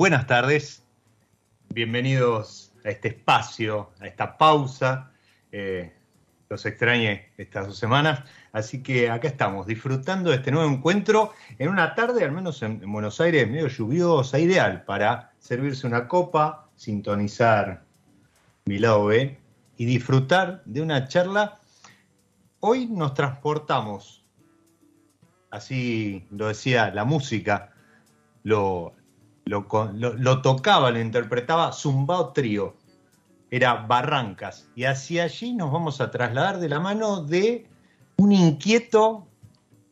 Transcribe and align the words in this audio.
Buenas 0.00 0.26
tardes, 0.26 0.82
bienvenidos 1.68 2.72
a 2.86 2.88
este 2.88 3.08
espacio, 3.08 3.90
a 4.00 4.06
esta 4.06 4.38
pausa. 4.38 5.12
Eh, 5.52 5.92
los 6.48 6.64
extrañé 6.64 7.32
estas 7.36 7.66
dos 7.66 7.76
semanas, 7.76 8.24
así 8.50 8.82
que 8.82 9.10
acá 9.10 9.28
estamos, 9.28 9.66
disfrutando 9.66 10.30
de 10.30 10.36
este 10.36 10.52
nuevo 10.52 10.70
encuentro 10.70 11.34
en 11.58 11.68
una 11.68 11.94
tarde, 11.94 12.24
al 12.24 12.32
menos 12.32 12.62
en, 12.62 12.82
en 12.82 12.90
Buenos 12.90 13.20
Aires, 13.20 13.46
medio 13.46 13.68
lluviosa, 13.68 14.38
ideal 14.38 14.84
para 14.86 15.32
servirse 15.38 15.86
una 15.86 16.08
copa, 16.08 16.70
sintonizar 16.76 17.84
mi 18.64 18.78
lado 18.78 19.04
B 19.04 19.38
y 19.76 19.84
disfrutar 19.84 20.62
de 20.64 20.80
una 20.80 21.08
charla. 21.08 21.60
Hoy 22.60 22.86
nos 22.86 23.12
transportamos, 23.12 24.24
así 25.50 26.26
lo 26.30 26.48
decía 26.48 26.90
la 26.90 27.04
música, 27.04 27.74
lo, 28.44 28.94
lo, 29.50 30.42
tocaba, 30.42 30.90
lo 30.90 31.00
interpretaba 31.00 31.72
Zumbao 31.72 32.32
Trío, 32.32 32.74
era 33.50 33.74
Barrancas, 33.74 34.68
y 34.76 34.84
hacia 34.84 35.24
allí 35.24 35.52
nos 35.54 35.72
vamos 35.72 36.00
a 36.00 36.10
trasladar 36.10 36.60
de 36.60 36.68
la 36.68 36.78
mano 36.78 37.24
de 37.24 37.66
un 38.16 38.30
inquieto 38.30 39.26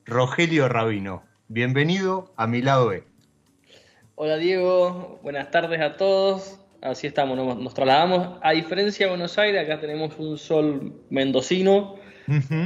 Rogelio 0.06 0.68
Rabino. 0.68 1.24
Bienvenido 1.48 2.32
a 2.36 2.47
mi 2.47 2.62
lado 2.62 2.88
B. 2.88 3.02
Hola 4.14 4.36
Diego, 4.36 5.18
buenas 5.22 5.50
tardes 5.50 5.80
a 5.80 5.97
todos. 5.97 6.60
Así 6.80 7.09
estamos, 7.09 7.36
nos, 7.36 7.59
nos 7.59 7.74
trasladamos. 7.74 8.38
A 8.42 8.53
diferencia 8.53 9.06
de 9.06 9.10
Buenos 9.10 9.36
Aires, 9.38 9.65
acá 9.65 9.80
tenemos 9.80 10.16
un 10.18 10.38
sol 10.38 11.03
mendocino, 11.10 11.97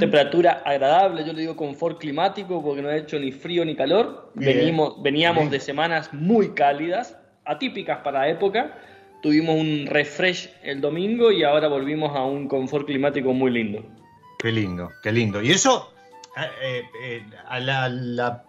Temperatura 0.01 0.63
agradable, 0.65 1.25
yo 1.25 1.33
le 1.33 1.41
digo 1.43 1.57
confort 1.57 1.99
climático 2.01 2.63
porque 2.63 2.83
no 2.83 2.89
ha 2.89 2.97
hecho 2.97 3.19
ni 3.19 3.31
frío 3.33 3.65
ni 3.65 3.77
calor. 3.77 4.31
Bien. 4.35 4.57
Venimos, 4.59 5.01
veníamos 5.03 5.43
Bien. 5.43 5.51
de 5.51 5.61
semanas 5.61 6.13
muy 6.13 6.51
cálidas, 6.55 7.17
atípicas 7.45 7.99
para 8.03 8.21
la 8.21 8.29
época. 8.29 8.77
Tuvimos 9.23 9.55
un 9.61 9.87
refresh 9.87 10.51
el 10.65 10.81
domingo 10.81 11.31
y 11.31 11.45
ahora 11.45 11.69
volvimos 11.69 12.17
a 12.17 12.25
un 12.25 12.49
confort 12.49 12.87
climático 12.87 13.33
muy 13.33 13.53
lindo. 13.53 13.85
Qué 14.39 14.51
lindo, 14.51 14.91
qué 15.03 15.13
lindo. 15.13 15.41
Y 15.41 15.53
eso 15.53 15.93
eh, 16.37 16.43
eh, 16.63 16.83
eh, 17.05 17.23
a, 17.47 17.61
la, 17.61 17.89
la- 17.89 18.45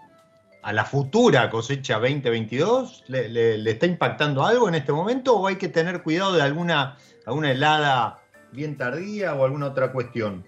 a 0.63 0.73
la 0.73 0.85
futura 0.85 1.49
cosecha 1.51 1.99
2022, 1.99 3.03
¿le, 3.09 3.29
le- 3.29 3.57
le 3.59 3.71
está 3.71 3.85
impactando 3.85 4.43
algo 4.45 4.67
en 4.67 4.75
este 4.75 4.91
momento 4.93 5.35
o 5.37 5.45
hay 5.45 5.57
que 5.57 5.67
tener 5.67 6.01
cuidado 6.01 6.33
de 6.33 6.41
alguna, 6.41 6.97
alguna 7.27 7.51
helada 7.51 8.21
bien 8.51 8.77
tardía 8.77 9.35
o 9.35 9.43
alguna 9.45 9.67
otra 9.67 9.91
cuestión? 9.91 10.43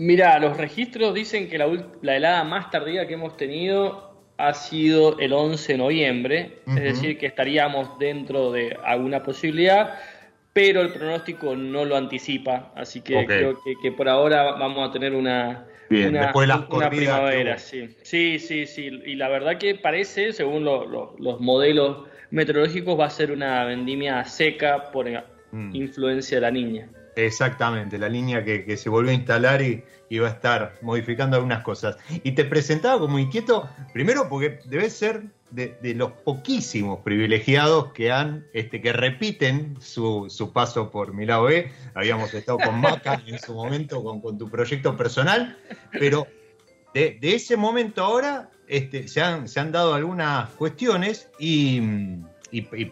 Mira, 0.00 0.38
los 0.38 0.56
registros 0.56 1.12
dicen 1.12 1.50
que 1.50 1.58
la, 1.58 1.68
la 2.00 2.16
helada 2.16 2.42
más 2.42 2.70
tardía 2.70 3.06
que 3.06 3.12
hemos 3.12 3.36
tenido 3.36 4.14
ha 4.38 4.54
sido 4.54 5.18
el 5.18 5.34
11 5.34 5.72
de 5.72 5.78
noviembre, 5.78 6.58
es 6.68 6.82
decir, 6.82 7.18
que 7.18 7.26
estaríamos 7.26 7.98
dentro 7.98 8.50
de 8.50 8.78
alguna 8.82 9.22
posibilidad, 9.22 9.98
pero 10.54 10.80
el 10.80 10.90
pronóstico 10.94 11.54
no 11.54 11.84
lo 11.84 11.98
anticipa, 11.98 12.72
así 12.76 13.02
que 13.02 13.26
creo 13.26 13.58
que, 13.82 13.92
por 13.92 14.08
ahora 14.08 14.52
vamos 14.52 14.88
a 14.88 14.90
tener 14.90 15.12
una, 15.12 15.66
una, 15.90 16.32
primavera. 16.88 17.58
Sí. 17.58 17.94
sí, 18.00 18.38
sí, 18.38 18.64
sí, 18.64 19.02
y 19.04 19.16
la 19.16 19.28
verdad 19.28 19.58
que 19.58 19.74
parece, 19.74 20.32
según 20.32 20.64
los 20.64 21.40
modelos 21.40 22.08
meteorológicos, 22.30 22.98
va 22.98 23.04
a 23.04 23.10
ser 23.10 23.32
una 23.32 23.66
vendimia 23.66 24.24
seca 24.24 24.90
por 24.92 25.10
mm. 25.10 25.76
influencia 25.76 26.38
de 26.38 26.40
la 26.40 26.50
niña. 26.50 26.88
Exactamente, 27.26 27.98
la 27.98 28.08
línea 28.08 28.44
que, 28.44 28.76
se 28.76 28.88
volvió 28.88 29.10
a 29.10 29.14
instalar 29.14 29.60
y, 29.62 29.84
va 30.18 30.28
a 30.28 30.30
estar 30.30 30.78
modificando 30.82 31.36
algunas 31.36 31.62
cosas. 31.62 31.96
Y 32.24 32.32
te 32.32 32.44
presentaba 32.44 32.98
como 32.98 33.18
inquieto, 33.18 33.68
primero 33.92 34.28
porque 34.28 34.60
debes 34.64 34.94
ser 34.94 35.24
de, 35.50 35.76
los 35.94 36.12
poquísimos 36.12 37.00
privilegiados 37.00 37.92
que 37.92 38.10
han, 38.10 38.46
este, 38.52 38.80
que 38.80 38.92
repiten 38.92 39.76
su, 39.80 40.50
paso 40.52 40.90
por 40.90 41.12
Milao 41.12 41.44
B. 41.44 41.70
Habíamos 41.94 42.32
estado 42.34 42.58
con 42.58 42.80
Maca 42.80 43.22
en 43.26 43.38
su 43.38 43.54
momento 43.54 44.02
con, 44.02 44.38
tu 44.38 44.48
proyecto 44.48 44.96
personal, 44.96 45.58
pero 45.92 46.26
de, 46.94 47.18
ese 47.22 47.56
momento 47.56 48.02
ahora 48.02 48.50
este, 48.66 49.08
se, 49.08 49.20
han, 49.20 49.72
dado 49.72 49.94
algunas 49.94 50.48
cuestiones 50.50 51.28
y, 51.38 51.80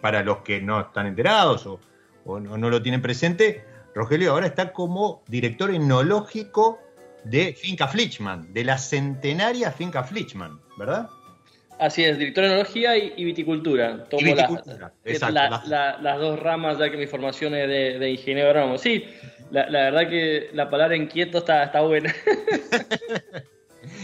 para 0.00 0.22
los 0.22 0.38
que 0.38 0.60
no 0.60 0.80
están 0.80 1.06
enterados 1.06 1.66
o, 1.66 1.80
no 2.40 2.70
lo 2.70 2.82
tienen 2.82 3.00
presente, 3.00 3.64
Rogelio 3.94 4.32
ahora 4.32 4.46
está 4.46 4.72
como 4.72 5.22
director 5.28 5.70
etnológico 5.74 6.78
de 7.24 7.54
Finca 7.54 7.88
Flichman, 7.88 8.52
de 8.52 8.64
la 8.64 8.78
centenaria 8.78 9.72
Finca 9.72 10.04
Flichman, 10.04 10.60
¿verdad? 10.76 11.08
Así 11.78 12.04
es, 12.04 12.18
director 12.18 12.44
de 12.44 12.50
enología 12.50 12.96
y, 12.96 13.24
viticultura. 13.24 14.04
Tomo 14.08 14.22
viticultura, 14.22 14.92
las 15.04 16.18
dos 16.18 16.40
ramas, 16.40 16.78
ya 16.78 16.90
que 16.90 16.96
mi 16.96 17.06
formación 17.06 17.54
es 17.54 17.68
de, 18.00 18.10
ingeniero 18.10 18.48
agrónomo. 18.48 18.78
Sí, 18.78 19.04
la, 19.50 19.66
verdad 19.66 20.08
que 20.08 20.50
la 20.52 20.68
palabra 20.70 20.96
inquieto 20.96 21.38
está, 21.38 21.64
está 21.64 21.80
buena. 21.82 22.12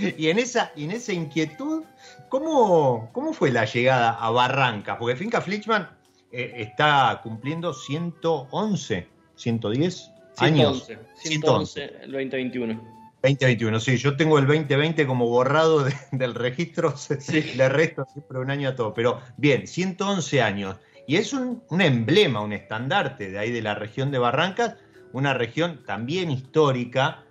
y 0.17 0.29
en 0.29 0.39
esa, 0.39 0.73
en 0.77 0.93
esa 0.93 1.13
inquietud, 1.13 1.83
¿cómo, 2.29 3.11
¿cómo 3.13 3.33
fue 3.33 3.51
la 3.51 3.65
llegada 3.65 4.11
a 4.11 4.31
Barranca? 4.31 4.97
Porque 4.97 5.17
Finca 5.17 5.41
Flichman 5.41 5.89
eh, 6.31 6.53
está 6.59 7.21
cumpliendo 7.25 7.75
111 7.75 9.14
110 9.37 10.11
años. 10.39 10.89
111, 11.17 11.83
el 12.03 12.13
2021. 12.13 12.95
2021, 13.25 13.81
sí, 13.81 13.97
yo 13.97 14.17
tengo 14.17 14.39
el 14.39 14.47
2020 14.47 15.07
como 15.07 15.27
borrado 15.27 15.87
del 16.13 16.35
registro, 16.35 16.95
le 17.57 17.69
resto 17.71 18.07
siempre 18.13 18.39
un 18.39 18.51
año 18.51 18.69
a 18.69 18.77
todo, 18.77 18.93
pero 18.93 19.21
bien, 19.39 19.67
111 19.67 20.43
años. 20.43 20.77
Y 21.07 21.17
es 21.17 21.33
un, 21.33 21.63
emblema, 21.81 22.41
un 22.41 22.53
estandarte 22.53 23.31
de 23.31 23.39
ahí 23.39 23.51
de 23.51 23.63
la 23.63 23.75
región 23.75 24.11
de 24.11 24.19
Barrancas, 24.19 24.77
una 25.13 25.33
región 25.35 25.85
también 25.87 26.31
histórica, 26.31 27.25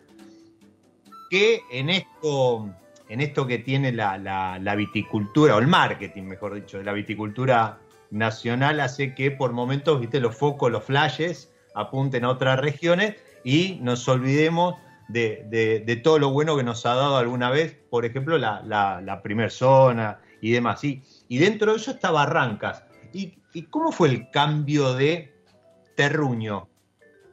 que 1.30 1.62
en 1.72 1.90
esto, 1.90 2.70
en 3.10 3.22
esto 3.22 3.48
que 3.48 3.60
tiene 3.60 3.92
la, 3.92 4.18
la 4.18 4.76
viticultura, 4.76 5.56
o 5.56 5.60
el 5.60 5.68
marketing, 5.68 6.24
mejor 6.24 6.56
dicho, 6.56 6.78
de 6.78 6.84
la 6.84 6.94
viticultura 6.94 7.80
nacional, 8.12 8.80
hace 8.80 9.14
que 9.16 9.32
por 9.32 9.52
momentos, 9.54 10.00
viste, 10.00 10.20
los 10.20 10.36
focos, 10.36 10.72
los 10.72 10.84
flashes, 10.84 11.53
apunten 11.76 12.26
a 12.26 12.30
otras 12.30 12.60
regiones 12.60 13.16
y 13.44 13.80
nos 13.82 14.08
olvidemos 14.08 14.76
de, 15.10 16.02
todo 16.04 16.20
lo 16.20 16.32
bueno 16.32 16.58
que 16.58 16.64
nos 16.64 16.86
ha 16.86 16.96
dado 16.96 17.18
alguna 17.18 17.50
vez, 17.50 17.78
por 17.90 18.06
ejemplo, 18.06 18.38
la, 18.38 18.62
la, 18.62 19.22
primer 19.22 19.52
zona 19.52 20.20
y 20.42 20.52
demás. 20.52 20.84
Y, 20.84 21.02
y 21.28 21.38
dentro 21.38 21.72
de 21.72 21.78
eso 21.78 21.92
está 21.92 22.12
Barrancas. 22.12 22.84
¿Y, 23.14 23.34
cómo 23.70 23.92
fue 23.92 24.10
el 24.10 24.30
cambio 24.32 24.94
de 24.96 25.32
terruño? 25.96 26.68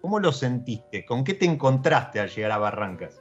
¿Cómo 0.03 0.19
lo 0.19 0.33
sentiste? 0.33 1.05
¿Con 1.07 1.25
qué 1.25 1.35
te 1.35 1.47
encontraste 1.47 2.21
al 2.21 2.29
llegar 2.29 2.53
a 2.53 2.59
Barrancas? 2.59 3.21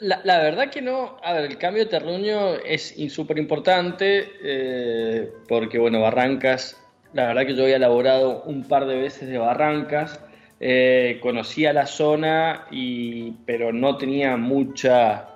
La, 0.00 0.38
verdad 0.38 0.70
que 0.70 0.80
no, 0.80 1.18
a 1.22 1.34
ver, 1.34 1.44
el 1.44 1.58
cambio 1.58 1.84
de 1.84 1.90
terruño 1.90 2.54
es 2.54 2.94
súper 3.12 3.38
importante 3.38 4.30
eh, 4.42 5.30
porque, 5.46 5.78
bueno, 5.78 6.00
Barrancas 6.00 6.83
la 7.14 7.28
verdad 7.28 7.46
que 7.46 7.54
yo 7.54 7.62
había 7.62 7.76
elaborado 7.76 8.42
un 8.42 8.64
par 8.64 8.86
de 8.86 8.96
veces 8.96 9.28
de 9.28 9.38
Barrancas, 9.38 10.20
eh, 10.60 11.18
conocía 11.22 11.72
la 11.72 11.86
zona, 11.86 12.66
y, 12.70 13.32
pero 13.46 13.72
no 13.72 13.96
tenía 13.96 14.36
mucha, 14.36 15.28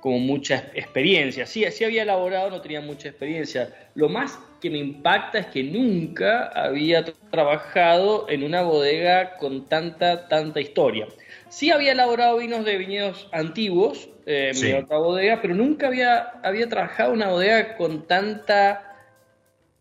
como 0.00 0.18
mucha 0.18 0.56
experiencia. 0.74 1.46
Sí, 1.46 1.64
sí 1.70 1.84
había 1.84 2.02
elaborado, 2.02 2.50
no 2.50 2.60
tenía 2.60 2.80
mucha 2.80 3.08
experiencia. 3.08 3.72
Lo 3.94 4.08
más 4.08 4.38
que 4.60 4.70
me 4.70 4.78
impacta 4.78 5.38
es 5.38 5.46
que 5.46 5.62
nunca 5.62 6.48
había 6.48 7.04
trabajado 7.30 8.26
en 8.28 8.42
una 8.42 8.62
bodega 8.62 9.36
con 9.36 9.68
tanta, 9.68 10.28
tanta 10.28 10.60
historia. 10.60 11.06
Sí 11.48 11.70
había 11.70 11.92
elaborado 11.92 12.38
vinos 12.38 12.64
de 12.64 12.76
viñedos 12.76 13.28
antiguos 13.32 14.08
eh, 14.26 14.50
en 14.52 14.60
mi 14.60 14.72
otra 14.72 14.98
bodega, 14.98 15.40
pero 15.40 15.54
nunca 15.54 15.86
había, 15.86 16.30
había 16.42 16.68
trabajado 16.68 17.10
en 17.10 17.16
una 17.16 17.30
bodega 17.30 17.76
con 17.76 18.06
tanta 18.06 18.89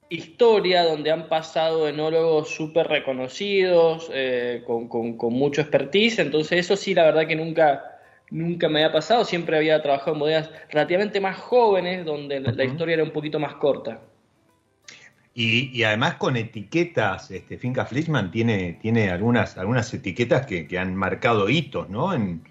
historia 0.10 0.84
donde 0.84 1.12
han 1.12 1.28
pasado 1.28 1.88
enólogos 1.88 2.50
súper 2.50 2.88
reconocidos, 2.88 4.10
eh, 4.14 4.64
con, 4.66 4.88
con, 4.88 5.34
mucho 5.34 5.62
expertise, 5.62 6.20
entonces 6.20 6.60
eso 6.60 6.76
sí, 6.76 6.96
la 6.96 7.04
verdad 7.06 7.28
que 7.28 7.36
nunca, 7.36 8.00
nunca 8.32 8.68
me 8.68 8.84
había 8.84 8.92
pasado, 8.92 9.24
siempre 9.24 9.58
había 9.58 9.82
trabajado 9.82 10.14
en 10.14 10.20
bodegas 10.20 10.52
relativamente 10.70 11.22
más 11.22 11.38
jóvenes, 11.38 12.06
donde 12.06 12.40
la 12.40 12.64
historia 12.64 12.96
era 12.96 13.04
un 13.04 13.12
poquito 13.12 13.40
más 13.40 13.56
corta. 13.56 14.02
Y, 15.36 15.84
además 15.84 16.16
con 16.16 16.36
etiquetas, 16.36 17.32
este, 17.32 17.58
Finca 17.58 17.86
Flichman 17.86 18.30
tiene, 18.30 18.78
tiene 18.82 19.10
algunas, 19.10 19.58
algunas 19.58 19.94
etiquetas 19.94 20.46
que, 20.46 20.78
han 20.78 20.96
marcado 20.96 21.50
hitos, 21.50 21.90
¿no? 21.90 22.14
En, 22.14 22.42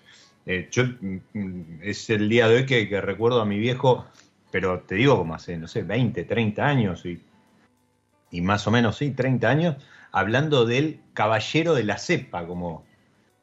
eh, 0.46 0.68
yo, 0.70 0.84
mm, 0.84 1.82
es 1.82 2.08
el 2.08 2.30
día 2.30 2.48
de 2.48 2.56
hoy 2.56 2.66
que, 2.66 2.88
que, 2.88 3.00
recuerdo 3.02 3.42
a 3.42 3.44
mi 3.44 3.58
viejo, 3.58 4.06
pero 4.50 4.80
te 4.80 4.94
digo 4.94 5.18
como 5.18 5.34
hace, 5.34 5.58
no 5.58 5.68
sé, 5.68 5.82
20, 5.82 6.24
30 6.24 6.66
años, 6.66 7.04
y 7.04 7.20
y 8.30 8.40
más 8.40 8.66
o 8.66 8.70
menos, 8.70 8.96
sí, 8.96 9.10
30 9.10 9.48
años, 9.48 9.76
hablando 10.12 10.66
del 10.66 11.00
caballero 11.14 11.74
de 11.74 11.84
la 11.84 11.98
cepa, 11.98 12.46
como 12.46 12.84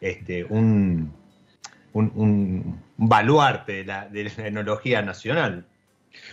este, 0.01 0.43
un, 0.45 1.13
un, 1.93 2.81
baluarte 2.97 3.73
de 3.73 3.85
la, 3.85 4.07
de 4.07 4.23
la 4.25 4.47
enología 4.47 5.01
nacional. 5.01 5.65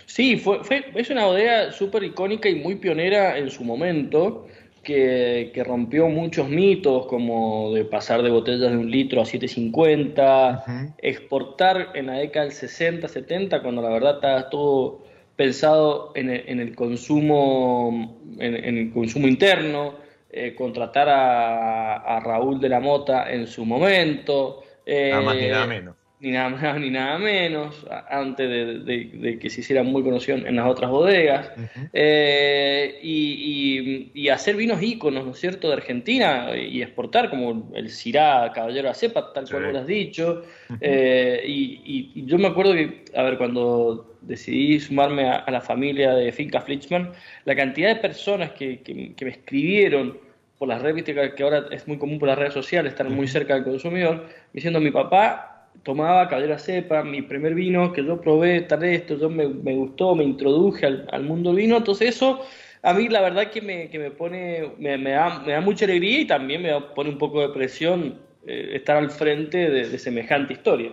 Sí, 0.05 0.37
fue, 0.37 0.63
fue, 0.63 0.85
es 0.95 1.09
una 1.09 1.25
bodega 1.25 1.71
súper 1.71 2.03
icónica 2.03 2.49
y 2.49 2.55
muy 2.55 2.75
pionera 2.75 3.37
en 3.37 3.49
su 3.49 3.63
momento, 3.63 4.47
que, 4.81 5.51
que, 5.53 5.63
rompió 5.63 6.07
muchos 6.09 6.49
mitos, 6.49 7.07
como 7.07 7.73
de 7.73 7.85
pasar 7.85 8.21
de 8.21 8.29
botellas 8.29 8.71
de 8.71 8.77
un 8.77 8.91
litro 8.91 9.21
a 9.21 9.25
750, 9.25 10.95
exportar 10.97 11.91
en 11.95 12.07
la 12.07 12.13
década 12.13 12.45
del 12.45 12.53
60, 12.53 13.07
70, 13.07 13.61
cuando 13.61 13.81
la 13.81 13.89
verdad 13.89 14.15
estaba 14.15 14.49
todo 14.49 15.03
pensado 15.35 16.11
en 16.15 16.29
el, 16.29 16.75
consumo, 16.75 18.21
en, 18.37 18.77
el 18.77 18.91
consumo 18.91 19.27
interno, 19.27 19.95
eh, 20.29 20.53
contratar 20.55 21.07
a, 21.09 22.19
Raúl 22.23 22.59
de 22.59 22.69
la 22.69 22.79
Mota 22.79 23.31
en 23.31 23.47
su 23.47 23.65
momento. 23.65 24.63
nada 24.85 25.21
más 25.21 25.35
ni 25.35 25.47
nada 25.47 25.67
menos. 25.67 26.02
Ni 26.23 26.31
nada 26.31 26.47
más 26.47 26.79
ni 26.79 26.89
nada 26.89 27.17
menos, 27.17 27.85
antes 28.09 28.49
de, 28.85 29.37
que 29.41 29.49
se 29.49 29.59
hiciera 29.59 29.83
muy 29.83 30.03
conocido 30.03 30.37
en 30.37 30.55
las 30.55 30.67
otras 30.67 30.89
bodegas. 30.89 31.51
Eh, 31.91 32.97
y, 33.03 34.29
hacer 34.29 34.55
vinos 34.55 34.81
íconos, 34.81 35.25
¿no 35.25 35.31
es 35.31 35.39
cierto?, 35.39 35.67
de 35.67 35.73
Argentina 35.73 36.55
y 36.55 36.81
exportar, 36.81 37.29
como 37.29 37.69
el 37.75 37.89
Cirá 37.89 38.51
Caballero 38.55 38.87
de 38.87 38.95
Cepa, 38.95 39.31
tal 39.33 39.47
cual 39.49 39.73
lo 39.73 39.79
has 39.79 39.85
dicho. 39.85 40.43
Eh, 40.79 41.43
y, 41.45 42.25
yo 42.25 42.37
me 42.37 42.47
acuerdo 42.47 42.73
que, 42.73 43.03
a 43.13 43.23
ver, 43.23 43.37
cuando 43.37 44.15
decidí 44.21 44.79
sumarme 44.79 45.29
a, 45.29 45.51
la 45.51 45.59
familia 45.59 46.13
de 46.13 46.31
Finca 46.31 46.61
Flichman, 46.61 47.11
la 47.43 47.55
cantidad 47.55 47.89
de 47.89 47.97
personas 47.97 48.53
que, 48.53 49.13
me 49.21 49.29
escribieron 49.29 50.17
por 50.57 50.69
las 50.69 50.81
redes, 50.81 51.03
que 51.03 51.43
ahora 51.43 51.65
es 51.69 51.85
muy 51.85 51.97
común 51.97 52.17
por 52.17 52.29
las 52.29 52.37
redes 52.37 52.53
sociales, 52.53 52.93
están 52.93 53.13
muy 53.13 53.27
cerca 53.27 53.55
del 53.55 53.65
consumidor, 53.65 54.29
diciendo 54.53 54.79
mi 54.79 54.89
papá 54.89 55.52
tomaba 55.81 56.29
cadera 56.29 56.59
cepa, 56.59 57.03
mi 57.03 57.21
primer 57.21 57.55
vino 57.55 57.91
que 57.91 58.05
yo 58.05 58.21
probé, 58.21 58.61
tal 58.61 58.83
esto, 58.83 59.17
yo 59.17 59.29
me, 59.29 59.45
gustó, 59.45 60.15
me 60.15 60.23
introduje 60.23 60.85
al, 60.85 61.23
mundo 61.23 61.53
vino, 61.53 61.77
entonces 61.77 62.15
eso 62.15 62.41
a 62.81 62.93
mí 62.93 63.09
la 63.09 63.21
verdad 63.21 63.49
que 63.49 63.61
me, 63.61 63.89
que 63.89 63.99
me 63.99 64.11
pone, 64.11 64.73
me, 64.77 64.97
da, 64.97 65.39
me 65.39 65.53
da 65.53 65.61
mucha 65.61 65.85
alegría 65.85 66.19
y 66.19 66.27
también 66.27 66.61
me 66.61 66.79
pone 66.95 67.09
un 67.09 67.17
poco 67.17 67.41
de 67.41 67.49
presión 67.53 68.19
eh, 68.45 68.71
estar 68.73 68.97
al 68.97 69.09
frente 69.09 69.69
de 69.69 69.97
semejante 69.97 70.53
historia. 70.53 70.91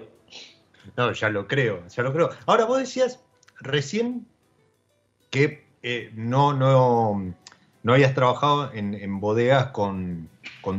No, 0.97 1.13
ya 1.13 1.29
lo 1.29 1.47
creo, 1.47 1.87
ya 1.89 2.03
lo 2.03 2.13
creo. 2.13 2.31
Ahora, 2.47 2.65
vos 2.65 2.79
decías 2.79 3.23
recién 3.61 4.27
que 5.31 5.65
eh, 5.83 6.11
no, 6.15 6.53
no, 6.53 7.35
no 7.83 7.93
habías 7.93 8.15
trabajado 8.15 8.73
en, 8.75 9.21
bodegas 9.21 9.69
con, 9.69 10.29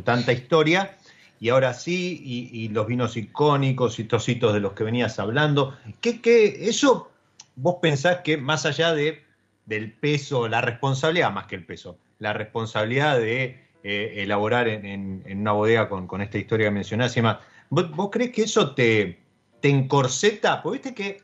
tanta 0.04 0.34
historia, 0.34 0.98
y 1.42 1.50
ahora 1.50 1.74
sí, 1.74 2.22
y, 2.24 2.70
los 2.70 2.86
vinos 2.86 3.18
icónicos 3.18 3.98
y 3.98 4.04
tocitos 4.04 4.54
de 4.54 4.60
los 4.60 4.74
que 4.74 4.84
venías 4.84 5.18
hablando. 5.18 5.76
¿Qué, 6.00 6.22
qué, 6.22 6.70
eso 6.70 7.10
vos 7.56 7.78
pensás 7.82 8.18
que 8.18 8.38
más 8.38 8.68
allá 8.68 8.94
de, 8.94 9.24
del 9.66 9.92
peso, 9.92 10.48
la 10.48 10.62
responsabilidad 10.62 11.32
más 11.32 11.48
que 11.48 11.56
el 11.56 11.66
peso, 11.66 11.98
la 12.20 12.34
responsabilidad 12.34 13.18
de 13.18 13.60
eh, 13.84 14.14
elaborar 14.18 14.68
en, 14.68 15.24
una 15.28 15.54
bodega 15.54 15.90
con, 15.90 16.22
esta 16.22 16.38
historia 16.38 16.68
que 16.68 16.72
mencionás 16.72 17.14
y 17.14 17.22
demás, 17.22 17.40
¿vos, 17.72 18.10
crees 18.12 18.30
que 18.30 18.44
eso 18.44 18.76
te, 18.76 19.18
te 19.62 19.70
encorseta? 19.70 20.62
Porque 20.62 20.78
viste 20.78 20.94
que 20.94 21.24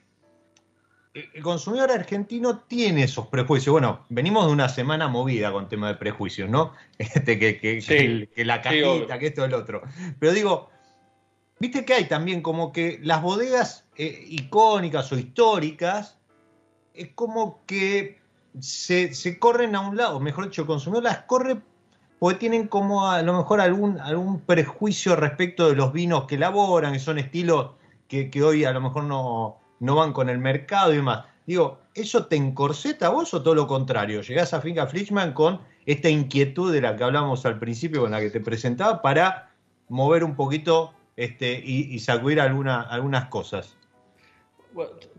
el 1.34 1.42
consumidor 1.42 1.92
argentino 1.92 2.60
tiene 2.60 3.04
esos 3.04 3.28
prejuicios. 3.28 3.72
Bueno, 3.72 4.06
venimos 4.10 4.46
de 4.46 4.54
una 4.54 4.70
semana 4.70 5.08
movida 5.08 5.52
con 5.52 5.68
tema 5.68 5.88
de 5.88 5.96
prejuicios, 5.96 6.50
¿no? 6.50 6.74
Este, 6.98 7.40
que, 7.40 7.60
que, 7.60 8.46
la 8.46 8.62
cajita, 8.62 9.20
que 9.20 9.28
esto, 9.28 9.46
el 9.46 9.54
otro. 9.54 9.82
Pero 10.20 10.34
digo, 10.34 10.70
viste 11.60 11.86
que 11.86 11.94
hay 11.94 12.06
también 12.06 12.42
como 12.42 12.72
que 12.72 13.00
las 13.04 13.22
bodegas 13.22 13.86
eh, 13.96 14.26
icónicas 14.28 15.12
o 15.12 15.18
históricas, 15.18 16.18
es 16.94 17.10
como 17.14 17.64
que 17.66 18.20
se, 18.60 19.40
corren 19.40 19.76
a 19.76 19.82
un 19.82 19.98
lado, 19.98 20.20
mejor 20.20 20.46
dicho, 20.46 20.62
el 20.64 20.68
consumidor 20.68 21.04
las 21.04 21.20
corre 21.20 21.58
porque 22.20 22.40
tienen 22.40 22.68
como 22.68 23.08
a 23.08 23.22
lo 23.22 23.38
mejor 23.38 23.62
algún, 23.62 24.00
algún 24.00 24.40
prejuicio 24.42 25.16
respecto 25.16 25.70
de 25.70 25.76
los 25.76 25.94
vinos 25.94 26.26
que 26.26 26.34
elaboran, 26.34 26.94
que 26.94 27.00
son 27.00 27.20
estilos 27.20 27.72
que 28.08 28.32
hoy 28.42 28.64
a 28.64 28.72
lo 28.72 28.82
mejor 28.82 29.04
no, 29.04 29.60
no 29.79 29.96
van 29.96 30.13
con 30.13 30.29
el 30.29 30.39
mercado 30.39 30.93
y 30.93 30.98
demás. 30.98 31.25
Digo, 31.46 31.79
¿eso 31.93 32.25
te 32.25 32.36
encorseta 32.36 33.07
a 33.07 33.10
vos 33.10 33.34
o 33.34 33.41
todo 33.41 33.55
lo 33.55 33.67
contrario? 33.67 34.22
Llegás 34.22 34.53
a 34.53 34.62
Finca 34.62 34.88
Flichman 34.88 35.34
con 35.34 35.62
esta 35.86 36.10
inquietud 36.10 36.74
de 36.74 36.81
la 36.81 36.96
que 36.96 37.03
hablamos 37.05 37.46
al 37.46 37.57
principio, 37.57 38.01
con 38.01 38.12
la 38.12 38.19
que 38.19 38.29
te 38.29 38.41
presentaba, 38.41 39.01
para 39.01 39.51
mover 39.88 40.24
un 40.25 40.36
poquito 40.36 40.93
este, 41.15 41.62
y, 41.63 41.98
sacudir 42.00 42.41
alguna, 42.41 42.81
algunas 42.81 43.25
cosas. 43.27 43.77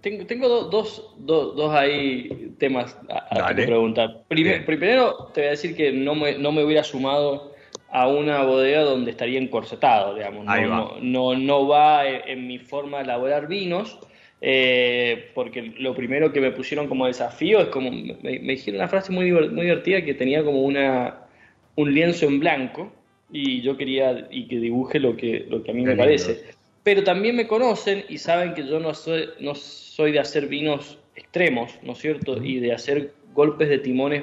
tengo, 0.03 0.65
dos, 0.65 1.15
dos, 1.19 1.75
ahí 1.75 2.55
temas 2.59 2.97
a, 3.09 3.49
preguntar. 3.55 4.25
primero 4.29 5.31
te 5.33 5.41
voy 5.41 5.49
a 5.49 5.51
decir 5.51 5.75
que 5.75 5.91
no 5.93 6.15
me, 6.15 6.39
no 6.39 6.53
me 6.53 6.63
hubiera 6.63 6.85
sumado 6.85 7.53
a 7.91 8.07
una 8.07 8.43
bodega 8.43 8.83
donde 8.83 9.11
estaría 9.11 9.41
encorsetado, 9.41 10.15
digamos. 10.15 10.45
No, 10.45 10.99
no, 11.01 11.35
no, 11.35 11.67
va 11.67 12.07
en 12.07 12.47
mi 12.47 12.59
forma 12.59 12.99
de 12.99 13.05
elaborar 13.05 13.49
vinos. 13.49 13.99
Eh, 14.41 15.31
porque 15.35 15.75
lo 15.79 15.95
primero 15.95 16.33
que 16.33 16.41
me 16.41 16.53
pusieron 16.53 16.87
como 16.87 17.07
desafío 17.07 17.61
es 17.61 17.69
como, 17.69 17.91
me, 17.91 18.39
dijeron 18.39 18.77
una 18.77 18.89
frase 18.89 19.13
muy, 19.13 19.33
muy 19.33 19.63
divertida 19.63 20.05
que 20.05 20.15
tenía 20.15 20.45
como 20.45 20.63
una, 20.63 21.27
un 21.75 21.93
lienzo 21.93 22.27
en 22.27 22.39
blanco 22.39 22.93
y 23.33 23.61
yo 23.63 23.77
quería 23.77 24.29
y 24.31 24.47
que 24.47 24.61
dibuje 24.61 25.01
lo 25.01 25.17
que, 25.17 25.45
lo 25.49 25.63
que 25.63 25.71
a 25.71 25.75
mí 25.75 25.85
me 25.85 25.97
parece. 25.97 26.45
Pero 26.85 27.03
también 27.05 27.37
me 27.37 27.47
conocen 27.47 28.05
y 28.09 28.19
saben 28.19 28.55
que 28.55 28.67
yo 28.67 28.79
no 28.81 28.95
soy, 28.95 29.29
no 29.41 29.55
soy 29.55 30.13
de 30.13 30.21
hacer 30.21 30.47
vinos 30.47 30.99
extremos, 31.17 31.79
¿no 31.83 31.93
es 31.93 31.99
cierto? 31.99 32.43
Y 32.43 32.61
de 32.61 32.73
hacer 32.73 33.13
golpes 33.35 33.69
de 33.69 33.79
timones 33.79 34.23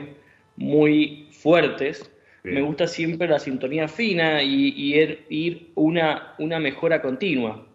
muy 0.56 1.28
fuertes. 1.32 2.12
Me 2.44 2.62
gusta 2.62 2.86
siempre 2.86 3.28
la 3.28 3.40
sintonía 3.40 3.88
fina 3.88 4.44
y, 4.44 4.94
ir, 5.30 5.72
una, 5.74 6.36
una 6.38 6.60
mejora 6.60 7.02
continua. 7.02 7.68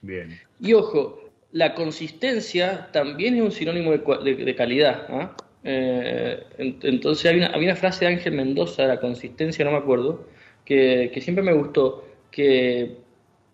Bien. 0.00 0.40
Y 0.60 0.72
ojo, 0.72 1.21
la 1.52 1.74
consistencia 1.74 2.88
también 2.92 3.36
es 3.36 3.42
un 3.42 3.52
sinónimo 3.52 3.92
de, 3.92 4.54
calidad. 4.56 5.06
¿ah? 5.10 5.36
Eh, 5.64 6.42
entonces 6.58 7.30
hay 7.30 7.66
una, 7.66 7.76
frase 7.76 8.06
de 8.06 8.12
Ángel 8.12 8.34
Mendoza, 8.34 8.82
de 8.82 8.88
la 8.88 9.00
consistencia, 9.00 9.64
no 9.64 9.72
me 9.72 9.76
acuerdo, 9.76 10.26
que, 10.64 11.12
siempre 11.20 11.44
me 11.44 11.52
gustó, 11.52 12.08
que, 12.30 12.96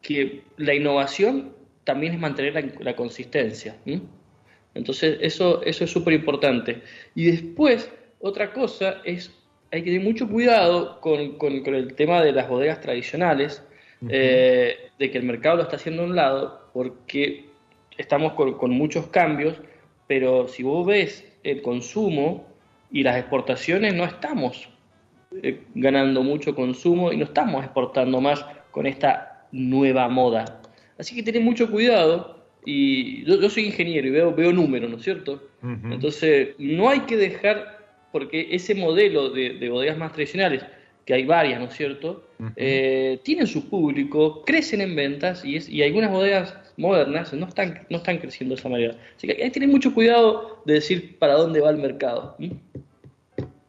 que, 0.00 0.42
la 0.56 0.74
innovación 0.74 1.52
también 1.84 2.14
es 2.14 2.20
mantener 2.20 2.72
la, 2.80 2.94
consistencia. 2.94 3.76
Entonces 4.74 5.18
eso, 5.20 5.62
eso 5.62 5.84
es 5.84 5.90
súper 5.90 6.14
importante. 6.14 6.82
Y 7.16 7.24
después, 7.24 7.90
otra 8.20 8.52
cosa 8.52 9.00
es, 9.04 9.32
hay 9.72 9.82
que 9.82 9.90
tener 9.90 10.06
mucho 10.06 10.28
cuidado 10.28 11.00
con, 11.00 11.74
el 11.74 11.94
tema 11.94 12.22
de 12.22 12.32
las 12.32 12.48
bodegas 12.48 12.80
tradicionales, 12.80 13.64
eh, 14.08 14.76
de 14.96 15.10
que 15.10 15.18
el 15.18 15.24
mercado 15.24 15.56
lo 15.56 15.62
está 15.64 15.74
haciendo 15.74 16.02
a 16.02 16.06
un 16.06 16.14
lado, 16.14 16.70
porque 16.72 17.47
estamos 17.98 18.32
con, 18.32 18.70
muchos 18.70 19.08
cambios, 19.08 19.60
pero 20.06 20.48
si 20.48 20.62
vos 20.62 20.86
ves 20.86 21.30
el 21.42 21.60
consumo 21.60 22.46
y 22.90 23.02
las 23.02 23.18
exportaciones, 23.18 23.94
no 23.94 24.04
estamos 24.04 24.68
eh, 25.42 25.60
ganando 25.74 26.22
mucho 26.22 26.54
consumo 26.54 27.12
y 27.12 27.18
no 27.18 27.24
estamos 27.24 27.64
exportando 27.64 28.20
más 28.20 28.46
con 28.70 28.86
esta 28.86 29.46
nueva 29.52 30.08
moda. 30.08 30.62
Así 30.98 31.14
que 31.14 31.22
tenés 31.22 31.42
mucho 31.42 31.70
cuidado 31.70 32.46
y 32.64 33.24
yo, 33.24 33.50
soy 33.50 33.66
ingeniero 33.66 34.08
y 34.08 34.10
veo, 34.10 34.34
veo 34.34 34.52
números, 34.52 34.90
¿no 34.90 34.96
es 34.96 35.02
cierto? 35.02 35.42
Entonces, 35.62 36.50
no 36.58 36.88
hay 36.88 37.00
que 37.00 37.16
dejar, 37.16 37.78
porque 38.12 38.48
ese 38.52 38.74
modelo 38.74 39.30
de, 39.30 39.54
de 39.54 39.68
bodegas 39.68 39.98
más 39.98 40.12
tradicionales, 40.12 40.64
que 41.08 41.14
hay 41.14 41.24
varias, 41.24 41.58
¿no 41.58 41.68
es 41.68 41.72
cierto? 41.72 42.28
Eh, 42.54 43.18
tienen 43.22 43.46
su 43.46 43.70
público, 43.70 44.42
crecen 44.44 44.82
en 44.82 44.94
ventas 44.94 45.42
y, 45.42 45.56
y 45.74 45.82
algunas 45.82 46.10
bodegas 46.10 46.54
modernas 46.78 47.32
no 47.34 47.46
están, 47.46 47.86
no 47.90 47.98
están 47.98 48.18
creciendo 48.18 48.54
de 48.54 48.60
esa 48.60 48.68
manera. 48.68 48.96
Así 49.16 49.26
que 49.26 49.34
hay 49.34 49.42
que 49.42 49.50
tener 49.50 49.68
mucho 49.68 49.92
cuidado 49.92 50.62
de 50.64 50.74
decir 50.74 51.18
para 51.18 51.34
dónde 51.34 51.60
va 51.60 51.70
el 51.70 51.76
mercado. 51.76 52.36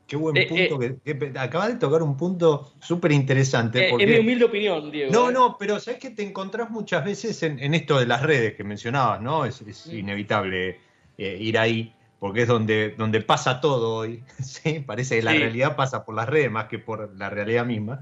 Qué 0.07 0.15
buen 0.15 0.37
eh, 0.37 0.47
punto. 0.47 0.81
Eh, 0.81 0.97
que, 1.03 1.39
acabas 1.39 1.69
de 1.69 1.75
tocar 1.75 2.01
un 2.01 2.15
punto 2.15 2.73
súper 2.79 3.11
interesante. 3.11 3.89
es 3.89 4.07
mi 4.07 4.19
humilde 4.19 4.45
opinión, 4.45 4.91
Diego. 4.91 5.11
No, 5.11 5.31
no, 5.31 5.57
pero 5.59 5.79
sabes 5.79 5.99
que 5.99 6.11
te 6.11 6.23
encontrás 6.23 6.69
muchas 6.69 7.03
veces 7.03 7.41
en, 7.43 7.73
esto 7.73 7.99
de 7.99 8.05
las 8.05 8.21
redes 8.21 8.55
que 8.55 8.63
mencionabas, 8.63 9.21
¿no? 9.21 9.45
Es, 9.45 9.87
inevitable 9.87 10.79
ir 11.17 11.57
ahí, 11.57 11.93
porque 12.19 12.43
es 12.43 12.47
donde, 12.47 12.95
donde 12.97 13.21
pasa 13.21 13.59
todo 13.59 13.95
hoy. 13.95 14.23
¿sí? 14.43 14.79
Parece 14.85 15.17
que 15.17 15.23
la 15.23 15.33
realidad 15.33 15.75
pasa 15.75 16.05
por 16.05 16.15
las 16.15 16.29
redes 16.29 16.49
más 16.49 16.65
que 16.65 16.79
por 16.79 17.15
la 17.17 17.29
realidad 17.29 17.65
misma. 17.65 18.01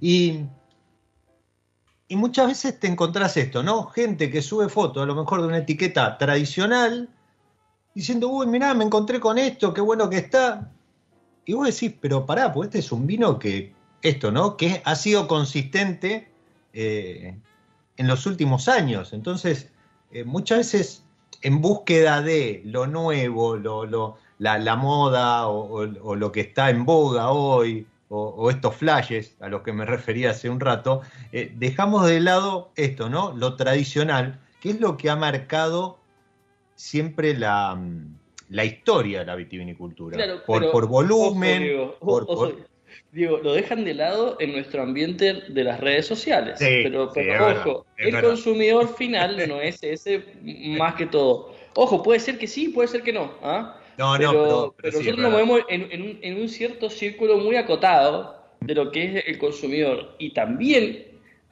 Y 0.00 0.40
y 2.08 2.16
muchas 2.16 2.48
veces 2.48 2.80
te 2.80 2.86
encontrás 2.86 3.36
esto, 3.36 3.62
¿no? 3.62 3.86
Gente 3.86 4.30
que 4.30 4.40
sube 4.40 4.68
fotos, 4.70 5.02
a 5.02 5.06
lo 5.06 5.14
mejor 5.14 5.42
de 5.42 5.48
una 5.48 5.58
etiqueta 5.58 6.16
tradicional, 6.16 7.10
diciendo, 7.94 8.28
uy, 8.28 8.46
mirá, 8.46 8.72
me 8.72 8.84
encontré 8.84 9.20
con 9.20 9.36
esto, 9.36 9.74
qué 9.74 9.82
bueno 9.82 10.08
que 10.08 10.16
está. 10.16 10.72
Y 11.44 11.52
vos 11.52 11.66
decís, 11.66 11.94
pero 12.00 12.24
pará, 12.24 12.52
pues 12.52 12.68
este 12.68 12.78
es 12.78 12.92
un 12.92 13.06
vino 13.06 13.38
que, 13.38 13.74
esto, 14.02 14.30
¿no? 14.30 14.56
Que 14.56 14.80
ha 14.84 14.94
sido 14.94 15.28
consistente 15.28 16.28
eh, 16.72 17.36
en 17.96 18.06
los 18.06 18.26
últimos 18.26 18.68
años. 18.68 19.12
Entonces, 19.12 19.70
eh, 20.12 20.24
muchas 20.24 20.58
veces 20.58 21.04
en 21.42 21.60
búsqueda 21.60 22.22
de 22.22 22.62
lo 22.64 22.86
nuevo, 22.86 23.56
lo, 23.56 24.16
la, 24.38 24.76
moda 24.76 25.48
o 25.48 25.84
lo 25.86 26.32
que 26.32 26.40
está 26.40 26.70
en 26.70 26.84
boga 26.84 27.30
hoy, 27.30 27.86
o, 28.10 28.50
estos 28.50 28.74
flashes 28.74 29.36
a 29.40 29.48
los 29.48 29.62
que 29.62 29.72
me 29.72 29.84
refería 29.84 30.30
hace 30.30 30.48
un 30.48 30.60
rato, 30.60 31.02
eh, 31.32 31.52
dejamos 31.56 32.06
de 32.06 32.20
lado 32.20 32.70
esto, 32.76 33.08
¿no? 33.10 33.34
Lo 33.36 33.56
tradicional, 33.56 34.40
que 34.60 34.70
es 34.70 34.80
lo 34.80 34.96
que 34.96 35.10
ha 35.10 35.16
marcado 35.16 35.98
siempre 36.74 37.36
la, 37.36 37.74
mm, 37.74 38.16
la 38.50 38.64
historia 38.64 39.20
de 39.20 39.26
la 39.26 39.36
vitivinicultura. 39.36 40.42
por, 40.46 40.70
por, 40.70 40.86
volumen, 40.86 41.92
Digo, 43.12 43.38
lo 43.38 43.54
dejan 43.54 43.84
de 43.84 43.94
lado 43.94 44.36
en 44.38 44.52
nuestro 44.52 44.82
ambiente 44.82 45.42
de 45.48 45.64
las 45.64 45.80
redes 45.80 46.06
sociales. 46.06 46.56
pero, 46.58 47.04
ojo, 47.04 47.86
el 47.96 48.20
consumidor 48.20 48.94
final 48.96 49.36
no 49.48 49.60
es 49.60 49.82
ese 49.82 50.24
más 50.42 50.94
que 50.94 51.06
todo. 51.06 51.54
Ojo, 51.74 52.02
puede 52.02 52.20
ser 52.20 52.38
que 52.38 52.46
sí, 52.46 52.68
puede 52.68 52.88
ser 52.88 53.02
que 53.02 53.12
no. 53.12 53.32
¿ah? 53.42 53.77
No, 53.98 54.14
pero, 54.16 54.32
no, 54.32 54.74
pero, 54.80 54.96
nosotros 54.96 55.18
nos 55.18 55.32
movemos 55.32 55.60
en, 55.68 56.40
un, 56.40 56.48
cierto 56.48 56.88
círculo 56.88 57.38
muy 57.38 57.56
acotado 57.56 58.44
de 58.60 58.72
lo 58.72 58.92
que 58.92 59.04
es 59.04 59.24
el 59.26 59.38
consumidor 59.38 60.14
y 60.18 60.30
también 60.30 61.04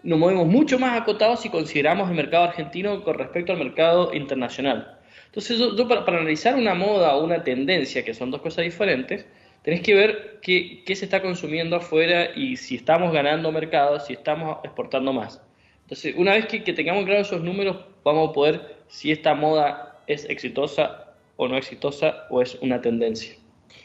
nos 0.05 0.17
movemos 0.17 0.47
mucho 0.47 0.79
más 0.79 1.01
acotados 1.01 1.41
si 1.41 1.49
consideramos 1.49 2.09
el 2.09 2.15
mercado 2.15 2.45
argentino 2.45 3.03
con 3.03 3.19
respecto 3.19 3.53
al 3.53 3.59
mercado 3.59 4.15
internacional. 4.15 4.97
Entonces, 5.27 5.59
yo, 5.59 5.89
para, 5.89 6.05
analizar 6.07 6.55
una 6.55 6.75
moda 6.75 7.17
o 7.17 7.25
una 7.25 7.43
tendencia, 7.43 8.05
que 8.05 8.15
son 8.15 8.31
dos 8.31 8.41
cosas 8.41 8.65
diferentes, 8.65 9.27
tenés 9.63 9.81
que 9.81 9.95
ver 9.95 10.39
qué, 10.41 10.85
se 10.87 11.05
está 11.05 11.21
consumiendo 11.21 11.75
afuera 11.75 12.31
y 12.37 12.57
si 12.57 12.77
estamos 12.77 13.13
ganando 13.13 13.51
mercado, 13.51 13.99
si 13.99 14.13
estamos 14.13 14.59
exportando 14.63 15.13
más. 15.13 15.43
Entonces, 15.83 16.15
una 16.17 16.35
vez 16.35 16.47
que, 16.47 16.63
que 16.63 16.73
tengamos 16.73 17.07
claros 17.07 17.27
esos 17.27 17.43
números, 17.43 17.79
vamos 18.05 18.31
a 18.31 18.33
poder, 18.33 18.77
si 18.87 19.11
esta 19.11 19.35
moda 19.35 20.01
es 20.07 20.25
exitosa 20.31 21.06
o 21.37 21.49
no 21.49 21.57
exitosa 21.57 22.27
o 22.31 22.43
es 22.43 22.57
una 22.61 22.81
tendencia. 22.81 23.37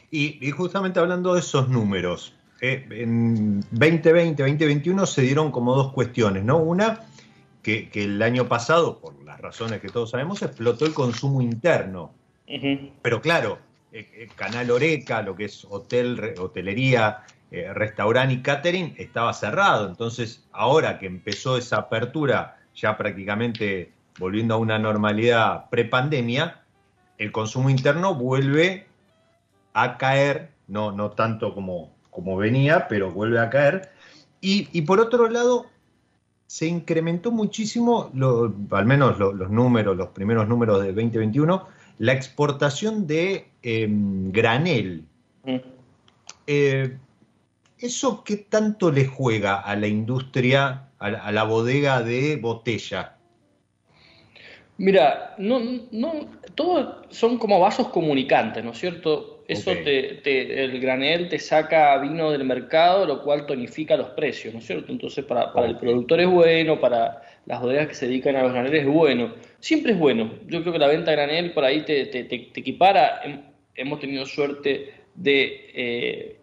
Y, 0.09 0.51
justamente 0.51 0.99
hablando 0.99 1.33
de 1.33 1.39
esos 1.39 1.69
números, 1.69 2.33
eh, 2.59 2.85
en 2.91 3.61
2020, 3.71 4.43
2021 4.43 5.05
se 5.05 5.21
dieron 5.21 5.51
como 5.51 5.73
dos 5.73 5.93
cuestiones, 5.93 6.43
¿no? 6.43 6.57
Una, 6.57 6.99
que, 7.63 7.89
el 7.93 8.21
año 8.21 8.47
pasado, 8.49 8.99
por 8.99 9.23
las 9.23 9.39
razones 9.39 9.79
que 9.79 9.87
todos 9.87 10.11
sabemos, 10.11 10.41
explotó 10.41 10.85
el 10.85 10.93
consumo 10.93 11.41
interno. 11.41 12.11
Pero 13.01 13.21
claro, 13.21 13.59
eh, 13.93 14.09
eh, 14.13 14.27
Canal 14.35 14.69
Oreca, 14.69 15.21
lo 15.21 15.33
que 15.35 15.45
es 15.45 15.65
hotel, 15.69 16.35
hotelería, 16.37 17.23
restaurante 17.49 18.33
y 18.33 18.41
catering, 18.41 18.95
estaba 18.97 19.33
cerrado. 19.33 19.87
Entonces, 19.87 20.45
ahora 20.51 20.99
que 20.99 21.05
empezó 21.05 21.57
esa 21.57 21.77
apertura, 21.77 22.57
ya 22.75 22.97
prácticamente 22.97 23.91
volviendo 24.19 24.55
a 24.55 24.57
una 24.57 24.77
normalidad 24.77 25.69
prepandemia, 25.69 26.60
el 27.21 27.31
consumo 27.31 27.69
interno 27.69 28.15
vuelve 28.15 28.87
a 29.73 29.99
caer, 29.99 30.49
no, 30.67 30.91
no 30.91 31.11
tanto 31.11 31.53
como, 31.53 31.91
como 32.09 32.35
venía, 32.35 32.87
pero 32.87 33.11
vuelve 33.11 33.39
a 33.39 33.51
caer. 33.51 33.91
Y, 34.41 34.81
por 34.81 34.99
otro 34.99 35.29
lado, 35.29 35.67
se 36.47 36.65
incrementó 36.65 37.29
muchísimo, 37.31 38.11
al 38.71 38.85
menos 38.87 39.19
los 39.19 39.51
números, 39.51 39.95
los 39.95 40.07
primeros 40.09 40.47
números 40.47 40.81
de 40.81 40.87
2021, 40.87 41.67
la 41.99 42.13
exportación 42.13 43.05
de 43.05 43.49
em, 43.61 44.31
granel. 44.31 45.05
Mm. 45.45 45.57
Eh, 46.47 46.97
¿Eso 47.77 48.23
qué 48.23 48.37
tanto 48.37 48.91
le 48.91 49.05
juega 49.05 49.59
a 49.59 49.75
la 49.75 49.85
industria, 49.85 50.89
a 50.97 51.31
la, 51.31 51.43
bodega 51.43 52.01
de 52.01 52.37
botella? 52.37 53.17
Mira, 54.81 55.35
no, 55.37 55.61
no, 55.91 56.27
todos 56.55 57.05
son 57.09 57.37
como 57.37 57.59
vasos 57.59 57.89
comunicantes, 57.89 58.63
¿no 58.63 58.71
es 58.71 58.79
cierto? 58.79 59.43
Eso 59.47 59.73
te, 59.73 60.63
el 60.63 60.79
granel 60.81 61.29
te 61.29 61.37
saca 61.37 61.95
vino 61.99 62.31
del 62.31 62.45
mercado, 62.45 63.05
lo 63.05 63.21
cual 63.21 63.45
tonifica 63.45 63.95
los 63.95 64.09
precios, 64.09 64.55
¿no 64.55 64.59
es 64.59 64.65
cierto? 64.65 64.91
Entonces, 64.91 65.23
para, 65.23 65.51
el 65.67 65.77
productor 65.77 66.21
es 66.21 66.27
bueno, 66.27 66.79
para 66.79 67.21
las 67.45 67.61
bodegas 67.61 67.89
que 67.89 67.93
se 67.93 68.07
dedican 68.07 68.35
a 68.35 68.41
los 68.41 68.53
graneles 68.53 68.81
es 68.81 68.87
bueno. 68.87 69.35
Siempre 69.59 69.91
es 69.91 69.99
bueno. 69.99 70.31
Yo 70.47 70.61
creo 70.61 70.73
que 70.73 70.79
la 70.79 70.87
venta 70.87 71.11
de 71.11 71.17
granel 71.17 71.53
por 71.53 71.63
ahí 71.63 71.81
te, 71.81 72.01
equipara. 72.31 73.21
Hemos 73.75 73.99
tenido 73.99 74.25
suerte 74.25 74.95
de 75.13 75.69
eh, 75.75 76.37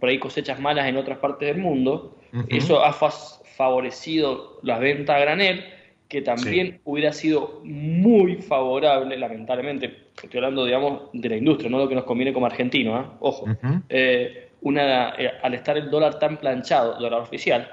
por 0.00 0.08
ahí 0.08 0.18
cosechas 0.18 0.58
malas 0.58 0.88
en 0.88 0.96
otras 0.96 1.18
partes 1.18 1.48
del 1.48 1.58
mundo. 1.58 2.16
Eso 2.48 2.82
ha 2.82 2.94
favorecido 2.94 4.58
las 4.62 4.80
ventas 4.80 5.16
a 5.16 5.20
granel 5.20 5.73
que 6.14 6.22
también 6.22 6.80
hubiera 6.84 7.12
sido 7.12 7.60
muy 7.64 8.36
favorable, 8.36 9.16
lamentablemente, 9.16 10.10
estoy 10.22 10.38
hablando, 10.38 10.64
digamos, 10.64 11.10
de 11.12 11.28
la 11.28 11.36
industria, 11.36 11.68
no 11.68 11.78
lo 11.78 11.88
que 11.88 11.96
nos 11.96 12.04
conviene 12.04 12.32
como 12.32 12.46
argentino, 12.46 13.00
¿eh? 13.00 13.04
ojo, 13.18 13.46
eh, 13.88 14.50
una, 14.60 15.16
eh, 15.18 15.32
al 15.42 15.54
estar 15.54 15.76
el 15.76 15.90
dólar 15.90 16.20
tan 16.20 16.36
planchado, 16.36 17.00
dólar 17.00 17.22
oficial, 17.22 17.68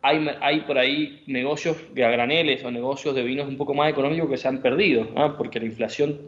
hay, 0.00 0.28
hay 0.40 0.60
por 0.62 0.78
ahí 0.78 1.22
negocios 1.26 1.76
de 1.92 2.00
graneles 2.00 2.64
o 2.64 2.70
negocios 2.70 3.14
de 3.14 3.22
vinos 3.24 3.46
un 3.46 3.58
poco 3.58 3.74
más 3.74 3.90
económicos 3.90 4.30
que 4.30 4.38
se 4.38 4.48
han 4.48 4.62
perdido, 4.62 5.06
porque 5.36 5.60
la 5.60 5.66
inflación 5.66 6.18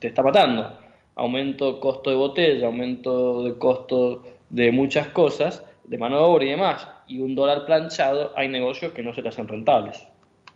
te 0.00 0.08
está 0.08 0.22
matando. 0.22 0.78
Aumento 1.14 1.72
de 1.72 1.80
costo 1.80 2.10
de 2.10 2.16
botella, 2.16 2.66
aumento 2.66 3.42
de 3.42 3.56
costo 3.56 4.22
de 4.50 4.70
muchas 4.70 5.08
cosas, 5.08 5.64
de 5.84 5.96
mano 5.96 6.18
de 6.18 6.24
obra 6.24 6.44
y 6.44 6.50
demás, 6.50 6.86
y 7.12 7.20
un 7.20 7.34
dólar 7.34 7.66
planchado, 7.66 8.32
hay 8.36 8.48
negocios 8.48 8.92
que 8.92 9.02
no 9.02 9.12
se 9.12 9.22
te 9.22 9.28
hacen 9.28 9.46
rentables. 9.46 10.02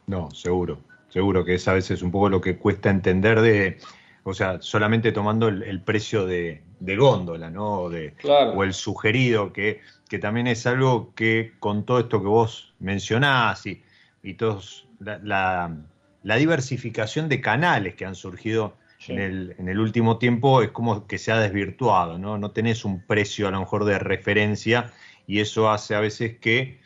No, 0.07 0.31
seguro, 0.31 0.79
seguro 1.11 1.45
que 1.45 1.55
es 1.55 1.69
a 1.69 1.75
veces 1.75 2.01
un 2.01 2.11
poco 2.11 2.31
lo 2.31 2.41
que 2.41 2.57
cuesta 2.57 2.89
entender 2.89 3.41
de, 3.43 3.79
o 4.23 4.33
sea, 4.33 4.63
solamente 4.63 5.13
tomando 5.13 5.49
el, 5.49 5.83
precio 5.83 6.27
de, 6.27 6.63
góndola, 6.81 7.51
¿no? 7.51 7.81
O, 7.83 7.91
de, 7.91 8.15
o 8.25 8.65
el 8.65 8.73
sugerido, 8.73 9.53
que, 9.53 9.81
que 10.09 10.19
también 10.19 10.47
es 10.47 10.67
algo 10.67 11.13
que 11.15 11.53
con 11.59 11.85
todo 11.85 12.01
esto 12.01 12.23
que 12.23 12.29
vos 12.29 12.73
mencionás 12.79 13.67
y, 13.67 13.83
y 14.23 14.35
todos, 14.35 14.89
la, 15.01 15.77
la, 16.23 16.37
diversificación 16.37 17.29
de 17.29 17.43
canales 17.43 17.97
que 17.97 18.07
han 18.07 18.15
surgido 18.15 18.77
en, 19.09 19.19
el, 19.19 19.55
en 19.59 19.69
el 19.69 19.79
último 19.79 20.17
tiempo 20.17 20.63
es 20.63 20.71
como 20.71 21.07
que 21.07 21.19
se 21.19 21.33
ha 21.33 21.39
desvirtuado, 21.39 22.19
¿no? 22.19 22.39
No 22.39 22.51
tenés 22.53 22.87
un 22.87 23.05
precio 23.05 23.47
a 23.47 23.51
lo 23.51 23.61
mejor 23.61 23.85
de 23.85 23.99
referencia 23.99 24.91
y 25.27 25.41
eso 25.41 25.71
hace 25.71 25.95
a 25.95 26.01
veces 26.01 26.39
que 26.39 26.81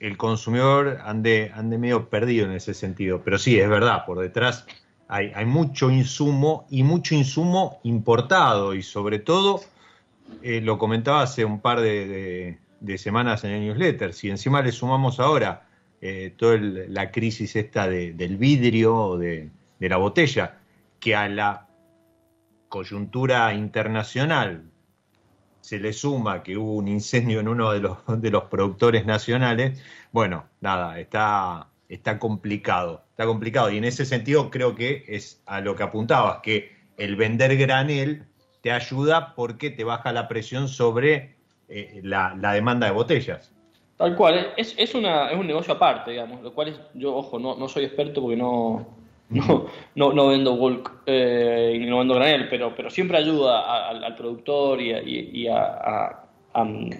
el 0.00 0.16
consumidor 0.16 0.98
ande, 1.04 1.50
ande 1.54 1.78
medio 1.78 2.08
perdido 2.10 2.46
en 2.46 2.52
ese 2.52 2.74
sentido. 2.74 3.22
Pero 3.24 3.38
sí, 3.38 3.58
es 3.58 3.68
verdad, 3.68 4.04
por 4.04 4.18
detrás 4.20 4.66
hay, 5.08 5.44
mucho 5.44 5.90
insumo 5.90 6.66
y 6.70 6.82
mucho 6.82 7.14
insumo 7.14 7.80
importado 7.84 8.74
y 8.74 8.82
sobre 8.82 9.18
todo, 9.18 9.60
eh, 10.42 10.60
lo 10.60 10.78
comentaba 10.78 11.22
hace 11.22 11.44
un 11.44 11.60
par 11.60 11.80
de, 11.80 12.58
semanas 12.96 13.44
en 13.44 13.52
el 13.52 13.66
newsletter, 13.66 14.12
si 14.12 14.28
encima 14.28 14.60
le 14.60 14.72
sumamos 14.72 15.20
ahora 15.20 15.66
eh, 16.00 16.34
toda 16.36 16.58
la 16.58 17.10
crisis 17.10 17.56
esta 17.56 17.88
del 17.88 18.36
vidrio 18.36 18.94
o 18.94 19.18
de, 19.18 19.50
de 19.78 19.88
la 19.88 19.96
botella, 19.96 20.58
que 21.00 21.14
a 21.14 21.28
la 21.28 21.68
coyuntura 22.68 23.54
internacional 23.54 24.64
se 25.64 25.78
le 25.78 25.94
suma 25.94 26.42
que 26.42 26.58
hubo 26.58 26.74
un 26.74 26.88
incendio 26.88 27.40
en 27.40 27.48
uno 27.48 27.72
de 27.72 27.80
los, 27.80 27.96
de 28.20 28.30
los 28.30 28.44
productores 28.44 29.06
nacionales, 29.06 29.82
bueno, 30.12 30.44
nada, 30.60 31.00
está, 31.00 31.68
está 31.88 32.18
complicado, 32.18 33.02
está 33.12 33.24
complicado. 33.24 33.70
Y 33.70 33.78
en 33.78 33.84
ese 33.84 34.04
sentido 34.04 34.50
creo 34.50 34.74
que 34.74 35.04
es 35.08 35.42
a 35.46 35.62
lo 35.62 35.74
que 35.74 35.82
apuntabas, 35.82 36.40
que 36.42 36.70
el 36.98 37.16
vender 37.16 37.56
granel 37.56 38.26
te 38.60 38.72
ayuda 38.72 39.34
porque 39.34 39.70
te 39.70 39.84
baja 39.84 40.12
la 40.12 40.28
presión 40.28 40.68
sobre 40.68 41.34
eh, 41.70 42.00
la, 42.04 42.34
demanda 42.52 42.86
de 42.86 42.92
botellas. 42.92 43.50
Tal 43.96 44.16
cual, 44.16 44.52
es, 44.58 44.74
es, 44.76 44.94
una, 44.94 45.30
es 45.30 45.38
un 45.38 45.46
negocio 45.46 45.72
aparte, 45.72 46.10
digamos, 46.10 46.42
lo 46.42 46.52
cual 46.52 46.68
es, 46.68 46.80
yo, 46.92 47.16
ojo, 47.16 47.38
no, 47.38 47.56
no 47.56 47.68
soy 47.68 47.84
experto 47.84 48.20
porque 48.20 48.36
no, 48.36 48.86
no, 49.30 49.66
no, 49.94 50.12
no 50.12 50.28
vendo 50.28 50.56
bulk 50.56 51.02
eh, 51.06 51.78
y 51.80 51.86
no 51.86 51.98
vendo 51.98 52.14
granel, 52.14 52.48
pero, 52.48 52.74
pero 52.74 52.90
siempre 52.90 53.18
ayuda 53.18 53.88
al 53.88 54.14
productor 54.16 54.80
y, 54.80 55.48
a, 55.48 56.20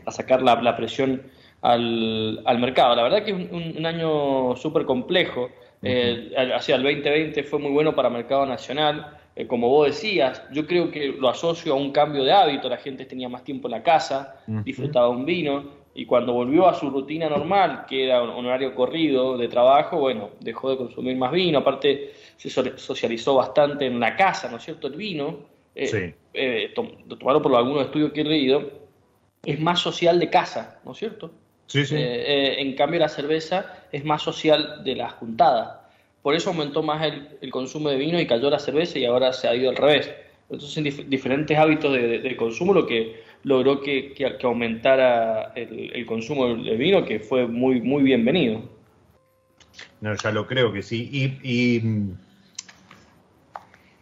sacar 0.08 0.42
la, 0.42 0.76
presión 0.76 1.22
al, 1.62 2.58
mercado. 2.58 2.96
La 2.96 3.02
verdad 3.02 3.24
que 3.24 3.30
es 3.30 3.52
un, 3.52 3.86
año 3.86 4.56
súper 4.56 4.84
complejo. 4.84 5.50
Eh, 5.86 6.32
hacia 6.54 6.76
el 6.76 6.82
2020 6.82 7.42
fue 7.42 7.58
muy 7.58 7.70
bueno 7.70 7.94
para 7.94 8.08
el 8.08 8.14
mercado 8.14 8.46
nacional. 8.46 9.18
Eh, 9.36 9.46
como 9.46 9.68
vos 9.68 9.88
decías, 9.88 10.42
yo 10.50 10.66
creo 10.66 10.90
que 10.90 11.08
lo 11.08 11.28
asocio 11.28 11.74
a 11.74 11.76
un 11.76 11.92
cambio 11.92 12.24
de 12.24 12.32
hábito. 12.32 12.68
La 12.68 12.78
gente 12.78 13.04
tenía 13.04 13.28
más 13.28 13.44
tiempo 13.44 13.68
en 13.68 13.72
la 13.72 13.82
casa, 13.82 14.36
disfrutaba 14.46 15.08
un 15.08 15.26
vino 15.26 15.83
y 15.94 16.06
cuando 16.06 16.32
volvió 16.32 16.66
a 16.66 16.74
su 16.74 16.90
rutina 16.90 17.28
normal, 17.28 17.86
que 17.88 18.04
era 18.04 18.20
un 18.20 18.44
horario 18.44 18.74
corrido 18.74 19.38
de 19.38 19.46
trabajo, 19.46 19.98
bueno, 19.98 20.30
dejó 20.40 20.70
de 20.70 20.76
consumir 20.76 21.16
más 21.16 21.30
vino, 21.30 21.60
aparte 21.60 22.12
se 22.36 22.50
socializó 22.50 23.36
bastante 23.36 23.86
en 23.86 24.00
la 24.00 24.16
casa, 24.16 24.50
¿no 24.50 24.56
es 24.56 24.64
cierto? 24.64 24.88
El 24.88 24.94
vino, 24.94 25.38
eh, 25.72 25.86
sí. 25.86 26.14
eh, 26.34 26.74
tomado 26.74 27.40
por 27.40 27.54
algunos 27.54 27.84
estudios 27.84 28.12
que 28.12 28.22
he 28.22 28.24
leído, 28.24 28.70
es 29.44 29.60
más 29.60 29.78
social 29.78 30.18
de 30.18 30.28
casa, 30.30 30.80
¿no 30.84 30.92
es 30.92 30.98
cierto? 30.98 31.30
Sí, 31.68 31.86
sí. 31.86 31.94
Eh, 31.94 32.00
eh, 32.00 32.60
en 32.60 32.74
cambio 32.74 32.98
la 32.98 33.08
cerveza 33.08 33.84
es 33.92 34.04
más 34.04 34.20
social 34.20 34.82
de 34.82 34.96
la 34.96 35.10
juntada. 35.10 35.88
Por 36.22 36.34
eso 36.34 36.50
aumentó 36.50 36.82
más 36.82 37.06
el, 37.40 37.50
consumo 37.50 37.88
de 37.88 37.96
vino 37.96 38.18
y 38.18 38.26
cayó 38.26 38.50
la 38.50 38.58
cerveza 38.58 38.98
y 38.98 39.04
ahora 39.04 39.32
se 39.32 39.46
ha 39.46 39.54
ido 39.54 39.70
al 39.70 39.76
revés. 39.76 40.10
Entonces, 40.50 41.08
diferentes 41.08 41.56
hábitos 41.56 41.92
de 41.92 42.36
consumo, 42.36 42.72
lo 42.72 42.86
que 42.86 43.23
logró 43.44 43.80
que, 43.80 44.14
aumentara 44.42 45.52
el, 45.54 46.04
consumo 46.06 46.56
de 46.56 46.76
vino, 46.76 47.04
que 47.04 47.20
fue 47.20 47.46
muy, 47.46 47.80
muy 47.80 48.02
bienvenido. 48.02 48.62
No, 50.00 50.14
ya 50.14 50.32
lo 50.32 50.46
creo 50.46 50.72
que 50.72 50.82
sí. 50.82 51.08
Y, 51.12 52.16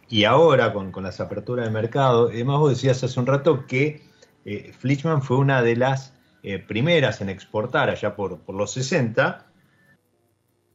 y, 0.09 0.23
ahora, 0.23 0.73
con, 0.73 0.91
las 1.03 1.19
aperturas 1.19 1.65
de 1.65 1.71
mercado, 1.71 2.29
además 2.29 2.59
vos 2.59 2.69
decías 2.71 3.03
hace 3.03 3.19
un 3.19 3.25
rato 3.25 3.65
que 3.67 4.01
eh, 4.45 4.71
Flichman 4.77 5.21
fue 5.21 5.37
una 5.37 5.61
de 5.61 5.75
las 5.75 6.13
eh, 6.43 6.59
primeras 6.59 7.21
en 7.21 7.29
exportar 7.29 7.89
allá 7.89 8.15
por, 8.15 8.39
por, 8.39 8.55
los 8.55 8.71
60, 8.73 9.45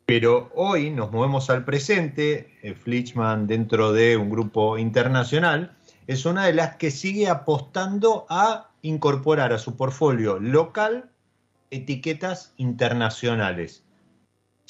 pero 0.05 0.51
hoy 0.55 0.91
nos 0.91 1.11
movemos 1.13 1.49
al 1.51 1.65
presente, 1.65 2.59
eh, 2.63 2.75
Flichman 2.75 3.47
dentro 3.47 3.93
de 3.93 4.17
un 4.17 4.31
grupo 4.31 4.77
internacional, 4.77 5.78
es 6.09 6.25
una 6.25 6.47
de 6.47 6.55
las 6.55 6.77
que 6.77 6.91
sigue 6.91 7.29
apostando 7.29 8.27
a 8.31 8.71
incorporar 8.81 9.53
a 9.53 9.59
su 9.59 9.77
portfolio 9.77 10.39
local 10.41 11.11
etiquetas 11.71 12.55
internacionales. 12.57 13.85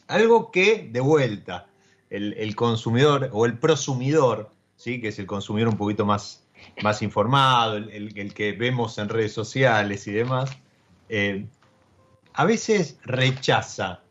Algo 0.08 0.50
que, 0.50 0.88
de 0.92 0.98
vuelta, 0.98 1.68
el, 2.10 2.56
consumidor 2.56 3.30
o 3.32 3.46
el 3.46 3.56
prosumidor, 3.56 4.50
¿sí? 4.76 5.00
que 5.00 5.08
es 5.08 5.18
el 5.20 5.26
consumidor 5.26 5.68
un 5.68 5.76
poquito 5.76 6.04
más, 6.04 6.42
más 6.82 7.02
informado, 7.02 7.76
el, 7.76 8.34
que 8.34 8.52
vemos 8.52 8.98
en 8.98 9.08
redes 9.08 9.32
sociales 9.32 10.08
y 10.08 10.12
demás, 10.12 10.50
eh, 11.08 11.46
a 12.32 12.44
veces 12.46 12.98
rechaza 13.04 14.02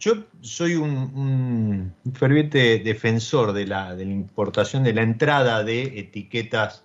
yo 0.00 0.14
soy 0.40 0.74
un, 0.74 1.94
ferviente 2.14 2.78
defensor 2.78 3.52
de 3.52 3.66
la, 3.66 3.94
importación, 4.00 4.82
de 4.82 4.94
la 4.94 5.02
entrada 5.02 5.62
de 5.62 6.00
etiquetas 6.00 6.84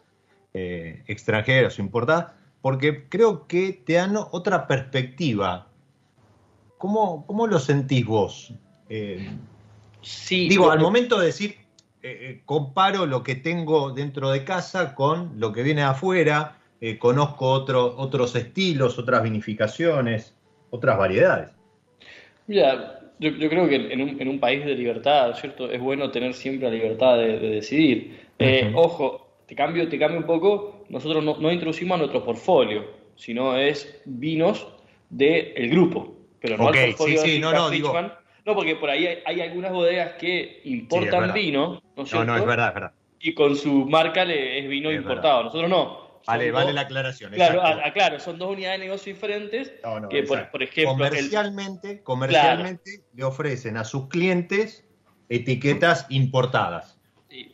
eh, 0.54 1.01
extranjeras 1.08 1.80
o 1.80 1.82
importadas, 1.82 2.34
porque 2.62 3.08
creo 3.08 3.47
que 3.47 3.82
te 3.86 3.93
dan 3.93 4.17
otra 4.17 4.67
perspectiva. 4.67 5.67
¿Cómo, 6.78 7.47
lo 7.49 7.58
sentís 7.58 8.06
vos? 8.06 8.54
Eh, 8.89 9.32
sí, 10.01 10.49
digo, 10.49 10.69
al 10.69 10.80
momento 10.80 11.17
de 11.17 11.28
decir, 11.28 11.56
eh, 12.04 12.41
comparo 12.45 13.06
lo 13.06 13.23
que 13.23 13.36
tengo 13.36 13.91
dentro 13.91 14.30
de 14.30 14.43
casa 14.43 14.93
con 14.93 15.39
lo 15.39 15.54
que 15.54 15.63
viene 15.63 15.82
de 15.82 15.88
afuera, 15.88 16.58
conozco 16.99 17.49
otros 17.49 18.36
estilos, 18.36 18.99
otras 18.99 19.23
vinificaciones, 19.23 20.36
otras 20.69 20.97
variedades. 20.99 21.56
Mira, 22.47 22.94
yo, 23.19 23.49
creo 23.49 23.67
que 23.67 23.75
en 23.75 24.01
un, 24.01 24.21
en 24.21 24.28
un, 24.28 24.39
país 24.39 24.65
de 24.65 24.75
libertad, 24.75 25.34
¿cierto? 25.36 25.71
Es 25.71 25.80
bueno 25.80 26.12
tener 26.12 26.34
siempre 26.34 26.69
la 26.69 26.75
libertad 26.75 27.17
de, 27.17 27.39
decidir. 27.39 28.25
Eh, 28.39 28.71
ojo, 28.75 29.28
te 29.45 29.56
cambio, 29.56 29.88
te 29.88 29.97
cambio 29.97 30.19
un 30.19 30.25
poco, 30.25 30.86
nosotros 30.89 31.23
no, 31.23 31.38
no 31.38 31.51
introducimos 31.51 31.95
a 31.95 31.99
nuestro 31.99 32.23
portfolio, 32.23 32.86
sino 33.15 33.58
es 33.58 34.01
vinos 34.06 34.67
del 35.10 35.69
grupo, 35.69 36.15
pero 36.39 36.58
no 36.58 36.69
el 36.69 36.88
portfolio 36.88 37.21
sí, 37.21 37.30
sí, 37.32 37.39
no, 37.39 37.54
no, 37.54 37.69
digo... 37.69 37.93
No, 38.45 38.54
porque 38.54 38.75
por 38.75 38.91
ahí 38.91 39.08
hay, 39.25 39.41
algunas 39.41 39.71
bodegas 39.71 40.13
que 40.19 40.62
importan 40.65 41.34
vino, 41.34 41.82
¿no 41.97 42.04
es 42.04 42.13
No, 42.13 42.23
no, 42.23 42.38
es 42.38 42.45
verdad, 42.45 42.67
es 42.67 42.73
verdad. 42.75 42.91
Y 43.19 43.34
con 43.34 43.56
su 43.56 43.88
marca 43.88 44.23
le, 44.23 44.60
es 44.60 44.69
vino 44.69 44.91
importado, 44.91 45.45
nosotros 45.45 45.67
no. 45.67 46.04
Vale, 46.27 46.51
vale 46.51 46.73
la 46.73 46.81
aclaración. 46.81 47.31
Claro, 47.33 47.61
claro, 47.93 48.19
son 48.19 48.38
dos 48.38 48.51
unidades 48.51 48.79
de 48.79 48.85
negocio 48.85 49.13
diferentes 49.13 49.73
que, 50.09 50.23
por, 50.23 50.63
ejemplo... 50.63 50.93
Comercialmente, 50.93 52.01
comercialmente 52.03 53.03
le 53.13 53.23
ofrecen 53.23 53.77
a 53.77 53.83
sus 53.83 54.07
clientes 54.07 54.85
etiquetas 55.29 56.07
importadas. 56.09 56.99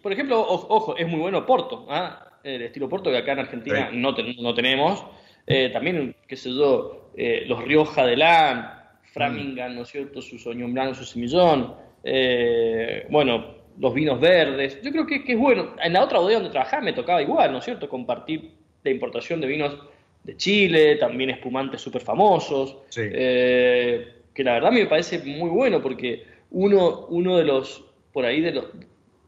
Por 0.02 0.14
ejemplo, 0.14 0.40
ojo, 0.40 0.96
es 0.96 1.08
muy 1.08 1.20
bueno 1.20 1.46
Porto, 1.46 1.88
¿ah? 1.90 2.28
el 2.44 2.62
estilo 2.64 2.88
Porto 2.90 3.10
que 3.10 3.18
acá 3.18 3.34
en 3.34 3.40
Argentina 3.40 3.90
no, 3.92 4.16
no, 4.40 4.54
tenemos. 4.54 5.06
Eh, 5.48 5.70
también, 5.70 6.16
qué 6.28 6.36
sé 6.36 6.52
yo, 6.52 7.12
eh, 7.16 7.44
los 7.48 7.64
Rioja 7.64 8.06
de 8.06 8.16
Lan, 8.16 8.82
Framingham, 9.12 9.76
¿no 9.76 9.82
es 9.82 9.90
cierto? 9.90 10.22
Su 10.22 10.38
Soñón 10.38 10.74
Blanco, 10.74 10.96
su 10.96 11.06
Semillón. 11.06 11.76
Eh, 12.04 13.06
bueno, 13.10 13.56
los 13.78 13.94
vinos 13.94 14.20
verdes. 14.20 14.82
Yo 14.82 14.92
creo 14.92 15.06
que, 15.06 15.24
es 15.28 15.38
bueno. 15.38 15.76
En 15.82 15.94
la 15.94 16.04
otra 16.04 16.20
bodega 16.20 16.40
donde 16.40 16.52
trabajaba 16.52 16.84
me 16.84 16.94
tocaba 16.94 17.22
igual, 17.22 17.52
¿no 17.52 17.60
es 17.60 17.66
cierto? 17.66 17.90
Compartir 17.90 18.61
la 18.84 18.92
importación 18.92 19.42
de 19.42 19.48
vinos 19.48 19.78
de 20.24 20.38
Chile, 20.38 20.96
también 20.98 21.32
espumantes 21.32 21.82
súper 21.82 22.02
famosos, 22.02 22.78
eh, 22.96 24.14
que 24.34 24.44
la 24.44 24.54
verdad 24.54 24.70
a 24.70 24.72
mí 24.72 24.82
me 24.82 24.88
parece 24.88 25.20
muy 25.20 25.50
bueno 25.50 25.82
porque 25.82 26.26
uno, 26.52 27.08
uno 27.08 27.38
de 27.38 27.44
los, 27.44 27.84
por 28.14 28.26
ahí 28.26 28.42
de 28.42 28.52
los, 28.52 28.66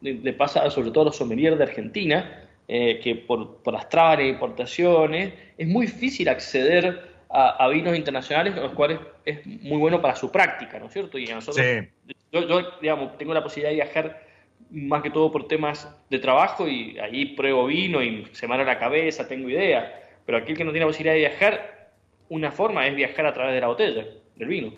de, 0.02 0.34
pasa 0.34 0.70
sobre 0.70 0.92
todo 0.92 1.02
a 1.02 1.06
los 1.06 1.16
sommeliers 1.16 1.58
de 1.58 1.64
Argentina, 1.64 2.48
eh, 2.68 3.00
que 3.04 3.16
por, 3.16 3.58
por, 3.58 3.74
las 3.74 3.90
trabas 3.90 4.20
de 4.20 4.28
importaciones 4.28 5.34
es 5.58 5.68
muy 5.68 5.86
difícil 5.86 6.30
acceder 6.30 7.14
a, 7.36 7.68
vinos 7.70 7.98
internacionales, 7.98 8.56
los 8.56 8.74
cuales 8.74 9.00
es 9.26 9.44
muy 9.46 9.80
bueno 9.80 10.00
para 10.00 10.16
su 10.16 10.32
práctica, 10.32 10.78
¿no 10.78 10.86
es 10.86 10.94
cierto? 10.94 11.18
Y 11.18 11.26
nosotros, 11.26 11.66
yo, 12.32 12.48
yo, 12.48 12.62
digamos, 12.80 13.18
tengo 13.18 13.34
la 13.34 13.42
posibilidad 13.42 13.72
de 13.72 13.76
viajar 13.76 14.22
más 14.72 15.02
que 15.02 15.10
todo 15.10 15.32
por 15.32 15.48
temas 15.48 15.90
de 16.10 16.20
trabajo 16.20 16.68
y 16.68 16.98
ahí 17.00 17.36
pruebo 17.36 17.66
vino 17.68 18.02
y 18.02 18.28
se 18.32 18.48
me 18.48 18.58
la 18.64 18.80
cabeza, 18.80 19.28
tengo 19.28 19.50
idea. 19.50 20.02
Pero 20.26 20.38
aquel 20.38 20.58
que 20.58 20.64
no 20.64 20.72
tiene 20.72 20.86
la 20.86 20.90
posibilidad 20.90 21.14
de 21.14 21.20
viajar, 21.20 21.92
una 22.30 22.52
forma 22.52 22.88
es 22.88 22.96
viajar 22.96 23.26
a 23.26 23.34
través 23.34 23.54
de 23.54 23.62
la 23.62 23.68
botella, 23.68 24.06
del 24.36 24.48
vino. 24.48 24.74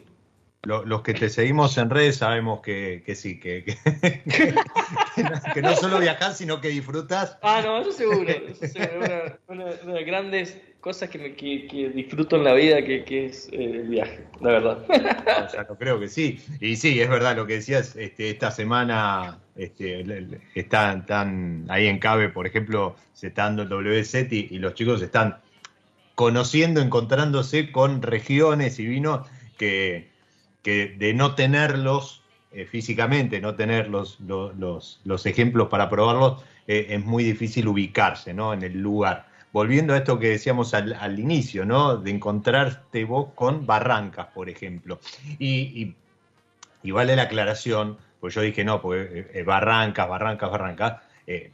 Los 0.65 1.04
que 1.04 1.13
te 1.13 1.30
seguimos 1.30 1.78
en 1.78 1.91
redes 1.91 2.17
sabemos 2.17 2.62
que, 2.62 3.04
sí, 3.15 3.39
que, 3.39 3.63
que, 3.63 5.62
no, 5.62 5.76
solo 5.76 6.00
viajas, 6.00 6.39
sino 6.39 6.60
que 6.60 6.69
disfrutas. 6.69 7.38
Ah, 7.43 7.62
no, 7.63 7.82
eso 7.82 7.91
seguro. 7.91 8.28
Eso 8.28 8.67
seguro. 8.67 9.38
Una, 9.48 9.65
de 9.65 9.93
las 9.93 10.06
grandes 10.06 10.60
cosas 10.82 11.10
que, 11.10 11.19
me, 11.19 11.30
disfruto 11.89 12.38
en 12.38 12.43
la 12.43 12.54
vida 12.54 12.84
que, 12.84 13.26
es 13.28 13.48
eh, 13.52 13.63
el 13.63 13.89
viaje, 13.89 14.26
la 14.41 14.52
verdad. 14.52 14.86
O 15.45 15.50
sea, 15.50 15.65
creo 15.65 16.00
que 16.00 16.08
sí. 16.08 16.39
Y 16.60 16.76
sí, 16.78 17.00
es 17.00 17.10
verdad 17.10 17.36
lo 17.36 17.45
que 17.45 17.54
decías, 17.54 17.95
este, 17.95 18.32
esta 18.32 18.50
semana 18.50 19.39
este, 19.56 20.06
están, 20.54 21.65
ahí 21.70 21.88
en 21.88 22.00
CABE, 22.00 22.30
por 22.30 22.48
ejemplo, 22.48 22.96
se 23.13 23.28
está 23.28 23.44
dando 23.44 23.63
el 23.63 23.70
WSET 23.70 24.32
y, 24.32 24.60
los 24.60 24.74
chicos 24.74 25.02
están 25.02 25.38
conociendo, 26.15 26.82
encontrándose 26.82 27.72
con 27.72 28.02
regiones 28.02 28.80
y 28.80 28.86
vinos 28.86 29.28
que 29.58 30.15
que 30.65 30.96
de 30.98 31.13
no 31.13 31.36
tenerlos 31.36 32.24
eh, 32.52 32.65
físicamente, 32.65 33.39
no 33.39 33.54
tener 33.54 33.88
los, 33.88 34.20
los, 34.20 35.26
ejemplos 35.28 35.68
para 35.68 35.91
probarlos, 35.91 36.44
eh, 36.65 36.88
es 36.89 37.06
muy 37.06 37.24
difícil 37.24 37.68
ubicarse 37.68 38.34
¿no? 38.34 38.52
en 38.52 38.63
el 38.63 38.82
lugar. 38.82 39.28
Volviendo 39.54 39.94
a 39.94 39.98
esto 39.98 40.18
que 40.18 40.30
decíamos 40.30 40.74
al, 40.74 41.20
inicio, 41.20 41.65
¿no? 41.65 41.98
de 41.98 42.10
encontrarte 42.10 43.06
vos 43.06 43.28
con 43.36 43.68
barrancas, 43.68 44.26
por 44.34 44.50
ejemplo. 44.50 45.00
Y, 45.38 45.94
vale 46.84 47.15
la 47.15 47.24
aclaración, 47.24 48.00
pues 48.26 48.36
yo 48.36 48.42
dije, 48.42 48.64
no, 48.64 48.82
pues 48.82 49.08
eh, 49.14 49.44
barrancas, 49.44 50.10
barrancas, 50.10 50.52
barrancas, 50.52 51.02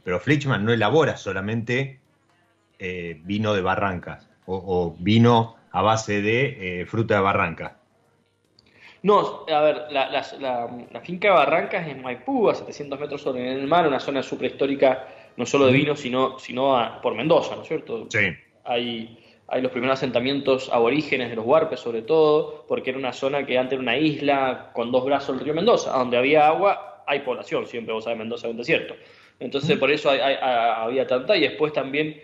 pero 0.04 0.20
Flichman 0.20 0.64
no 0.64 0.72
elabora 0.72 1.16
solamente 1.16 2.00
vino 2.78 3.54
de 3.54 3.62
barrancas 3.62 4.28
o, 4.46 4.56
o, 4.56 4.96
vino 4.98 5.56
a 5.70 5.82
base 5.82 6.20
de 6.20 6.84
fruta 6.88 7.14
de 7.14 7.20
barrancas 7.20 7.72
no, 9.02 9.44
a 9.48 9.60
ver, 9.60 9.86
la, 9.90 10.10
la, 10.10 11.00
finca 11.00 11.28
de 11.28 11.34
Barrancas 11.34 11.88
en 11.88 12.02
Maipú, 12.02 12.48
a 12.48 12.54
700 12.54 13.00
metros 13.00 13.20
sobre 13.20 13.52
el 13.52 13.66
mar, 13.66 13.86
una 13.86 13.98
zona 13.98 14.22
súper 14.22 14.52
histórica, 14.52 15.08
no 15.36 15.44
solo 15.44 15.66
de 15.66 15.72
vino, 15.72 15.96
sino, 15.96 16.38
sino 16.38 17.00
por 17.02 17.14
Mendoza, 17.16 17.56
¿no 17.56 17.62
es 17.62 17.68
cierto? 17.68 18.06
Sí. 18.08 18.28
Hay, 18.64 19.18
hay 19.52 19.60
los 19.60 19.70
primeros 19.70 19.98
asentamientos 19.98 20.70
aborígenes 20.72 21.28
de 21.28 21.36
los 21.36 21.44
Huarpes, 21.44 21.78
sobre 21.78 22.00
todo, 22.00 22.64
porque 22.66 22.88
era 22.88 22.98
una 22.98 23.12
zona 23.12 23.44
que 23.44 23.58
antes 23.58 23.74
era 23.74 23.82
una 23.82 23.98
isla 23.98 24.70
con 24.72 24.90
dos 24.90 25.04
brazos 25.04 25.36
del 25.36 25.44
río 25.44 25.52
Mendoza, 25.52 25.92
donde 25.92 26.16
había 26.16 26.48
agua, 26.48 27.04
hay 27.06 27.20
población, 27.20 27.66
siempre 27.66 27.92
vos 27.92 28.04
sabés, 28.04 28.18
Mendoza 28.18 28.46
es 28.46 28.52
un 28.52 28.56
desierto. 28.56 28.94
Entonces, 29.38 29.76
por 29.76 29.90
eso 29.90 30.10
había 30.10 31.06
tanta, 31.06 31.36
y 31.36 31.42
después 31.42 31.74
también 31.74 32.18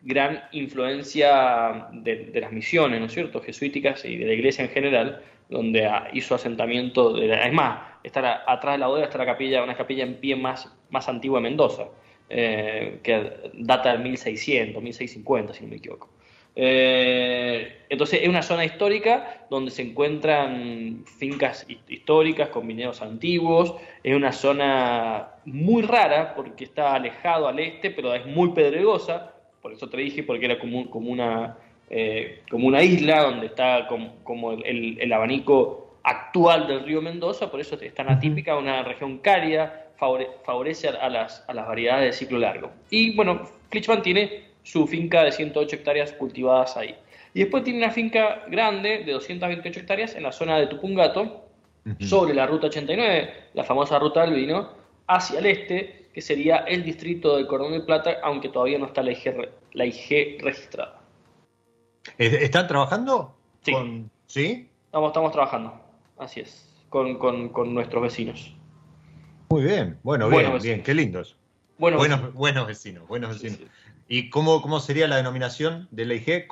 gran 0.00 0.44
influencia 0.52 1.88
de, 1.92 2.40
las 2.40 2.52
misiones, 2.52 3.00
¿no 3.00 3.06
es 3.06 3.12
cierto?, 3.12 3.42
jesuíticas 3.42 4.06
y 4.06 4.16
de 4.16 4.24
la 4.24 4.32
iglesia 4.32 4.64
en 4.64 4.70
general, 4.70 5.22
donde 5.50 5.86
hizo 6.14 6.34
asentamiento. 6.34 7.12
De 7.12 7.34
es 7.34 7.52
más, 7.52 7.80
está 8.02 8.44
atrás 8.46 8.76
de 8.76 8.78
la 8.78 8.86
bodega 8.86 9.08
está 9.08 9.18
la 9.18 9.26
capilla, 9.26 9.62
una 9.62 9.76
capilla 9.76 10.04
en 10.04 10.14
pie 10.14 10.36
más, 10.36 10.74
más 10.88 11.06
antigua 11.06 11.38
de 11.38 11.42
Mendoza, 11.42 11.88
eh, 12.30 13.00
que 13.02 13.50
data 13.52 13.92
del 13.92 14.00
1600, 14.00 14.82
1650, 14.82 15.52
si 15.52 15.64
no 15.64 15.68
me 15.68 15.76
equivoco. 15.76 16.08
Eh, 16.54 17.78
entonces 17.88 18.20
es 18.22 18.28
una 18.28 18.42
zona 18.42 18.64
histórica 18.64 19.46
donde 19.48 19.70
se 19.70 19.82
encuentran 19.82 21.04
fincas 21.18 21.66
históricas 21.88 22.50
con 22.50 22.66
viñedos 22.66 23.00
antiguos, 23.00 23.74
es 24.02 24.14
una 24.14 24.32
zona 24.32 25.28
muy 25.46 25.82
rara 25.82 26.34
porque 26.34 26.64
está 26.64 26.94
alejado 26.94 27.48
al 27.48 27.58
este, 27.58 27.90
pero 27.90 28.14
es 28.14 28.26
muy 28.26 28.50
pedregosa, 28.50 29.32
por 29.62 29.72
eso 29.72 29.88
te 29.88 29.96
dije, 29.96 30.22
porque 30.22 30.44
era 30.44 30.58
como, 30.58 30.90
como 30.90 31.10
una 31.10 31.56
eh, 31.94 32.40
como 32.50 32.68
una 32.68 32.82
isla 32.82 33.20
donde 33.20 33.46
está 33.46 33.86
como, 33.86 34.52
el, 34.52 35.12
abanico 35.12 35.98
actual 36.02 36.66
del 36.66 36.84
río 36.84 37.02
Mendoza, 37.02 37.50
por 37.50 37.60
eso 37.60 37.78
es 37.78 37.92
tan 37.92 38.08
atípica, 38.08 38.56
una 38.56 38.82
región 38.82 39.18
cálida, 39.18 39.90
favorece 39.98 40.88
a 40.88 41.08
las, 41.10 41.44
a 41.46 41.52
las 41.52 41.68
variedades 41.68 42.06
de 42.06 42.12
ciclo 42.12 42.38
largo. 42.38 42.70
Y 42.88 43.14
bueno, 43.14 43.42
Flichman 43.70 44.00
tiene 44.00 44.51
su 44.62 44.86
finca 44.86 45.24
de 45.24 45.32
108 45.32 45.76
hectáreas 45.76 46.12
cultivadas 46.12 46.76
ahí. 46.76 46.94
Y 47.34 47.40
después 47.40 47.64
tiene 47.64 47.78
una 47.78 47.90
finca 47.90 48.44
grande 48.48 49.02
de 49.04 49.12
228 49.12 49.80
hectáreas 49.80 50.14
en 50.14 50.22
la 50.22 50.32
zona 50.32 50.58
de 50.58 50.66
Tupungato, 50.66 51.48
sobre 52.00 52.34
la 52.34 52.46
ruta 52.46 52.68
89, 52.68 53.34
la 53.54 53.64
famosa 53.64 53.98
ruta 53.98 54.22
del 54.22 54.34
vino, 54.34 54.70
hacia 55.08 55.40
el 55.40 55.46
este, 55.46 56.06
que 56.14 56.20
sería 56.20 56.58
el 56.58 56.84
distrito 56.84 57.36
del 57.36 57.46
Cordón 57.46 57.72
de 57.72 57.80
Plata, 57.80 58.18
aunque 58.22 58.48
todavía 58.48 58.78
no 58.78 58.86
está 58.86 59.02
la 59.02 59.12
la 59.72 59.86
IG 59.86 60.38
registrada. 60.40 61.00
¿Están 62.18 62.68
trabajando? 62.68 63.34
Sí. 63.62 63.72
¿Sí? 64.26 64.68
Estamos, 64.86 65.08
estamos 65.08 65.32
trabajando, 65.32 65.80
así 66.18 66.40
es, 66.40 66.68
con, 66.88 67.18
nuestros 67.74 68.02
vecinos. 68.02 68.54
Muy 69.50 69.64
bien, 69.64 69.98
bueno, 70.02 70.28
bien, 70.28 70.58
bien, 70.62 70.82
qué 70.82 70.94
lindos. 70.94 71.36
Buenos, 71.90 72.32
buenos 72.34 72.66
vecinos, 72.66 73.08
buenos 73.08 73.30
vecinos. 73.30 73.70
¿Y 74.08 74.30
cómo, 74.30 74.62
cómo 74.62 74.80
sería 74.80 75.08
la 75.08 75.16
denominación 75.16 75.88
de 75.90 76.06
la 76.06 76.14
IG? 76.14 76.48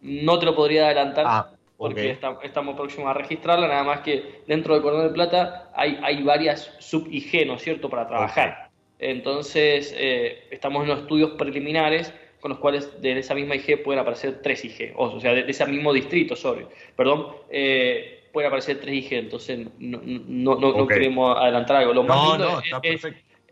No 0.00 0.38
te 0.38 0.46
lo 0.46 0.54
podría 0.54 0.86
adelantar. 0.86 1.24
Ah, 1.26 1.50
porque 1.76 2.16
estamos 2.42 2.76
próximos 2.76 3.08
a 3.10 3.14
registrarla, 3.14 3.68
nada 3.68 3.82
más 3.82 4.00
que 4.00 4.42
dentro 4.46 4.74
del 4.74 4.82
Cordón 4.82 5.08
de 5.08 5.12
Plata 5.12 5.70
hay, 5.74 5.98
hay 6.02 6.22
varias 6.22 6.72
sub-IG, 6.78 7.46
¿no 7.46 7.54
es 7.54 7.62
cierto?, 7.62 7.90
para 7.90 8.06
trabajar. 8.06 8.70
Entonces, 8.98 9.92
eh, 9.96 10.46
estamos 10.50 10.84
en 10.84 10.90
los 10.90 11.00
estudios 11.00 11.32
preliminares 11.32 12.14
con 12.40 12.50
los 12.50 12.58
cuales 12.58 13.00
de 13.00 13.18
esa 13.18 13.34
misma 13.34 13.56
IG 13.56 13.82
pueden 13.82 14.00
aparecer 14.00 14.40
tres 14.42 14.64
IG, 14.64 14.92
o 14.96 15.18
sea, 15.18 15.32
de, 15.32 15.44
ese 15.48 15.66
mismo 15.66 15.92
distrito, 15.92 16.36
sorry, 16.36 16.66
perdón, 16.94 17.28
eh, 17.50 18.28
pueden 18.32 18.48
aparecer 18.48 18.80
tres 18.80 18.94
IG, 18.94 19.14
entonces 19.14 19.66
no, 19.78 20.00
no, 20.04 20.56
no, 20.56 20.86
queremos 20.86 21.36
adelantar 21.36 21.76
algo. 21.76 21.94
Lo 21.94 22.02
más 22.04 22.38
lindo 22.38 22.62
es, 22.82 23.02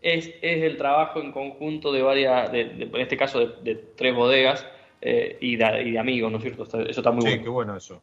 el 0.03 0.77
trabajo 0.77 1.21
en 1.21 1.31
conjunto 1.31 1.91
de 1.91 2.01
varias, 2.01 2.53
en 2.53 2.95
este 2.95 3.17
caso 3.17 3.39
de, 3.39 3.75
tres 3.95 4.13
bodegas 4.13 4.65
eh, 5.01 5.37
y, 5.39 5.55
de, 5.55 5.97
amigos, 5.97 6.31
¿no 6.31 6.37
es 6.37 6.43
cierto? 6.43 6.63
Eso 6.63 7.01
está 7.01 7.11
muy 7.11 7.21
bueno. 7.21 7.37
Sí, 7.37 7.43
qué 7.43 7.49
bueno 7.49 7.77
eso. 7.77 8.01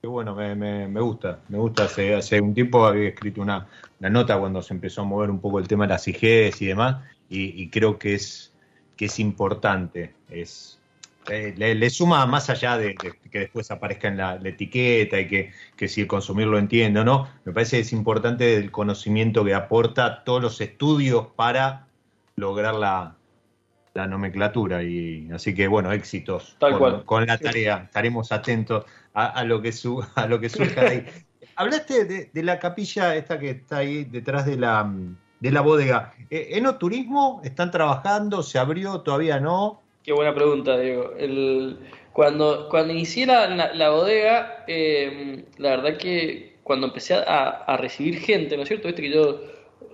Qué 0.00 0.08
bueno, 0.08 0.34
me, 0.34 0.54
me, 0.54 1.00
gusta, 1.00 1.40
me 1.48 1.58
gusta. 1.58 1.84
Hace, 1.84 2.14
hace 2.14 2.40
un 2.40 2.52
tiempo 2.54 2.84
había 2.84 3.08
escrito 3.08 3.40
una, 3.40 3.66
nota 4.00 4.38
cuando 4.38 4.60
se 4.62 4.74
empezó 4.74 5.00
a 5.00 5.04
mover 5.04 5.30
un 5.30 5.40
poco 5.40 5.58
el 5.58 5.66
tema 5.66 5.86
de 5.86 5.94
las 5.94 6.06
IGs 6.06 6.60
y 6.60 6.66
demás, 6.66 7.02
y 7.28 7.68
creo 7.70 7.98
que 7.98 8.14
es 8.14 8.54
que 8.96 9.06
es 9.06 9.18
importante. 9.18 10.14
Es, 10.30 10.80
eh, 11.30 11.54
le, 11.56 11.90
suma 11.90 12.26
más 12.26 12.50
allá 12.50 12.76
de, 12.76 12.94
que 12.94 13.38
después 13.38 13.70
aparezca 13.70 14.08
en 14.08 14.18
la, 14.18 14.38
etiqueta 14.44 15.20
y 15.20 15.28
que, 15.28 15.52
que, 15.76 15.88
si 15.88 16.02
el 16.02 16.06
consumir 16.06 16.46
lo 16.46 16.58
entiende 16.58 17.00
o 17.00 17.04
no, 17.04 17.28
me 17.44 17.52
parece 17.52 17.76
que 17.76 17.82
es 17.82 17.92
importante 17.92 18.56
el 18.56 18.70
conocimiento 18.70 19.44
que 19.44 19.54
aporta 19.54 20.24
todos 20.24 20.42
los 20.42 20.60
estudios 20.60 21.28
para 21.34 21.86
lograr 22.36 22.74
la, 22.74 23.16
nomenclatura. 23.94 24.82
y 24.82 25.30
Así 25.32 25.54
que 25.54 25.68
bueno, 25.68 25.92
éxitos 25.92 26.56
con, 27.06 27.26
la 27.26 27.38
tarea. 27.38 27.84
Estaremos 27.84 28.32
atentos 28.32 28.84
a, 29.14 29.44
lo, 29.44 29.62
que 29.62 29.72
su, 29.72 30.04
a 30.14 30.26
lo 30.26 30.40
que 30.40 30.48
surja 30.48 30.82
ahí. 30.82 31.06
Hablaste 31.56 32.28
de, 32.32 32.42
la 32.42 32.58
capilla 32.58 33.14
esta 33.14 33.38
que 33.38 33.50
está 33.50 33.78
ahí 33.78 34.04
detrás 34.04 34.44
de 34.46 34.56
la, 34.56 34.92
de 35.38 35.50
la 35.52 35.60
bodega. 35.60 36.12
Eh, 36.28 36.48
¿Enoturismo 36.52 37.40
están 37.44 37.70
trabajando? 37.70 38.42
¿Se 38.42 38.58
abrió? 38.58 39.02
¿Todavía 39.02 39.38
no? 39.38 39.83
Qué 40.04 40.12
buena 40.12 40.34
pregunta, 40.34 40.78
Diego. 40.78 41.14
El, 41.18 41.78
cuando, 42.12 42.68
cuando 42.68 42.92
inicié 42.92 43.24
la, 43.24 43.88
bodega, 43.88 44.62
eh, 44.68 45.44
la 45.56 45.70
verdad 45.70 45.96
que 45.96 46.56
cuando 46.62 46.88
empecé 46.88 47.14
a, 47.14 47.76
recibir 47.78 48.18
gente, 48.20 48.54
¿no 48.54 48.64
es 48.64 48.68
cierto? 48.68 48.88
Viste 48.88 49.00
que 49.00 49.10
yo 49.10 49.40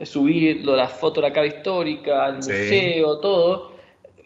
subí 0.02 0.54
lo, 0.54 0.74
la 0.74 0.88
foto 0.88 1.20
de 1.20 1.28
la 1.28 1.32
cava 1.32 1.46
histórica, 1.46 2.26
el 2.26 2.36
museo, 2.36 3.20
todo. 3.20 3.76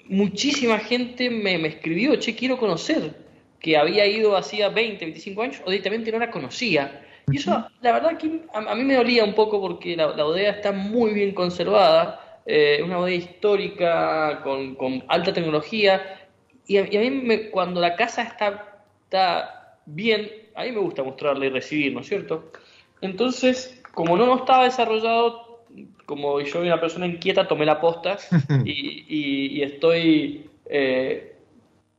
Muchísima 0.06 0.78
gente 0.78 1.28
me, 1.28 1.58
me, 1.58 1.68
escribió, 1.68 2.16
che, 2.16 2.34
quiero 2.34 2.56
conocer, 2.56 3.14
que 3.60 3.76
había 3.76 4.06
ido 4.06 4.38
hacía 4.38 4.70
20, 4.70 5.04
25 5.04 5.42
años, 5.42 5.62
o 5.66 5.70
directamente 5.70 6.10
no 6.10 6.18
la 6.18 6.30
conocía. 6.30 7.04
Y 7.30 7.36
eso, 7.36 7.66
la 7.82 7.92
verdad 7.92 8.16
que 8.16 8.40
a, 8.54 8.74
mí 8.74 8.84
me 8.84 8.94
dolía 8.94 9.22
un 9.22 9.34
poco 9.34 9.60
porque 9.60 9.96
la, 9.96 10.16
la 10.16 10.24
bodega 10.24 10.50
está 10.50 10.72
muy 10.72 11.12
bien 11.12 11.34
conservada 11.34 12.23
eh, 12.46 12.82
una 12.84 12.98
bodega 12.98 13.16
histórica 13.16 14.40
con, 14.42 15.04
alta 15.08 15.32
tecnología. 15.32 16.28
Y 16.66 16.76
a, 16.78 16.82
mí, 16.84 17.50
cuando 17.50 17.80
la 17.80 17.94
casa 17.96 18.22
está, 18.22 18.80
está 19.04 19.78
bien, 19.86 20.30
a 20.54 20.64
mí 20.64 20.72
me 20.72 20.80
gusta 20.80 21.02
mostrarle 21.02 21.46
y 21.46 21.50
recibir, 21.50 21.92
¿no 21.92 22.00
es 22.00 22.08
cierto? 22.08 22.52
Entonces, 23.00 23.82
como 23.92 24.16
no, 24.16 24.34
estaba 24.36 24.64
desarrollado, 24.64 25.62
como 26.06 26.40
yo 26.40 26.46
soy 26.46 26.66
una 26.66 26.80
persona 26.80 27.06
inquieta, 27.06 27.48
tomé 27.48 27.66
la 27.66 27.80
posta 27.80 28.18
y, 28.64 29.62
estoy 29.62 30.50
eh, 30.66 31.36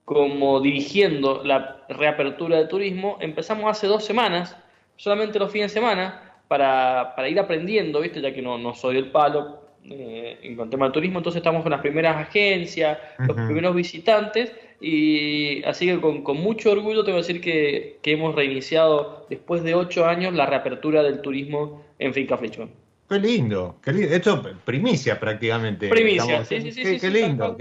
como 0.03 0.59
dirigiendo 0.61 1.43
la 1.43 1.85
reapertura 1.89 2.57
de 2.57 2.67
turismo. 2.67 3.17
Empezamos 3.19 3.69
hace 3.69 3.87
dos 3.87 4.03
semanas, 4.03 4.55
solamente 4.95 5.39
los 5.39 5.51
fines 5.51 5.73
de 5.73 5.79
semana, 5.79 6.21
para, 6.47 7.13
para 7.15 7.29
ir 7.29 7.39
aprendiendo, 7.39 8.01
¿viste? 8.01 8.21
Ya 8.21 8.33
que 8.33 8.41
no, 8.41 8.57
no 8.57 8.75
soy 8.75 8.97
el 8.97 9.09
palo, 9.11 9.64
eh, 9.87 10.39
en 10.41 10.69
tema 10.69 10.87
de 10.87 10.93
turismo, 10.93 11.19
entonces 11.19 11.39
estamos 11.39 11.61
con 11.61 11.71
las 11.71 11.81
primeras 11.81 12.17
agencias, 12.17 12.97
los 13.19 13.35
primeros 13.35 13.75
visitantes, 13.75 14.51
y 14.81 15.63
así 15.63 15.85
que 15.85 16.01
con, 16.01 16.37
mucho 16.37 16.71
orgullo 16.71 17.03
te 17.03 17.11
voy 17.11 17.19
a 17.19 17.23
decir 17.23 17.39
que, 17.39 17.99
hemos 18.03 18.33
reiniciado 18.33 19.27
después 19.29 19.63
de 19.63 19.75
ocho 19.75 20.05
años 20.05 20.33
la 20.33 20.47
reapertura 20.47 21.03
del 21.03 21.21
turismo 21.21 21.83
en 21.99 22.13
Finca 22.13 22.37
Flichman. 22.37 22.69
Qué 23.07 23.19
lindo, 23.19 23.77
qué 23.83 23.93
lindo. 23.93 24.15
Esto 24.15 24.43
primicia 24.65 25.19
prácticamente. 25.19 25.87
Primicia, 25.87 26.43
sí, 26.45 26.61
sí, 26.61 26.71
sí. 26.71 26.99
Qué, 26.99 27.09
lindo, 27.11 27.55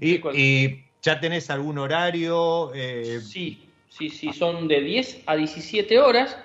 y, 0.00 0.80
ya 1.00 1.20
tenés 1.20 1.50
algún 1.50 1.78
horario? 1.78 2.72
Eh... 2.74 3.20
Sí, 3.22 3.62
sí, 3.88 4.10
sí, 4.10 4.32
son 4.32 4.66
de 4.66 4.80
10 4.80 5.22
a 5.26 5.36
17 5.36 6.00
horas 6.00 6.36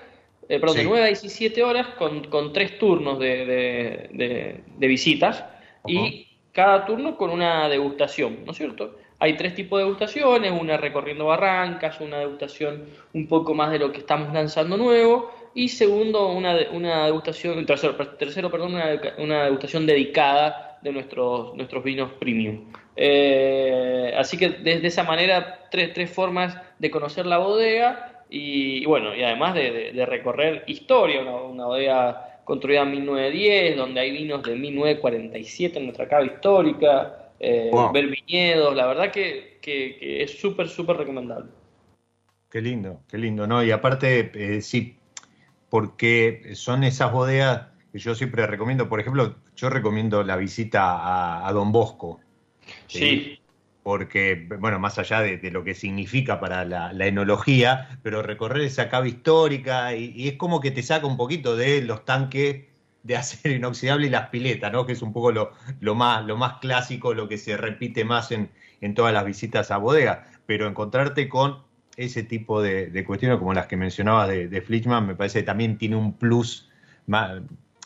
eh, 0.48 0.60
perdón, 0.60 0.76
de 0.76 0.84
9 0.84 1.02
a 1.02 1.06
17 1.06 1.62
horas 1.64 1.88
con, 1.98 2.24
con 2.24 2.52
tres 2.52 2.78
turnos 2.78 3.18
de, 3.18 4.62
de, 4.78 4.86
visitas 4.86 5.44
y 5.86 6.28
cada 6.52 6.84
turno 6.84 7.16
con 7.16 7.30
una 7.30 7.68
degustación, 7.68 8.44
¿no 8.44 8.52
es 8.52 8.58
cierto? 8.58 8.96
Hay 9.18 9.36
tres 9.36 9.54
tipos 9.54 9.78
de 9.78 9.84
degustaciones, 9.84 10.52
una 10.52 10.76
recorriendo 10.76 11.26
barrancas, 11.26 12.00
una 12.00 12.18
degustación 12.18 12.84
un 13.12 13.26
poco 13.26 13.54
más 13.54 13.72
de 13.72 13.78
lo 13.78 13.90
que 13.90 13.98
estamos 13.98 14.32
lanzando 14.32 14.76
nuevo 14.76 15.32
y 15.54 15.68
segundo 15.68 16.28
una, 16.28 16.54
una 16.72 17.06
degustación, 17.06 17.64
tercero, 17.66 17.96
tercero 18.18 18.50
perdón, 18.50 18.74
una, 18.74 19.00
una 19.18 19.44
degustación 19.44 19.86
dedicada 19.86 20.78
de 20.82 20.92
nuestros, 20.92 21.56
nuestros 21.56 21.82
vinos 21.82 22.12
premium. 22.20 22.70
Eh, 22.94 24.14
así 24.16 24.36
que 24.36 24.50
de, 24.50 24.80
de, 24.80 24.88
esa 24.88 25.02
manera, 25.02 25.66
tres, 25.70 25.92
tres 25.92 26.10
formas 26.10 26.56
de 26.78 26.90
conocer 26.90 27.26
la 27.26 27.38
bodega 27.38 28.15
y, 28.28 28.84
bueno, 28.86 29.14
y 29.14 29.22
además 29.22 29.54
de, 29.54 30.04
recorrer 30.06 30.64
historia, 30.66 31.20
una, 31.22 31.66
bodega 31.66 32.40
construida 32.44 32.82
en 32.82 32.92
1910, 32.92 33.76
donde 33.76 34.00
hay 34.00 34.12
vinos 34.12 34.42
de 34.42 34.56
1947 34.56 35.78
en 35.78 35.84
nuestra 35.84 36.08
cava 36.08 36.24
histórica, 36.24 37.30
eh, 37.38 37.70
ver 37.92 38.06
viñedos, 38.08 38.74
la 38.74 38.86
verdad 38.86 39.10
que, 39.10 39.58
es 39.62 40.38
súper, 40.38 40.68
súper 40.68 40.96
recomendable. 40.96 41.50
Qué 42.50 42.60
lindo, 42.60 43.00
qué 43.08 43.18
lindo, 43.18 43.46
¿no? 43.46 43.62
Y 43.64 43.70
aparte, 43.70 44.30
eh, 44.34 44.62
sí, 44.62 44.96
porque 45.68 46.52
son 46.54 46.84
esas 46.84 47.12
bodegas 47.12 47.68
que 47.92 47.98
yo 47.98 48.14
siempre 48.14 48.46
recomiendo, 48.46 48.88
por 48.88 49.00
ejemplo, 49.00 49.36
yo 49.56 49.68
recomiendo 49.68 50.22
la 50.22 50.36
visita 50.36 51.46
a, 51.46 51.52
Don 51.52 51.72
Bosco. 51.72 52.20
sí 52.86 53.40
porque, 53.86 54.48
bueno, 54.58 54.80
más 54.80 54.98
allá 54.98 55.20
de, 55.20 55.38
lo 55.52 55.62
que 55.62 55.72
significa 55.72 56.40
para 56.40 56.64
la, 56.64 57.06
enología, 57.06 58.00
pero 58.02 58.20
recorrer 58.20 58.62
esa 58.62 58.88
cava 58.88 59.06
histórica 59.06 59.94
y, 59.94 60.26
es 60.26 60.34
como 60.34 60.58
que 60.58 60.72
te 60.72 60.82
saca 60.82 61.06
un 61.06 61.16
poquito 61.16 61.54
de 61.54 61.82
los 61.82 62.04
tanques 62.04 62.64
de 63.04 63.16
acero 63.16 63.54
inoxidable 63.54 64.08
y 64.08 64.10
las 64.10 64.28
piletas, 64.30 64.72
¿no? 64.72 64.86
Que 64.86 64.94
es 64.94 65.02
un 65.02 65.12
poco 65.12 65.30
lo, 65.30 65.52
lo, 65.78 65.94
más, 65.94 66.26
lo 66.26 66.36
más 66.36 66.54
clásico, 66.54 67.14
lo 67.14 67.28
que 67.28 67.38
se 67.38 67.56
repite 67.56 68.04
más 68.04 68.32
en, 68.32 68.50
en 68.80 68.94
todas 68.94 69.12
las 69.12 69.24
visitas 69.24 69.70
a 69.70 69.76
bodega. 69.76 70.26
Pero 70.46 70.66
encontrarte 70.66 71.28
con 71.28 71.62
ese 71.96 72.24
tipo 72.24 72.60
de, 72.60 73.04
cuestiones 73.06 73.38
como 73.38 73.54
las 73.54 73.68
que 73.68 73.76
mencionabas 73.76 74.26
de, 74.26 74.48
de 74.48 75.00
me 75.00 75.14
parece 75.14 75.38
que 75.38 75.46
también 75.46 75.78
tiene 75.78 75.94
un 75.94 76.12
plus 76.14 76.68
más, 77.06 77.40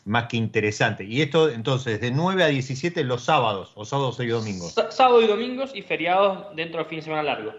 más 0.05 0.27
que 0.27 0.37
interesante. 0.37 1.03
Y 1.03 1.21
esto 1.21 1.49
entonces 1.49 2.01
de 2.01 2.11
9 2.11 2.43
a 2.43 2.47
17 2.47 3.03
los 3.03 3.23
sábados, 3.23 3.71
o 3.75 3.85
sábados 3.85 4.19
y 4.19 4.27
domingos. 4.27 4.75
sábado 4.89 5.21
y 5.21 5.27
domingos 5.27 5.71
y 5.73 5.81
feriados 5.81 6.55
dentro 6.55 6.79
del 6.79 6.87
fin 6.87 6.99
de 6.99 7.03
semana 7.03 7.23
largo. 7.23 7.53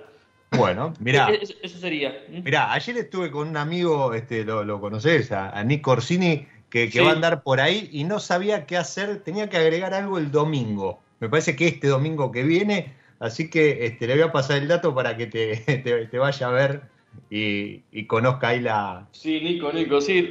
Bueno, 0.57 0.93
mira. 1.01 1.31
Eso, 1.31 1.79
sería. 1.79 2.25
Mira, 2.29 2.73
ayer 2.73 2.97
estuve 2.99 3.31
con 3.31 3.49
un 3.49 3.57
amigo, 3.57 4.13
este, 4.13 4.45
lo, 4.45 4.65
lo 4.65 4.81
conoces, 4.81 5.33
a, 5.33 5.63
Nick 5.65 5.81
Corsini, 5.81 6.47
que, 6.69 6.91
va 7.01 7.11
a 7.11 7.13
andar 7.13 7.43
por 7.43 7.61
ahí 7.61 7.89
y 7.93 8.05
no 8.05 8.21
sabía 8.21 8.67
qué 8.67 8.77
hacer, 8.77 9.23
tenía 9.23 9.49
que 9.49 9.57
agregar 9.57 9.95
algo 9.95 10.19
el 10.19 10.31
domingo. 10.31 11.01
Me 11.21 11.29
parece 11.29 11.57
que 11.57 11.69
este 11.69 11.87
domingo 11.89 12.33
que 12.33 12.43
viene, 12.43 12.95
así 13.19 13.49
que 13.49 13.87
este, 13.87 14.07
le 14.07 14.15
voy 14.15 14.25
a 14.25 14.33
pasar 14.33 14.59
el 14.59 14.69
dato 14.69 14.95
para 14.95 15.17
que 15.17 15.27
te, 15.27 15.57
te 16.11 16.19
vaya 16.19 16.49
a 16.49 16.51
ver 16.51 16.83
y, 17.31 18.05
conozca 18.07 18.49
ahí 18.49 18.61
la... 18.61 19.07
Sí, 19.13 19.41
Nico, 19.41 19.73
Nico, 19.73 20.01
sí. 20.01 20.31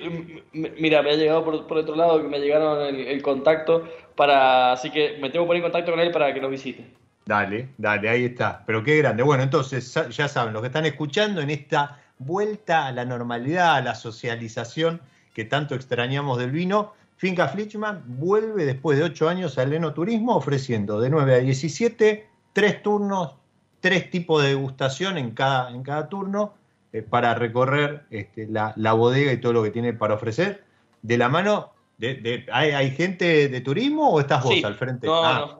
Mira, 0.53 1.01
me 1.01 1.11
ha 1.11 1.15
llegado 1.15 1.43
por, 1.43 1.65
por 1.67 1.77
otro 1.77 1.95
lado 1.95 2.21
que 2.21 2.27
me 2.27 2.39
llegaron 2.39 2.95
el, 2.95 3.21
contacto 3.21 3.87
para... 4.15 4.73
Así 4.73 4.91
que 4.91 5.17
me 5.19 5.29
tengo 5.29 5.45
que 5.45 5.47
poner 5.47 5.63
en 5.63 5.71
contacto 5.71 5.91
con 5.91 5.99
él 5.99 6.11
para 6.11 6.33
que 6.33 6.41
nos 6.41 6.51
visite. 6.51 6.85
Dale, 7.25 7.69
dale, 7.77 8.09
ahí 8.09 8.25
está. 8.25 8.63
Pero 8.65 8.83
qué 8.83 8.97
grande. 8.97 9.23
Bueno, 9.23 9.43
entonces 9.43 9.93
ya 10.11 10.27
saben, 10.27 10.53
los 10.53 10.61
que 10.61 10.67
están 10.67 10.85
escuchando 10.85 11.41
en 11.41 11.49
esta 11.49 11.99
vuelta 12.19 12.87
a 12.87 12.91
la 12.91 13.05
normalidad, 13.05 13.75
a 13.75 13.81
la 13.81 13.95
socialización 13.95 15.01
que 15.33 15.45
tanto 15.45 15.75
extrañamos 15.75 16.37
del 16.37 16.51
vino, 16.51 16.93
Finca 17.17 17.47
Flichman 17.47 18.03
vuelve 18.05 18.65
después 18.65 18.97
de 18.97 19.05
ocho 19.05 19.29
años 19.29 19.57
al 19.57 19.73
enoturismo 19.73 20.35
ofreciendo 20.35 20.99
de 20.99 21.09
9 21.09 21.35
a 21.35 21.37
17 21.37 22.31
tres 22.53 22.83
turnos, 22.83 23.35
tres 23.79 24.09
tipos 24.09 24.41
de 24.41 24.49
degustación 24.49 25.17
en 25.17 25.31
cada, 25.31 25.71
en 25.71 25.83
cada 25.83 26.09
turno 26.09 26.53
eh, 26.93 27.01
para 27.01 27.33
recorrer 27.35 28.03
este, 28.09 28.47
la, 28.47 28.93
bodega 28.93 29.31
y 29.31 29.37
todo 29.37 29.53
lo 29.53 29.63
que 29.63 29.71
tiene 29.71 29.93
para 29.93 30.15
ofrecer. 30.15 30.63
De 31.01 31.17
la 31.17 31.29
mano, 31.29 31.71
de, 31.97 32.45
¿hay, 32.51 32.91
gente 32.91 33.47
de 33.47 33.61
turismo 33.61 34.09
o 34.09 34.19
estás 34.19 34.43
vos 34.43 34.61
al 34.63 34.75
frente? 34.75 35.07
No, 35.07 35.23
ah. 35.23 35.57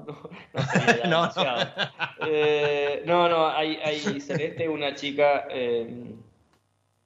no, 1.05 1.27
no. 1.27 1.31
no, 1.33 1.53
eh, 2.27 3.03
no, 3.05 3.29
no, 3.29 3.47
hay, 3.47 3.77
hay 3.77 3.99
Celeste, 3.99 4.67
una 4.67 4.93
chica 4.93 5.45
eh, 5.49 6.15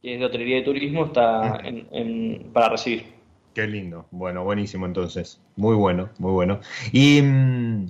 que 0.01 0.13
es 0.15 0.19
de 0.19 0.25
hotelería 0.25 0.55
de 0.57 0.61
turismo, 0.63 1.05
está 1.05 1.59
en, 1.63 2.49
para 2.51 2.69
recibir. 2.69 3.13
Qué 3.53 3.67
lindo. 3.67 4.07
Bueno, 4.09 4.43
buenísimo 4.43 4.87
entonces. 4.87 5.39
Muy 5.55 5.75
bueno, 5.75 6.09
muy 6.17 6.31
bueno. 6.31 6.59
Y 6.91 7.21
mm, 7.21 7.85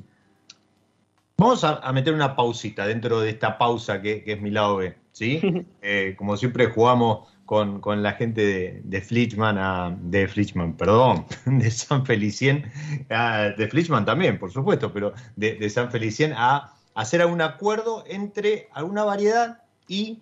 vamos 1.38 1.64
a, 1.64 1.92
meter 1.94 2.14
una 2.14 2.36
pausita 2.36 2.86
dentro 2.86 3.22
de 3.22 3.30
esta 3.30 3.58
pausa 3.58 4.02
que, 4.02 4.22
que 4.24 4.34
es 4.34 4.42
mi 4.42 4.52
lado 4.52 4.78
B. 4.78 5.05
¿sí? 5.16 5.40
Eh, 5.88 6.16
como 6.18 6.36
siempre 6.36 6.66
jugamos 6.66 7.28
con, 7.46 7.80
la 8.02 8.14
gente 8.14 8.42
de, 8.42 8.82
de 8.84 9.02
Flichman, 9.02 10.10
de 10.10 10.28
Flichman, 10.28 10.74
perdón, 10.74 11.26
de 11.46 11.70
San 11.70 12.06
Felicien, 12.06 12.72
de 13.08 13.68
Flichman 13.70 14.04
también, 14.04 14.40
por 14.40 14.52
supuesto, 14.52 14.92
pero 14.92 15.14
de, 15.36 15.70
San 15.70 15.92
Felicien 15.92 16.34
a 16.36 16.74
hacer 16.96 17.22
algún 17.22 17.42
acuerdo 17.42 18.04
entre 18.08 18.68
alguna 18.74 19.04
variedad 19.04 19.62
y 19.88 20.22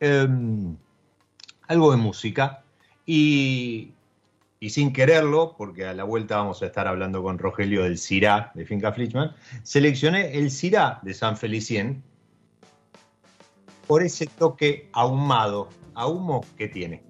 em, 0.00 0.76
algo 1.66 1.90
de 1.90 1.96
música. 1.96 2.62
Y, 3.06 3.92
y, 4.60 4.68
sin 4.68 4.92
quererlo, 4.92 5.54
porque 5.56 5.86
a 5.86 5.94
la 5.94 6.04
vuelta 6.04 6.36
vamos 6.36 6.62
a 6.62 6.66
estar 6.66 6.86
hablando 6.86 7.22
con 7.22 7.38
Rogelio 7.38 7.84
del 7.84 7.96
Cirá 7.96 8.52
de 8.54 8.66
Finca 8.66 8.92
Flichman, 8.92 9.34
seleccioné 9.62 10.36
el 10.36 10.50
Cirá 10.50 11.00
de 11.02 11.14
San 11.14 11.38
Felicien, 11.38 12.02
por 13.88 14.02
ese 14.02 14.26
toque 14.26 14.88
ahumado, 14.92 15.68
a 15.94 16.06
humo 16.06 16.44
que 16.56 16.68
tiene. 16.68 17.07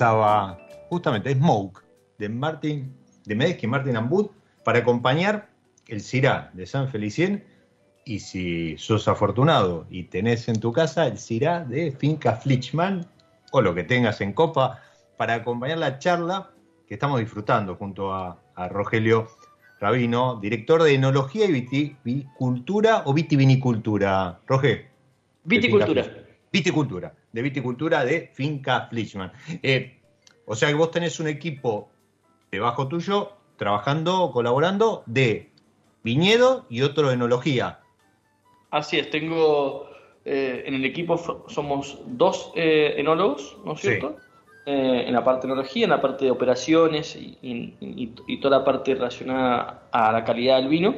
Estaba 0.00 0.58
justamente 0.88 1.34
Smoke 1.34 1.82
de 2.16 2.30
Martin, 2.30 2.90
de 3.26 3.34
Medesky, 3.34 3.66
Martin 3.66 3.96
Ambud, 3.96 4.30
para 4.64 4.78
acompañar 4.78 5.50
el 5.88 6.00
Syrah 6.00 6.48
de 6.54 6.64
San 6.64 6.88
Felicien. 6.88 7.44
Y 8.06 8.20
si 8.20 8.78
sos 8.78 9.08
afortunado 9.08 9.86
y 9.90 10.04
tenés 10.04 10.48
en 10.48 10.58
tu 10.58 10.72
casa 10.72 11.06
el 11.06 11.18
Syrah 11.18 11.64
de 11.64 11.92
Finca 11.92 12.32
Flichman 12.36 13.06
o 13.52 13.60
lo 13.60 13.74
que 13.74 13.84
tengas 13.84 14.22
en 14.22 14.32
copa, 14.32 14.80
para 15.18 15.34
acompañar 15.34 15.76
la 15.76 15.98
charla 15.98 16.50
que 16.88 16.94
estamos 16.94 17.20
disfrutando 17.20 17.76
junto 17.76 18.14
a, 18.14 18.38
Rogelio 18.70 19.28
Rabino, 19.80 20.40
director 20.40 20.82
de 20.82 20.94
Enología 20.94 21.44
y 21.44 21.52
Viticultura 21.52 23.02
o 23.04 23.12
Vitivinicultura. 23.12 24.40
Roger. 24.46 24.88
Viticultura. 25.44 26.19
Viticultura 26.52 27.14
de 27.32 27.42
viticultura 27.42 28.04
de 28.04 28.30
Finca 28.32 28.86
Flichman. 28.88 29.32
Eh, 29.62 29.98
o 30.46 30.54
sea 30.54 30.68
que 30.68 30.74
vos 30.74 30.90
tenés 30.90 31.20
un 31.20 31.28
equipo 31.28 31.90
debajo 32.50 32.88
tuyo 32.88 33.32
trabajando, 33.56 34.30
colaborando 34.32 35.02
de 35.06 35.50
viñedo 36.02 36.66
y 36.68 36.82
otro 36.82 37.08
de 37.08 37.14
enología. 37.14 37.80
Así 38.70 38.98
es, 38.98 39.10
tengo 39.10 39.88
eh, 40.24 40.64
en 40.66 40.74
el 40.74 40.84
equipo 40.84 41.18
somos 41.48 41.98
dos 42.06 42.52
eh, 42.54 42.94
enólogos, 42.96 43.56
¿no 43.64 43.74
es 43.74 43.80
cierto? 43.80 44.16
en 44.66 45.12
la 45.12 45.24
parte 45.24 45.48
de 45.48 45.52
enología, 45.54 45.84
en 45.84 45.90
la 45.90 46.00
parte 46.00 46.26
de 46.26 46.30
operaciones 46.30 47.16
y, 47.16 48.36
toda 48.40 48.58
la 48.58 48.64
parte 48.64 48.94
relacionada 48.94 49.88
a 49.90 50.12
la 50.12 50.22
calidad 50.22 50.58
del 50.58 50.68
vino 50.68 50.94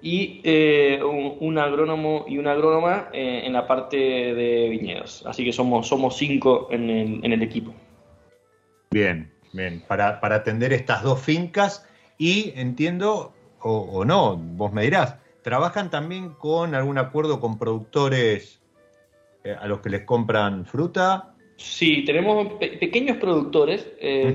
y 0.00 0.40
eh, 0.44 1.00
un, 1.02 1.58
agrónomo 1.58 2.24
y 2.28 2.38
una 2.38 2.52
agrónoma 2.52 3.08
eh, 3.12 3.42
en 3.44 3.52
la 3.52 3.66
parte 3.66 3.96
de 3.96 4.68
viñedos. 4.68 5.24
Así 5.26 5.44
que 5.44 5.52
somos, 5.52 5.88
somos 5.88 6.16
cinco 6.16 6.68
en 6.70 6.90
el, 6.90 7.24
en 7.24 7.32
el 7.32 7.42
equipo. 7.42 7.74
Bien, 8.90 9.30
bien, 9.52 9.82
para, 9.86 10.20
para, 10.20 10.36
atender 10.36 10.72
estas 10.72 11.02
dos 11.02 11.20
fincas 11.20 11.86
y 12.16 12.52
entiendo, 12.56 13.34
o, 13.60 14.04
no, 14.04 14.36
vos 14.36 14.72
me 14.72 14.82
dirás, 14.82 15.16
¿trabajan 15.42 15.90
también 15.90 16.30
con 16.34 16.74
algún 16.74 16.98
acuerdo 16.98 17.40
con 17.40 17.58
productores 17.58 18.60
eh, 19.44 19.54
a 19.58 19.66
los 19.66 19.80
que 19.80 19.90
les 19.90 20.04
compran 20.04 20.64
fruta? 20.64 21.34
Sí, 21.56 22.04
tenemos 22.04 22.54
pequeños 22.54 23.16
productores, 23.16 23.84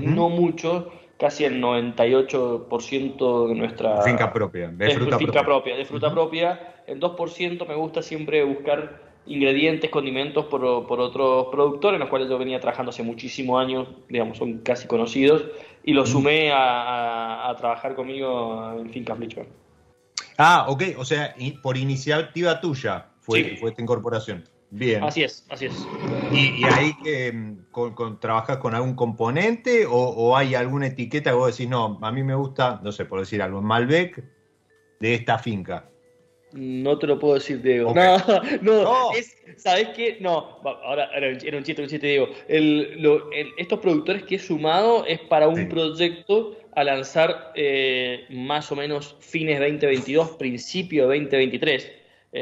no 0.02 0.28
muchos 0.28 0.84
casi 1.18 1.44
el 1.44 1.62
98% 1.62 3.48
de 3.48 3.54
nuestra 3.54 4.02
finca 4.02 4.32
propia, 4.32 4.68
de 4.68 4.90
fruta 4.94 5.42
propia. 5.44 5.76
de 5.76 5.84
fruta 5.84 6.12
propia. 6.12 6.74
El 6.86 7.00
2% 7.00 7.66
me 7.66 7.74
gusta 7.74 8.02
siempre 8.02 8.44
buscar 8.44 9.00
ingredientes, 9.26 9.90
condimentos 9.90 10.46
por, 10.46 10.64
otros 10.64 11.46
productores, 11.50 11.96
en 11.96 12.00
los 12.00 12.10
cuales 12.10 12.28
yo 12.28 12.38
venía 12.38 12.60
trabajando 12.60 12.90
hace 12.90 13.02
muchísimos 13.02 13.62
años, 13.62 13.88
digamos, 14.08 14.36
son 14.36 14.58
casi 14.58 14.86
conocidos, 14.86 15.44
y 15.82 15.92
los 15.92 16.10
sumé 16.10 16.50
a, 16.52 17.54
trabajar 17.58 17.94
conmigo 17.94 18.74
en 18.78 18.90
Finca 18.90 19.14
Flichman. 19.14 19.46
Ah, 20.36 20.66
ok, 20.68 20.82
o 20.98 21.04
sea, 21.04 21.34
por 21.62 21.76
iniciativa 21.76 22.60
tuya 22.60 23.06
fue, 23.20 23.56
fue 23.56 23.70
esta 23.70 23.80
incorporación. 23.80 24.44
Bien. 24.74 25.04
Así 25.04 25.22
es, 25.22 25.46
así 25.50 25.66
es. 25.66 25.86
¿Y, 26.32 26.64
ahí 26.64 26.94
que 27.04 27.32
mm, 27.32 27.66
con, 27.70 28.18
trabajas 28.18 28.56
con 28.56 28.74
algún 28.74 28.94
componente 28.94 29.86
o, 29.88 30.36
hay 30.36 30.56
alguna 30.56 30.88
etiqueta 30.88 31.30
que 31.30 31.36
vos 31.36 31.56
decís, 31.56 31.70
no, 31.70 32.00
a 32.02 32.10
mí 32.10 32.24
me 32.24 32.34
gusta, 32.34 32.80
no 32.82 32.90
sé, 32.90 33.04
por 33.04 33.20
decir 33.20 33.40
algo, 33.40 33.62
Malbec 33.62 34.24
de 34.98 35.14
esta 35.14 35.38
finca? 35.38 35.88
No 36.54 36.98
te 36.98 37.06
lo 37.06 37.20
puedo 37.20 37.34
decir, 37.34 37.62
Diego. 37.62 37.94
No, 38.62 38.82
no, 38.82 39.10
¿sabes 39.56 39.90
qué? 39.94 40.18
No, 40.20 40.58
ahora 40.64 41.08
era, 41.14 41.28
un 41.28 41.62
chiste, 41.62 41.80
un 41.80 41.88
chiste, 41.88 42.06
Diego. 42.08 42.28
estos 43.56 43.78
productores 43.78 44.24
que 44.24 44.34
he 44.34 44.38
sumado 44.40 45.06
es 45.06 45.20
para 45.20 45.46
un 45.46 45.68
proyecto 45.68 46.58
a 46.74 46.82
lanzar 46.82 47.52
eh, 47.54 48.24
más 48.30 48.72
o 48.72 48.76
menos 48.76 49.16
fines 49.20 49.60
2022, 49.60 50.30
principio 50.30 51.04
2023. 51.06 51.92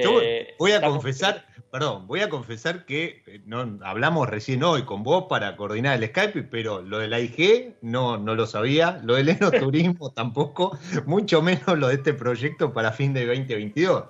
Yo 0.02 0.18
voy 0.58 0.72
a 0.72 0.80
confesar, 0.80 1.44
perdón, 1.72 2.06
voy 2.06 2.20
a 2.20 2.28
confesar 2.28 2.84
que 2.84 3.22
eh, 3.26 3.40
no 3.46 3.78
hablamos 3.82 4.28
recién 4.28 4.62
hoy 4.62 4.82
con 4.82 5.02
vos 5.02 5.24
para 5.26 5.56
coordinar 5.56 5.96
el 5.96 6.06
Skype, 6.06 6.42
pero 6.42 6.82
lo 6.82 6.98
de 6.98 7.08
la 7.08 7.18
IG 7.18 7.76
no, 7.80 8.18
no 8.18 8.34
lo 8.34 8.46
sabía, 8.46 9.00
lo 9.04 9.14
del 9.14 9.30
enoturismo 9.30 10.10
tampoco, 10.14 10.78
mucho 11.06 11.40
menos 11.40 11.78
lo 11.78 11.88
de 11.88 11.94
este 11.94 12.12
proyecto 12.12 12.74
para 12.74 12.92
fin 12.92 13.14
de 13.14 13.24
2022. 13.24 14.04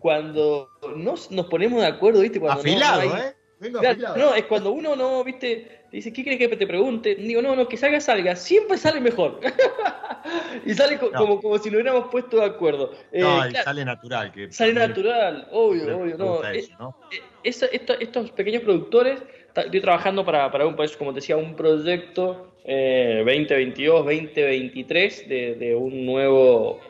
Cuando 0.00 0.68
nos, 0.96 1.30
nos 1.30 1.46
ponemos 1.46 1.80
de 1.80 1.86
acuerdo, 1.86 2.22
¿viste? 2.22 2.40
Cuando 2.40 2.60
afilado, 2.60 3.04
no, 3.04 3.16
¿eh? 3.18 3.36
Vengo 3.60 3.78
Claro, 3.80 4.16
no, 4.16 4.34
es 4.34 4.46
cuando 4.46 4.72
uno 4.72 4.96
no, 4.96 5.22
viste, 5.22 5.82
dice, 5.92 6.10
¿qué 6.14 6.24
crees 6.24 6.38
que 6.38 6.48
te 6.56 6.66
pregunte? 6.66 7.14
Digo, 7.14 7.42
no, 7.42 7.54
no, 7.54 7.68
que 7.68 7.76
salga, 7.76 8.00
salga. 8.00 8.34
Siempre 8.34 8.78
sale 8.78 9.00
mejor. 9.02 9.38
y 10.64 10.72
sale 10.72 10.98
co- 10.98 11.10
No. 11.12 11.18
como, 11.18 11.40
como 11.42 11.58
si 11.58 11.68
nos 11.70 11.74
hubiéramos 11.82 12.08
puesto 12.10 12.38
de 12.38 12.46
acuerdo. 12.46 12.92
Eh, 13.12 13.20
No, 13.20 13.36
claro, 13.50 13.64
sale 13.64 13.84
natural. 13.84 14.32
Que 14.32 14.50
sale 14.50 14.72
natural, 14.72 15.48
obvio, 15.52 15.98
obvio. 15.98 16.16
No. 16.16 16.42
Eh, 16.44 16.58
eso, 16.60 16.72
¿no? 16.78 16.96
eh, 17.12 17.20
esa- 17.44 17.66
esto- 17.66 18.00
estos 18.00 18.30
pequeños 18.30 18.62
productores, 18.62 19.22
estoy 19.54 19.80
trabajando 19.82 20.24
para, 20.24 20.50
para 20.50 20.66
un, 20.66 20.74
pues, 20.74 20.96
como 20.96 21.12
te 21.12 21.16
decía, 21.16 21.36
un 21.36 21.54
proyecto 21.54 22.54
eh, 22.64 23.16
2022, 23.26 24.04
2023 24.06 25.28
de, 25.28 25.54
de 25.56 25.74
un 25.74 26.06
nuevo 26.06 26.80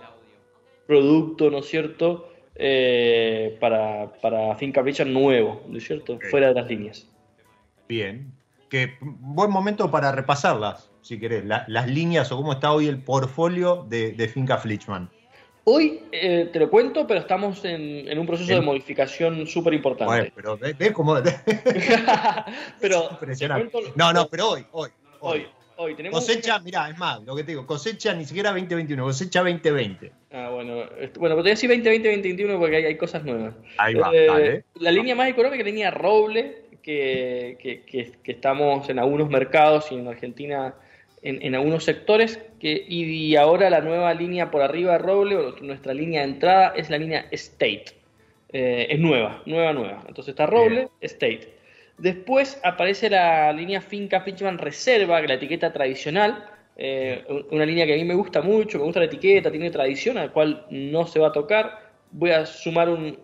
producto, 0.86 1.50
¿no 1.50 1.58
es 1.58 1.66
cierto? 1.66 2.29
Eh, 2.62 3.56
para, 3.58 4.12
para 4.20 4.54
Finca 4.56 4.82
Richard 4.82 5.06
nuevo, 5.08 5.62
¿no 5.66 5.78
es 5.78 5.84
cierto? 5.86 6.18
Fuera 6.30 6.48
de 6.48 6.54
las 6.54 6.68
líneas. 6.68 7.06
Bien. 7.88 8.30
Que 8.68 8.98
buen 9.00 9.50
momento 9.50 9.90
para 9.90 10.12
repasarlas, 10.12 10.90
si 11.00 11.18
querés, 11.18 11.44
la- 11.46 11.64
las 11.68 11.88
líneas 11.88 12.30
o 12.30 12.36
cómo 12.36 12.52
está 12.52 12.70
hoy 12.72 12.86
el 12.86 13.02
portfolio 13.02 13.86
de, 13.88 14.12
de 14.12 14.28
Finca 14.28 14.58
Flichman. 14.58 15.08
Hoy 15.64 16.02
eh, 16.12 16.50
te 16.52 16.58
lo 16.58 16.68
cuento, 16.70 17.06
pero 17.06 17.20
estamos 17.20 17.64
en, 17.64 18.06
en 18.08 18.18
un 18.18 18.26
proceso 18.26 18.52
de 18.52 18.60
modificación 18.60 19.46
súper 19.46 19.72
Bueno, 19.72 19.76
importante. 19.76 20.32
pero 20.36 20.58
ves 20.58 20.92
cómo. 20.92 21.14
pero 22.80 23.08
te 23.08 23.14
Impresionante. 23.14 23.70
cuento- 23.70 23.92
No, 23.96 24.12
no, 24.12 24.26
pero 24.28 24.50
hoy, 24.50 24.66
hoy. 24.72 24.90
hoy, 25.20 25.38
hoy 25.40 25.46
tenemos 25.96 26.20
Cosecha, 26.20 26.58
mirá, 26.60 26.88
es 26.90 26.98
más, 26.98 27.22
lo 27.22 27.34
que 27.36 27.42
te 27.44 27.52
digo, 27.52 27.66
cosecha 27.66 28.14
ni 28.14 28.24
siquiera 28.24 28.50
2021, 28.50 29.02
cosecha 29.04 29.40
2020. 29.40 30.12
Ah, 30.32 30.50
bueno, 30.50 30.74
bueno, 30.76 30.88
pero 30.96 31.12
te 31.12 31.18
voy 31.34 31.38
a 31.40 31.42
decir 31.42 31.68
2020, 31.70 32.08
2021 32.08 32.58
porque 32.58 32.76
hay, 32.76 32.84
hay 32.84 32.96
cosas 32.96 33.24
nuevas. 33.24 33.54
Ahí 33.78 33.94
va, 33.94 34.10
Eh, 34.14 34.26
dale. 34.26 34.64
La 34.78 34.90
línea 34.92 35.14
más 35.14 35.28
económica, 35.28 35.62
la 35.62 35.70
línea 35.70 35.90
Roble, 35.90 36.62
que, 36.82 37.58
que- 37.60 37.82
que- 37.82 38.12
que 38.22 38.32
estamos 38.32 38.88
en 38.88 38.98
algunos 38.98 39.28
mercados 39.28 39.90
y 39.92 39.96
en 39.96 40.08
Argentina 40.08 40.74
en, 41.22 41.42
en 41.42 41.54
algunos 41.54 41.84
sectores, 41.84 42.40
que, 42.60 42.82
y, 42.88 43.36
ahora 43.36 43.68
la 43.68 43.80
nueva 43.82 44.14
línea 44.14 44.50
por 44.50 44.62
arriba 44.62 44.92
de 44.92 44.98
Roble, 44.98 45.36
o 45.36 45.56
nuestra 45.60 45.92
línea 45.92 46.22
de 46.22 46.28
entrada, 46.28 46.72
es 46.74 46.88
la 46.88 46.96
línea 46.96 47.26
State. 47.32 47.84
Eh, 48.52 48.86
es 48.90 48.98
nueva, 48.98 49.42
nueva, 49.46 49.72
nueva. 49.74 50.04
Entonces 50.08 50.32
está 50.32 50.46
Roble, 50.46 50.88
State. 51.02 51.59
Después 52.00 52.58
aparece 52.64 53.10
la 53.10 53.52
línea 53.52 53.80
Finca 53.82 54.20
Fitchman 54.22 54.58
Reserva, 54.58 55.20
que 55.20 55.28
la 55.28 55.34
etiqueta 55.34 55.72
tradicional, 55.72 56.44
eh, 56.76 57.24
un- 57.28 57.46
una 57.50 57.66
línea 57.66 57.84
que 57.86 57.92
a 57.94 57.96
mí 57.96 58.04
me 58.04 58.14
gusta 58.14 58.40
mucho, 58.40 58.78
me 58.78 58.84
gusta 58.84 59.00
la 59.00 59.06
etiqueta, 59.06 59.50
tiene 59.50 59.70
tradición, 59.70 60.16
al 60.18 60.32
cual 60.32 60.64
no 60.70 61.06
se 61.06 61.18
va 61.20 61.28
a 61.28 61.32
tocar. 61.32 61.78
Voy 62.10 62.30
a 62.30 62.46
sumar 62.46 62.88
un, 62.88 63.18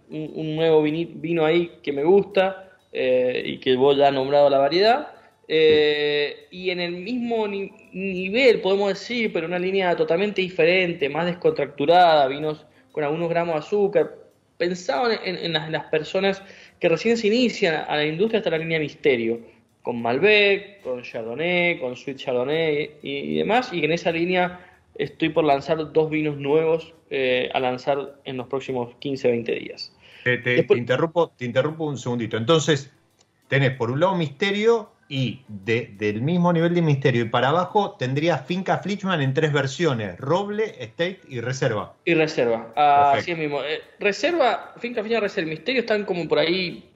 nuevo 0.56 0.82
vino 0.82 1.44
ahí 1.44 1.72
que 1.82 1.92
me 1.92 2.04
gusta 2.04 2.70
eh, 2.92 3.42
y 3.46 3.58
que 3.60 3.76
vos 3.76 3.96
ya 3.96 4.08
has 4.08 4.14
nombrado 4.14 4.50
la 4.50 4.58
variedad. 4.58 5.08
Eh, 5.48 6.46
y 6.50 6.70
en 6.70 6.80
el 6.80 6.92
mismo 6.92 7.46
ni- 7.48 7.70
nivel, 7.92 8.60
podemos 8.60 8.88
decir, 8.90 9.32
pero 9.32 9.46
una 9.46 9.58
línea 9.58 9.94
totalmente 9.96 10.42
diferente, 10.42 11.08
más 11.08 11.26
descontracturada, 11.26 12.26
vinos 12.28 12.66
con 12.92 13.04
algunos 13.04 13.28
gramos 13.30 13.54
de 13.54 13.58
azúcar. 13.60 14.25
Pensado 14.58 15.10
en, 15.10 15.18
en- 15.24 15.44
en 15.44 15.52
las, 15.52 15.66
en 15.66 15.72
las 15.72 15.84
personas 15.86 16.42
que 16.80 16.88
recién 16.88 17.16
se 17.16 17.26
inician 17.28 17.84
a 17.88 17.96
la 17.96 18.04
industria 18.06 18.38
hasta 18.38 18.50
la 18.50 18.58
línea 18.58 18.78
Misterio, 18.78 19.40
con 19.82 20.00
Malbec, 20.02 20.80
con 20.82 21.02
Chardonnay, 21.02 21.78
con 21.78 21.94
Sweet 21.96 22.16
Chardonnay 22.18 22.90
y, 23.02 23.10
y 23.10 23.34
demás, 23.36 23.72
y 23.72 23.84
en 23.84 23.92
esa 23.92 24.10
línea 24.10 24.60
estoy 24.96 25.28
por 25.28 25.44
lanzar 25.44 25.92
dos 25.92 26.10
vinos 26.10 26.36
nuevos 26.38 26.92
eh, 27.10 27.50
a 27.54 27.60
lanzar 27.60 28.16
en 28.24 28.36
los 28.36 28.48
próximos 28.48 28.94
15-20 29.00 29.60
días. 29.60 29.92
Te, 30.24 30.38
te- 30.38 30.56
Después- 30.56 30.76
te 30.76 30.80
interrumpo, 30.80 31.30
te 31.36 31.44
interrumpo 31.44 31.84
un 31.84 31.98
segundito. 31.98 32.36
Entonces, 32.36 32.92
tenés 33.48 33.72
por 33.76 33.90
un 33.92 34.00
lado 34.00 34.16
misterio 34.16 34.90
y 35.08 35.42
de- 35.48 35.94
del 35.96 36.20
mismo 36.22 36.52
nivel 36.52 36.74
de 36.74 36.82
misterio 36.82 37.22
y 37.22 37.28
para 37.28 37.50
abajo 37.50 37.92
tendrías 37.92 38.44
Finca 38.46 38.78
Flichman 38.78 39.20
en 39.20 39.34
tres 39.34 39.52
versiones: 39.52 40.18
Roble, 40.18 40.74
State 40.82 41.20
y 41.28 41.40
Reserva. 41.40 41.94
Y 42.04 42.14
reserva, 42.14 42.72
Ah, 42.76 43.12
así 43.14 43.32
es 43.32 43.38
mismo. 43.38 43.62
Eh, 43.62 43.80
reserva, 44.00 44.74
finca, 44.78 45.02
finca, 45.02 45.20
reserva, 45.20 45.48
misterio 45.48 45.80
están 45.80 46.04
como 46.04 46.26
por 46.26 46.38
ahí, 46.38 46.90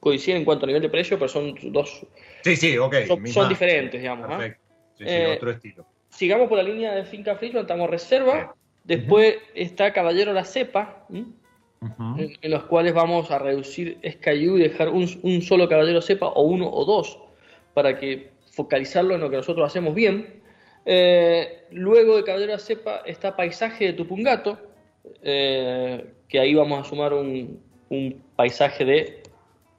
coinciden 0.00 0.38
en 0.38 0.44
cuanto 0.44 0.64
a 0.64 0.68
nivel 0.68 0.82
de 0.82 0.88
precio, 0.88 1.18
pero 1.18 1.28
son 1.28 1.54
dos, 1.72 2.06
Sí, 2.42 2.56
sí, 2.56 2.78
ok. 2.78 2.94
son, 3.26 3.48
diferentes, 3.48 4.00
digamos. 4.00 4.26
¿ah? 4.26 4.36
Perfecto. 4.38 4.62
Sí, 4.98 5.04
sí, 5.04 5.10
Eh, 5.10 5.34
otro 5.36 5.50
estilo. 5.50 5.86
Sigamos 6.10 6.48
por 6.48 6.58
la 6.58 6.64
línea 6.64 6.92
de 6.94 7.04
finca 7.04 7.36
Friedland, 7.36 7.64
estamos 7.64 7.88
reserva. 7.88 8.54
Después 8.84 9.36
está 9.54 9.92
Caballero 9.92 10.32
La 10.32 10.44
Cepa, 10.44 11.06
en 11.10 12.50
los 12.50 12.64
cuales 12.64 12.94
vamos 12.94 13.30
a 13.30 13.38
reducir 13.38 13.98
SKU 14.02 14.58
y 14.58 14.62
dejar 14.62 14.88
un, 14.88 15.08
un 15.22 15.42
solo 15.42 15.68
Caballero 15.68 16.02
Cepa 16.02 16.26
o 16.28 16.42
uno 16.42 16.68
o 16.68 16.84
dos 16.84 17.18
para 17.74 17.98
que 17.98 18.30
focalizarlo 18.50 19.14
en 19.14 19.20
lo 19.20 19.30
que 19.30 19.36
nosotros 19.36 19.66
hacemos 19.66 19.94
bien. 19.94 20.42
Eh, 20.84 21.64
luego 21.70 22.16
de 22.16 22.24
Caballero 22.24 22.52
La 22.52 22.58
Cepa 22.58 23.02
está 23.06 23.36
Paisaje 23.36 23.86
de 23.86 23.92
Tupungato, 23.94 24.58
eh, 25.22 26.04
que 26.28 26.38
ahí 26.40 26.54
vamos 26.54 26.80
a 26.86 26.88
sumar 26.88 27.12
un, 27.12 27.60
un 27.88 28.22
paisaje 28.36 28.84
de 28.84 29.22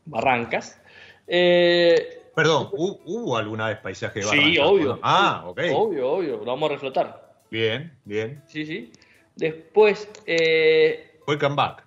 barrancas. 0.05 0.81
Eh, 1.27 2.19
Perdón, 2.35 2.69
¿hu- 2.71 2.99
¿hubo 3.05 3.37
alguna 3.37 3.67
vez 3.67 3.77
paisaje 3.77 4.19
de 4.19 4.25
sí, 4.25 4.37
Barrancas? 4.37 4.65
obvio. 4.65 4.99
Ah, 5.03 5.43
ok. 5.47 5.59
Obvio, 5.73 6.11
obvio, 6.11 6.37
lo 6.37 6.45
vamos 6.45 6.69
a 6.69 6.73
reflotar. 6.73 7.33
Bien, 7.51 7.91
bien. 8.05 8.41
Sí, 8.47 8.65
sí. 8.65 8.91
Después, 9.35 10.09
eh, 10.25 11.11
Welcome 11.27 11.55
back. 11.55 11.85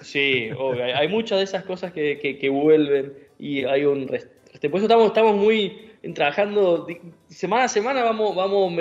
sí, 0.00 0.50
obvio, 0.56 0.84
hay, 0.84 1.08
muchas 1.08 1.38
de 1.38 1.44
esas 1.44 1.64
cosas 1.64 1.92
que, 1.92 2.18
que- 2.18 2.38
que 2.38 2.48
vuelven 2.48 3.12
y 3.38 3.64
hay 3.64 3.84
un... 3.84 4.06
res- 4.08 4.28
este, 4.58 4.68
Por 4.68 4.78
eso 4.78 4.86
estamos, 4.86 5.06
estamos 5.06 5.36
muy 5.36 5.82
trabajando, 6.14 6.84
semana 7.28 7.64
a 7.64 7.68
semana 7.68 8.02
vamos, 8.02 8.34
vamos 8.34 8.72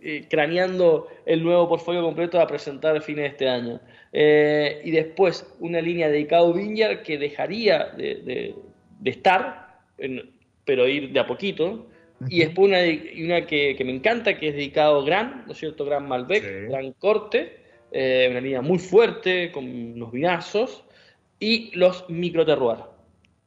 eh, 0.00 0.26
craneando 0.30 1.08
el 1.26 1.42
nuevo 1.42 1.68
portfolio 1.68 2.02
completo 2.02 2.40
a 2.40 2.46
presentar 2.46 2.96
a 2.96 3.00
fines 3.00 3.22
de 3.22 3.28
este 3.28 3.48
año. 3.48 3.80
Eh, 4.12 4.80
y 4.84 4.92
después 4.92 5.52
una 5.58 5.80
línea 5.80 6.08
dedicada 6.08 6.46
a 6.48 6.52
Vineyard 6.52 7.02
que 7.02 7.18
dejaría 7.18 7.86
de, 7.96 8.14
de- 8.16 8.54
de 9.00 9.10
estar, 9.10 9.80
en- 9.98 10.30
pero 10.64 10.86
ir 10.86 11.10
de 11.12 11.18
a 11.18 11.26
poquito. 11.26 11.86
Y 12.28 12.38
después 12.40 12.68
una, 12.68 12.78
una 13.24 13.44
que, 13.44 13.74
que 13.76 13.84
me 13.84 13.92
encanta, 13.92 14.38
que 14.38 14.48
es 14.48 14.54
dedicado 14.54 15.00
a 15.00 15.04
Gran, 15.04 15.42
¿no 15.46 15.52
es 15.52 15.58
cierto? 15.58 15.84
Gran 15.84 16.06
Malbec, 16.06 16.42
Sí. 16.44 16.68
Gran 16.70 16.92
Corte, 16.92 17.56
eh, 17.90 18.28
una 18.30 18.40
línea 18.40 18.62
muy 18.62 18.78
fuerte, 18.78 19.50
con 19.50 19.64
unos 19.64 20.12
vinazos, 20.12 20.84
y 21.40 21.76
los 21.76 22.08
micro 22.08 22.46
terroir. 22.46 22.93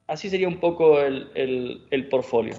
Así 0.08 0.30
sería 0.30 0.48
un 0.48 0.60
poco 0.60 1.00
el, 1.02 1.30
el- 1.36 1.86
el 1.92 2.08
portfolio. 2.10 2.56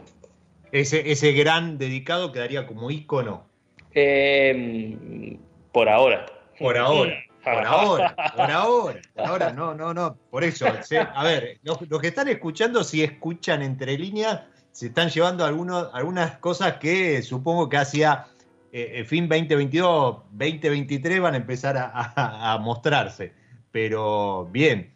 Ese, 0.70 1.10
ese 1.10 1.32
gran 1.32 1.78
dedicado 1.78 2.30
quedaría 2.32 2.66
como 2.66 2.90
ícono. 2.90 3.46
Eh, 3.94 5.38
por 5.72 5.88
ahora. 5.88 6.26
Por 6.58 6.76
ahora. 6.76 7.14
Por 7.44 7.54
ahora, 7.64 8.14
por 8.36 8.50
ahora, 8.50 9.00
por 9.14 9.24
ahora, 9.24 9.52
no, 9.56 9.72
no, 9.74 9.94
no, 9.94 10.18
por 10.30 10.44
eso, 10.44 10.66
a 11.14 11.24
ver, 11.24 11.58
los, 11.62 11.80
los 11.88 12.00
que 12.00 12.08
están 12.08 12.28
escuchando, 12.28 12.84
si 12.84 13.02
escuchan 13.02 13.62
entre 13.62 13.96
líneas, 13.96 14.42
se 14.72 14.88
están 14.88 15.08
llevando 15.08 15.46
algunos, 15.46 15.88
algunas 15.94 16.36
cosas 16.38 16.74
que 16.74 17.22
supongo 17.22 17.68
que 17.70 17.78
hacia 17.78 18.26
eh, 18.72 18.92
el 18.96 19.06
fin 19.06 19.28
2022, 19.28 20.24
2023 20.32 21.20
van 21.20 21.34
a 21.34 21.36
empezar 21.38 21.78
a, 21.78 21.86
a- 21.94 22.52
a 22.52 22.58
mostrarse, 22.58 23.32
pero 23.70 24.46
bien, 24.52 24.92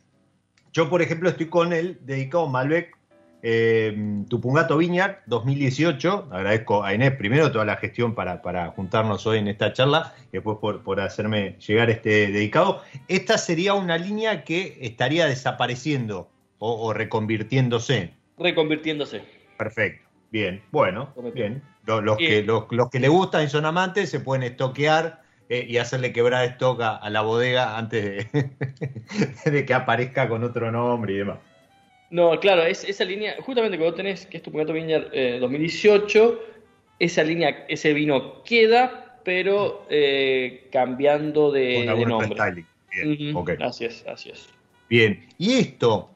yo 0.73 0.89
por 0.89 1.03
ejemplo 1.03 1.29
estoy 1.29 1.47
con 1.47 1.73
el 1.73 1.99
dedicado 2.05 2.49
Malbec 2.49 2.97
eh, 3.43 4.25
Tupungato 4.29 4.77
Viñar 4.77 5.23
2018. 5.27 6.29
Agradezco 6.31 6.85
a 6.85 6.95
Inés 6.95 7.13
primero 7.17 7.51
toda 7.51 7.65
la 7.65 7.77
gestión 7.77 8.15
para, 8.15 8.41
para 8.41 8.69
juntarnos 8.71 9.27
hoy 9.27 9.39
en 9.39 9.49
esta 9.49 9.73
charla 9.73 10.15
y 10.29 10.33
después 10.35 10.59
por, 10.61 10.83
por 10.83 11.01
hacerme 11.01 11.57
llegar 11.59 11.91
este 11.91 12.31
dedicado. 12.31 12.83
Esta 13.09 13.39
sería 13.39 13.75
una 13.75 13.99
línea 13.99 14.45
que 14.45 14.79
estaría 14.81 15.27
desapareciendo 15.27 16.29
o, 16.59 16.87
o 16.87 16.93
reconvirtiéndose. 16.93 18.15
Reconvirtiéndose. 18.39 19.23
Perfecto. 19.59 20.09
Bien, 20.31 20.63
bueno, 20.71 21.13
bien. 21.35 21.63
Los, 21.85 22.17
que, 22.17 22.43
los, 22.43 22.65
los 22.71 22.89
que 22.89 23.01
le 23.01 23.09
gustan 23.09 23.45
y 23.45 23.49
son 23.49 23.67
amantes 23.67 24.09
se 24.09 24.21
pueden 24.21 24.45
estoquear 24.45 25.21
eh, 25.49 25.67
y 25.69 25.79
hacerle 25.79 26.13
quebrar 26.13 26.45
stock 26.45 26.81
a, 26.81 26.97
a 26.97 27.11
la 27.11 27.23
bodega 27.23 27.77
antes 27.79 28.33
de, 28.33 28.51
de 29.51 29.65
que 29.65 29.75
aparezca 29.75 30.29
con 30.29 30.45
otro 30.45 30.71
nombre 30.71 31.15
y 31.15 31.17
demás. 31.19 31.39
No, 32.11 32.39
claro, 32.41 32.63
es, 32.63 32.85
esa 32.85 33.05
línea, 33.05 33.37
justamente 33.41 33.79
vos 33.79 33.95
tenés, 33.95 34.27
que 34.27 34.37
es 34.37 34.43
tu 34.43 34.53
Pugato 34.53 34.73
Vineyard 34.73 35.09
eh, 35.13 35.39
2018, 35.41 36.41
esa 36.99 37.23
línea, 37.23 37.65
ese 37.69 37.95
vino 37.95 38.43
queda, 38.43 39.19
pero 39.25 39.87
eh, 39.89 40.69
cambiando 40.71 41.51
de, 41.51 41.87
Con 41.87 41.99
de 41.99 42.07
nombre. 42.07 42.29
restyling. 42.29 42.67
Bien, 42.91 43.37
ok. 43.37 43.51
Así 43.61 43.87
es, 43.87 44.05
así 44.07 44.31
es. 44.31 44.49
Bien, 44.91 45.27
y 45.39 45.55
esto, 45.55 46.13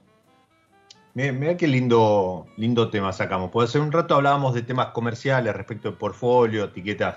Mira, 1.16 1.56
qué 1.56 1.66
lindo, 1.66 2.46
lindo 2.58 2.90
tema 2.90 3.10
sacamos. 3.10 3.50
Pues 3.50 3.70
hace 3.70 3.78
un 3.78 3.90
rato 3.90 4.16
hablábamos 4.16 4.52
de 4.52 4.60
temas 4.60 4.88
comerciales 4.88 5.56
respecto 5.56 5.90
de 5.90 5.96
portfolio, 5.96 6.64
etiquetas 6.64 7.16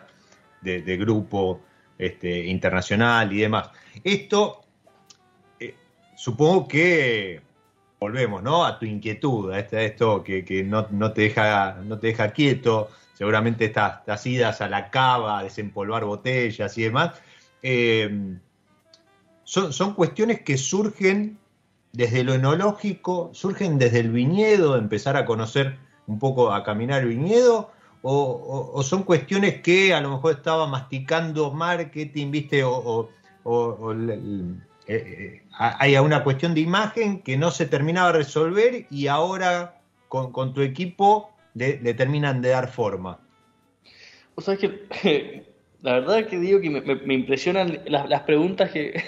de, 0.62 0.96
grupo 0.96 1.60
este, 2.00 2.46
internacional 2.48 3.32
y 3.34 3.42
demás. 3.42 3.70
Esto, 4.04 4.62
eh, 5.60 5.76
supongo 6.16 6.68
que 6.68 7.42
volvemos, 8.00 8.42
¿no? 8.42 8.66
A 8.66 8.80
tu 8.80 8.86
inquietud, 8.86 9.52
a, 9.52 9.60
este, 9.60 9.86
esto 9.86 10.24
que, 10.24 10.64
no, 10.64 11.12
te 11.12 11.22
deja, 11.22 11.78
no 11.84 12.00
te 12.00 12.08
deja 12.08 12.32
quieto. 12.32 12.90
Seguramente 13.14 13.66
estas, 13.66 14.26
idas 14.26 14.62
a 14.62 14.70
la 14.70 14.90
cava, 14.90 15.40
a 15.40 15.44
desempolvar 15.44 16.06
botellas 16.06 16.78
y 16.78 16.84
demás. 16.84 17.22
Eh, 17.62 18.38
son, 19.44 19.74
son 19.74 19.94
cuestiones 19.94 20.42
que 20.42 20.58
surgen 20.58 21.38
desde 21.92 22.24
lo 22.24 22.34
enológico, 22.34 23.32
surgen 23.34 23.78
desde 23.78 24.00
el 24.00 24.12
viñedo, 24.12 24.78
empezar 24.78 25.18
a 25.18 25.26
conocer 25.26 25.78
un 26.08 26.18
poco, 26.18 26.54
a 26.54 26.64
caminar 26.64 27.02
el 27.02 27.10
viñedo, 27.10 27.72
o, 28.02 28.82
son 28.84 29.04
cuestiones 29.04 29.62
que 29.62 29.94
a 29.94 30.02
lo 30.02 30.12
mejor 30.12 30.36
estaba 30.36 30.68
masticando 30.68 31.52
marketing, 31.52 32.32
viste, 32.32 32.64
o, 32.64 33.10
eh, 33.46 34.50
eh, 34.88 35.42
hay 35.52 35.98
una 35.98 36.24
cuestión 36.24 36.54
de 36.54 36.62
imagen 36.62 37.22
que 37.22 37.38
no 37.38 37.52
se 37.52 37.66
terminaba 37.66 38.12
de 38.12 38.20
resolver 38.20 38.86
y 38.90 39.08
ahora 39.08 39.82
con, 40.08 40.54
tu 40.54 40.62
equipo 40.62 41.32
le, 41.54 41.94
terminan 41.94 42.42
de 42.42 42.50
dar 42.50 42.72
forma. 42.72 43.20
O 44.36 44.42
sea, 44.42 44.56
que 44.56 45.46
la 45.82 45.94
verdad 45.94 46.26
que 46.28 46.40
digo 46.40 46.62
que 46.62 46.70
me, 46.70 47.14
impresionan 47.14 47.82
las, 47.86 48.22
preguntas 48.22 48.72
que, 48.72 49.04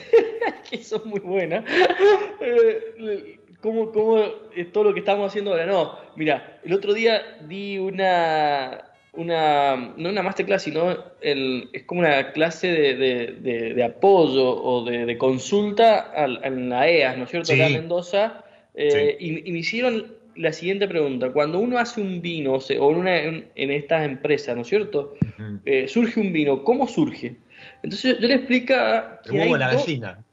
son 0.83 1.09
muy 1.09 1.19
buenas. 1.19 1.63
¿Cómo, 3.61 3.91
¿Cómo, 3.91 4.17
es 4.55 4.71
todo 4.71 4.85
lo 4.85 4.93
que 4.93 5.01
estamos 5.01 5.27
haciendo 5.27 5.51
ahora? 5.51 5.65
No, 5.65 5.97
mira, 6.15 6.59
el 6.63 6.73
otro 6.73 6.93
día 6.93 7.21
di 7.47 7.77
una, 7.77 8.85
una 9.13 9.93
no 9.97 10.09
una 10.09 10.23
masterclass, 10.23 10.63
sino 10.63 10.97
el, 11.21 11.69
es 11.71 11.83
como 11.83 12.01
una 12.01 12.31
clase 12.31 12.67
de, 12.67 13.83
apoyo 13.83 14.49
o 14.49 14.83
de, 14.83 15.17
consulta 15.17 16.11
en 16.43 16.69
la 16.69 16.89
EAS, 16.89 17.17
¿no 17.17 17.25
es 17.25 17.29
cierto? 17.29 17.53
Acá 17.53 17.67
en 17.67 17.73
Mendoza. 17.73 18.43
Eh, 18.73 19.17
y, 19.19 19.51
me 19.51 19.59
hicieron 19.59 20.15
la 20.35 20.53
siguiente 20.53 20.87
pregunta. 20.87 21.31
Cuando 21.31 21.59
uno 21.59 21.77
hace 21.77 22.01
un 22.01 22.21
vino 22.21 22.53
o, 22.53 22.87
una, 22.87 23.17
en, 23.17 23.51
estas 23.55 24.05
empresas, 24.05 24.55
¿no 24.55 24.63
es 24.63 24.69
cierto? 24.69 25.15
Eh, 25.65 25.87
surge 25.87 26.19
un 26.19 26.33
vino, 26.33 26.63
¿cómo 26.63 26.87
surge? 26.87 27.35
Entonces 27.83 28.17
yo 28.19 28.27
le 28.27 28.35
explica... 28.35 29.21
Que 29.29 29.41
hay 29.41 29.51
la 29.51 29.73
gallina. 29.73 30.23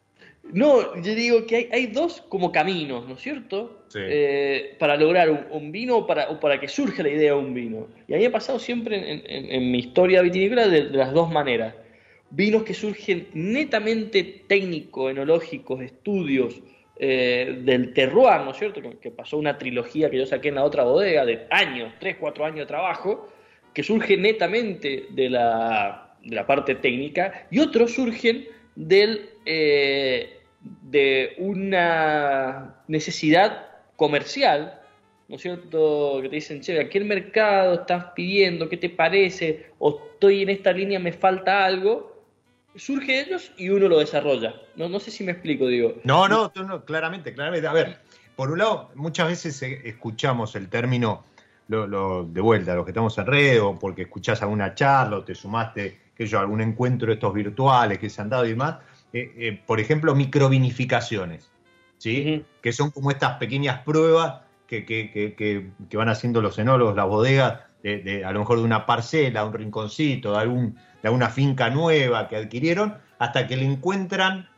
No, 0.53 0.95
yo 0.97 1.15
digo 1.15 1.47
que 1.47 1.69
hay, 1.73 1.87
dos 1.87 2.23
como 2.29 2.53
caminos, 2.53 3.07
¿no 3.07 3.15
es 3.15 3.21
cierto? 3.21 3.85
Eh, 3.95 4.77
para 4.79 4.97
lograr 4.97 5.49
un, 5.51 5.73
vino 5.73 5.99
o 5.99 6.07
para, 6.07 6.39
para 6.41 6.61
que 6.61 6.69
surja 6.69 7.03
la 7.03 7.11
idea 7.11 7.33
de 7.33 7.39
un 7.39 7.55
vino. 7.55 7.89
Y 8.07 8.15
a 8.15 8.17
mí 8.17 8.25
ha 8.25 8.33
pasado 8.33 8.59
siempre 8.59 9.23
en, 9.27 9.71
mi 9.71 9.79
historia 9.79 10.23
vitivinícola 10.23 10.69
de, 10.69 10.85
las 10.85 11.13
dos 11.13 11.31
maneras. 11.31 11.75
Vinos 12.31 12.63
que 12.63 12.75
surgen 12.75 13.29
netamente 13.33 14.45
técnicos, 14.47 15.11
enológicos, 15.11 15.81
estudios, 15.81 16.61
eh, 17.01 17.61
del 17.63 17.93
terroir, 17.93 18.41
¿no 18.41 18.51
es 18.51 18.59
cierto? 18.59 18.81
Que, 19.01 19.11
pasó 19.11 19.39
una 19.39 19.57
trilogía 19.57 20.11
que 20.11 20.19
yo 20.19 20.27
saqué 20.27 20.49
en 20.49 20.57
la 20.57 20.65
otra 20.65 20.85
bodega 20.85 21.25
de 21.25 21.47
años, 21.51 21.93
tres, 22.01 22.17
cuatro 22.19 22.45
años 22.45 22.61
de 22.61 22.67
trabajo, 22.67 23.29
que 23.73 23.83
surge 23.83 24.17
netamente 24.17 25.07
de 25.11 25.31
la, 25.31 26.17
de 26.25 26.35
la 26.35 26.47
parte 26.47 26.75
técnica, 26.75 27.47
y 27.51 27.61
otros 27.61 27.95
surgen 27.95 28.47
del, 28.75 29.31
eh, 29.45 30.38
de 30.61 31.35
una 31.39 32.77
necesidad 32.89 33.67
comercial, 33.97 34.81
¿no 35.29 35.37
es 35.37 35.43
cierto? 35.43 36.21
Que 36.23 36.29
te 36.29 36.35
dicen, 36.37 36.61
che, 36.61 36.81
¿a 36.81 36.89
qué 36.89 37.01
mercado 37.01 37.75
estás 37.75 38.07
pidiendo? 38.15 38.69
¿Qué 38.69 38.77
te 38.77 38.91
parece? 38.91 39.71
O 39.79 40.01
estoy 40.13 40.43
en 40.43 40.51
esta 40.51 40.73
línea, 40.73 40.99
me 40.99 41.13
falta 41.13 41.65
algo 41.65 42.19
surge 42.79 43.21
ellos 43.21 43.51
y 43.57 43.69
uno 43.69 43.89
lo 43.89 43.99
desarrolla. 43.99 44.55
No, 44.77 44.89
no 44.89 45.01
sé 45.01 45.11
si 45.11 45.25
me 45.25 45.33
explico, 45.33 45.67
digo. 45.67 45.95
No, 46.05 46.29
no, 46.29 46.53
no, 46.55 46.85
claramente, 46.85 47.35
claramente. 47.35 47.67
A 47.67 47.73
ver, 47.73 47.99
por 48.37 48.51
un 48.51 48.59
lado, 48.59 48.91
muchas 48.95 49.29
veces 49.29 49.61
escuchamos 49.63 50.55
el 50.55 50.69
término 50.69 51.25
lo, 51.69 52.25
de 52.25 52.41
vuelta, 52.41 52.75
los 52.75 52.85
que 52.85 52.93
estamos 52.93 53.17
en 53.19 53.27
red, 53.27 53.63
o 53.63 53.79
porque 53.79 54.03
escuchás 54.03 54.41
alguna 54.43 54.75
charla, 54.75 55.19
o 55.19 55.25
te 55.25 55.35
sumaste, 55.35 55.99
que 56.15 56.27
yo, 56.27 56.39
algún 56.39 56.61
encuentro 56.61 57.09
de 57.09 57.15
estos 57.15 57.35
virtuales 57.35 57.99
que 57.99 58.09
se 58.09 58.23
han 58.23 58.31
dado 58.31 58.47
y 58.47 58.51
demás. 58.51 58.77
Eh, 59.13 59.33
eh, 59.39 59.63
por 59.67 59.81
ejemplo, 59.81 60.15
microvinificaciones, 60.15 61.51
¿sí? 61.99 62.45
Que 62.63 62.73
son 62.73 62.91
como 62.91 63.11
estas 63.11 63.39
pequeñas 63.39 63.81
pruebas 63.83 64.43
que, 64.67 64.85
que, 64.85 65.11
que, 65.11 65.71
que 65.89 65.97
van 65.97 66.09
haciendo 66.09 66.43
los 66.43 66.59
enólogos, 66.59 66.95
las 66.95 67.07
bodegas, 67.07 67.61
de, 67.83 68.25
a 68.25 68.33
lo 68.33 68.41
mejor 68.41 68.59
de 68.59 68.65
una 68.65 68.87
parcela, 68.87 69.45
un 69.45 69.53
rinconcito, 69.53 70.33
de, 70.33 70.39
algún, 70.39 70.75
de 71.03 71.09
alguna 71.09 71.31
finca 71.31 71.71
nueva 71.71 72.29
que 72.29 72.37
adquirieron, 72.37 72.99
hasta 73.19 73.47
que 73.47 73.57
le 73.57 73.65
encuentran 73.65 74.49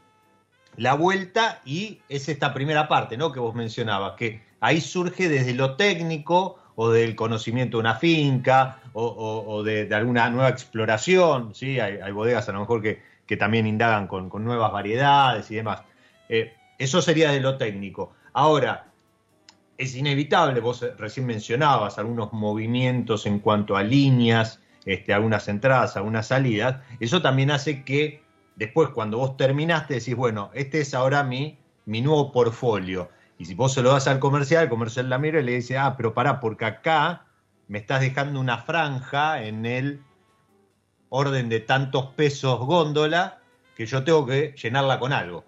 la 0.76 0.94
vuelta 0.94 1.60
y 1.64 2.00
es 2.08 2.28
esta 2.28 2.54
primera 2.54 2.88
parte, 2.88 3.16
¿no? 3.16 3.32
Que 3.32 3.40
vos 3.40 3.54
mencionabas, 3.54 4.14
que 4.16 4.42
ahí 4.60 4.80
surge 4.80 5.28
desde 5.28 5.54
lo 5.54 5.76
técnico 5.76 6.58
o 6.76 6.90
del 6.90 7.14
conocimiento 7.14 7.76
de 7.76 7.80
una 7.82 7.96
finca 7.96 8.80
o, 8.92 9.62
de, 9.62 9.92
alguna 9.94 10.30
nueva 10.30 10.48
exploración, 10.48 11.54
¿sí? 11.54 11.78
Hay, 11.78 12.10
bodegas 12.12 12.48
a 12.48 12.52
lo 12.52 12.60
mejor 12.60 12.80
que, 12.80 13.02
que 13.30 13.36
también 13.36 13.64
indagan 13.64 14.08
con, 14.08 14.28
nuevas 14.42 14.72
variedades 14.72 15.48
y 15.52 15.54
demás. 15.54 15.84
Eh, 16.28 16.52
eso 16.78 17.00
sería 17.00 17.30
de 17.30 17.38
lo 17.38 17.56
técnico. 17.58 18.12
Ahora, 18.32 18.88
es 19.78 19.94
inevitable, 19.94 20.58
vos 20.58 20.84
recién 20.98 21.26
mencionabas 21.26 21.96
algunos 22.00 22.32
movimientos 22.32 23.26
en 23.26 23.38
cuanto 23.38 23.76
a 23.76 23.84
líneas, 23.84 24.58
este, 24.84 25.14
algunas 25.14 25.46
entradas, 25.46 25.96
algunas 25.96 26.26
salidas, 26.26 26.82
eso 26.98 27.22
también 27.22 27.52
hace 27.52 27.84
que 27.84 28.20
después 28.56 28.88
cuando 28.88 29.18
vos 29.18 29.36
terminaste 29.36 29.94
decís, 29.94 30.16
bueno, 30.16 30.50
este 30.52 30.80
es 30.80 30.92
ahora 30.92 31.22
mi, 31.22 31.56
mi 31.86 32.02
nuevo 32.02 32.32
portfolio. 32.32 33.10
Y 33.38 33.44
si 33.44 33.54
vos 33.54 33.72
se 33.72 33.80
lo 33.80 33.92
das 33.92 34.08
al 34.08 34.18
comercial, 34.18 34.64
el 34.64 34.70
comercial 34.70 35.08
la 35.08 35.18
mira 35.18 35.38
y 35.38 35.44
le 35.44 35.52
dice, 35.52 35.78
ah, 35.78 35.94
pero 35.96 36.14
pará, 36.14 36.40
porque 36.40 36.64
acá 36.64 37.26
me 37.68 37.78
estás 37.78 38.00
dejando 38.00 38.40
una 38.40 38.58
franja 38.58 39.44
en 39.44 39.66
el 39.66 40.02
orden 41.10 41.48
de 41.48 41.60
tantos 41.60 42.06
pesos 42.14 42.58
góndola 42.60 43.38
que 43.76 43.86
yo 43.86 44.02
tengo 44.02 44.26
que 44.26 44.54
llenarla 44.60 44.98
con 44.98 45.12
algo. 45.12 45.44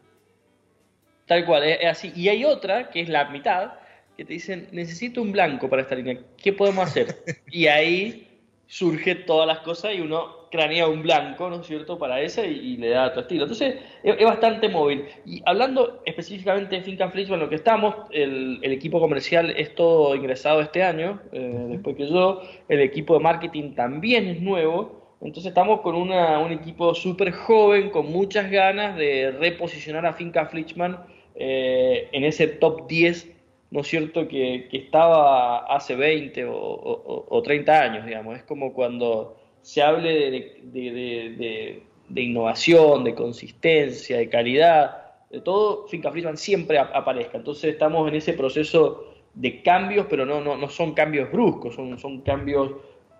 Tal 1.26 1.46
cual, 1.46 1.64
es 1.64 1.86
así. 1.86 2.12
Y 2.14 2.28
hay 2.28 2.44
otra, 2.44 2.90
que 2.90 3.00
es 3.00 3.08
la 3.08 3.30
mitad, 3.30 3.72
que 4.16 4.24
te 4.24 4.34
dicen, 4.34 4.68
necesito 4.72 5.22
un 5.22 5.32
blanco 5.32 5.68
para 5.68 5.82
esta 5.82 5.94
línea, 5.94 6.18
¿qué 6.36 6.52
podemos 6.52 6.86
hacer? 6.86 7.16
y 7.50 7.66
ahí 7.66 8.28
surge 8.66 9.14
todas 9.14 9.46
las 9.46 9.58
cosas 9.60 9.94
y 9.94 10.00
uno 10.00 10.48
cranea 10.50 10.86
un 10.86 11.02
blanco, 11.02 11.48
¿no 11.48 11.60
es 11.60 11.66
cierto?, 11.66 11.98
para 11.98 12.20
ese 12.20 12.46
y, 12.46 12.76
le 12.76 12.90
da 12.90 13.12
tu 13.12 13.20
estilo. 13.20 13.44
Entonces, 13.44 13.76
es, 14.02 14.24
bastante 14.24 14.68
móvil. 14.68 15.04
Y 15.24 15.42
hablando 15.46 16.02
específicamente 16.04 16.76
de 16.76 16.82
Finca 16.82 17.10
Flix, 17.10 17.28
bueno, 17.28 17.44
lo 17.44 17.50
que 17.50 17.56
estamos, 17.56 17.94
el, 18.10 18.60
equipo 18.62 19.00
comercial 19.00 19.50
es 19.56 19.74
todo 19.74 20.14
ingresado 20.14 20.60
este 20.60 20.82
año, 20.82 21.20
eh, 21.32 21.66
después 21.68 21.96
que 21.96 22.08
yo, 22.08 22.42
el 22.68 22.80
equipo 22.80 23.14
de 23.14 23.20
marketing 23.20 23.74
también 23.74 24.26
es 24.28 24.40
nuevo, 24.40 25.01
entonces 25.22 25.46
estamos 25.46 25.80
con 25.80 25.94
una, 25.94 26.38
un 26.40 26.52
equipo 26.52 26.94
súper 26.94 27.32
joven, 27.32 27.90
con 27.90 28.10
muchas 28.10 28.50
ganas 28.50 28.96
de 28.96 29.30
reposicionar 29.38 30.04
a 30.04 30.12
Finca 30.12 30.46
Flixman 30.46 30.98
eh, 31.34 32.08
en 32.12 32.24
ese 32.24 32.46
top 32.48 32.86
10 32.88 33.32
¿no 33.72 33.80
es 33.80 33.88
cierto?, 33.88 34.28
que, 34.28 34.68
estaba 34.70 35.60
hace 35.74 35.96
20 35.96 36.44
o, 36.46 37.42
30 37.42 37.80
años, 37.80 38.06
digamos. 38.06 38.36
Es 38.36 38.42
como 38.42 38.74
cuando 38.74 39.38
se 39.62 39.80
hable 39.80 40.52
de, 40.62 41.82
innovación, 42.14 43.02
de 43.02 43.14
consistencia, 43.14 44.18
de 44.18 44.28
calidad, 44.28 45.14
de 45.30 45.40
todo, 45.40 45.88
Finca 45.88 46.12
Friedman 46.12 46.36
siempre 46.36 46.78
aparezca. 46.78 47.38
Entonces 47.38 47.72
estamos 47.72 48.06
en 48.08 48.16
ese 48.16 48.34
proceso 48.34 49.06
de 49.32 49.62
cambios, 49.62 50.06
pero 50.10 50.26
no, 50.26 50.42
no, 50.42 50.58
no 50.58 50.68
son 50.68 50.92
cambios 50.92 51.32
bruscos, 51.32 51.74
son, 51.74 51.98
son 51.98 52.20
cambios 52.20 52.72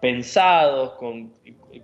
pensados, 0.03 0.95
con, 0.99 1.33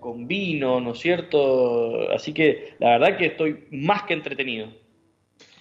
con 0.01 0.27
vino, 0.27 0.81
¿no 0.81 0.91
es 0.91 0.99
cierto? 0.99 2.11
Así 2.11 2.35
que 2.35 2.75
la 2.81 2.99
verdad 2.99 3.17
que 3.17 3.27
estoy 3.27 3.69
más 3.71 4.03
que 4.03 4.15
entretenido. 4.15 4.67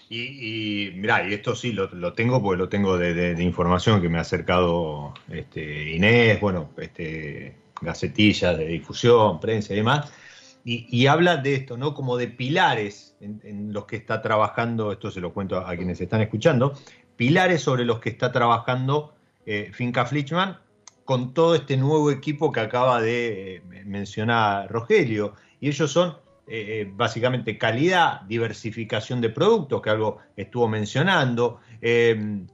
Y, 0.10 0.92
mira, 0.96 1.28
y 1.30 1.34
esto 1.34 1.54
sí 1.54 1.72
lo, 1.72 2.14
tengo 2.14 2.42
porque 2.42 2.58
lo 2.58 2.68
tengo 2.68 2.98
de, 2.98 3.36
información 3.44 4.02
que 4.02 4.10
me 4.10 4.18
ha 4.18 4.22
acercado 4.22 5.14
este, 5.30 5.92
Inés, 5.92 6.40
bueno, 6.40 6.72
este, 6.78 7.58
gacetillas 7.80 8.58
de 8.58 8.66
difusión, 8.66 9.40
prensa 9.40 9.74
y 9.74 9.76
demás, 9.76 10.12
y, 10.64 11.06
habla 11.06 11.38
de 11.38 11.54
esto, 11.54 11.78
¿no? 11.78 11.94
Como 11.94 12.18
de 12.18 12.28
pilares 12.28 13.16
en, 13.22 13.72
los 13.72 13.86
que 13.86 13.98
está 13.98 14.22
trabajando, 14.22 14.92
esto 14.92 15.12
se 15.12 15.22
lo 15.22 15.32
cuento 15.32 15.58
a, 15.60 15.76
quienes 15.76 16.02
están 16.02 16.22
escuchando, 16.22 16.74
pilares 17.16 17.62
sobre 17.62 17.86
los 17.86 18.00
que 18.00 18.10
está 18.10 18.32
trabajando 18.32 19.14
eh, 19.46 19.70
Finca 19.74 20.06
Flichman 20.06 20.58
con 21.08 21.34
todo 21.34 21.56
este 21.56 21.78
nuevo 21.78 22.12
equipo 22.12 22.52
que 22.52 22.60
acaba 22.60 23.00
de 23.00 23.56
eh, 23.56 23.62
mencionar 23.86 24.70
Rogelio, 24.70 25.36
y 25.62 25.70
ellos 25.70 25.90
son 25.90 26.18
eh, 26.48 26.82
eh, 26.82 26.92
básicamente 26.94 27.58
calidad, 27.58 28.24
diversificación 28.24 29.22
de 29.22 29.30
productos, 29.30 29.82
que 29.82 29.90
algo 29.90 30.18
estuvo 30.36 30.68
mencionando, 30.68 31.62
em, 31.80 32.46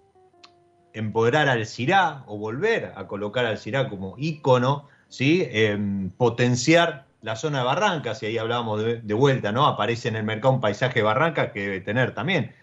empoderar 0.94 1.50
al 1.50 1.66
CIRA 1.66 2.26
o 2.28 2.38
volver 2.38 2.94
a 2.96 3.08
colocar 3.08 3.44
al 3.44 3.58
CIRA 3.58 3.90
como 3.90 4.14
ícono, 4.20 4.88
¿sí? 5.10 5.48
Em, 5.50 6.12
potenciar 6.12 7.08
la 7.24 7.36
zona 7.36 7.58
de 7.58 7.66
Barrancas, 7.66 8.22
y 8.22 8.28
ahí 8.28 8.38
hablábamos 8.38 8.84
de, 8.84 9.14
vuelta, 9.16 9.52
¿no? 9.52 9.66
Aparece 9.66 10.10
en 10.10 10.16
el 10.18 10.26
mercado 10.26 10.54
un 10.54 10.62
paisaje 10.62 11.00
de 11.00 11.04
Barrancas 11.04 11.52
que 11.52 11.62
debe 11.62 11.82
tener 11.82 12.14
también 12.14 12.54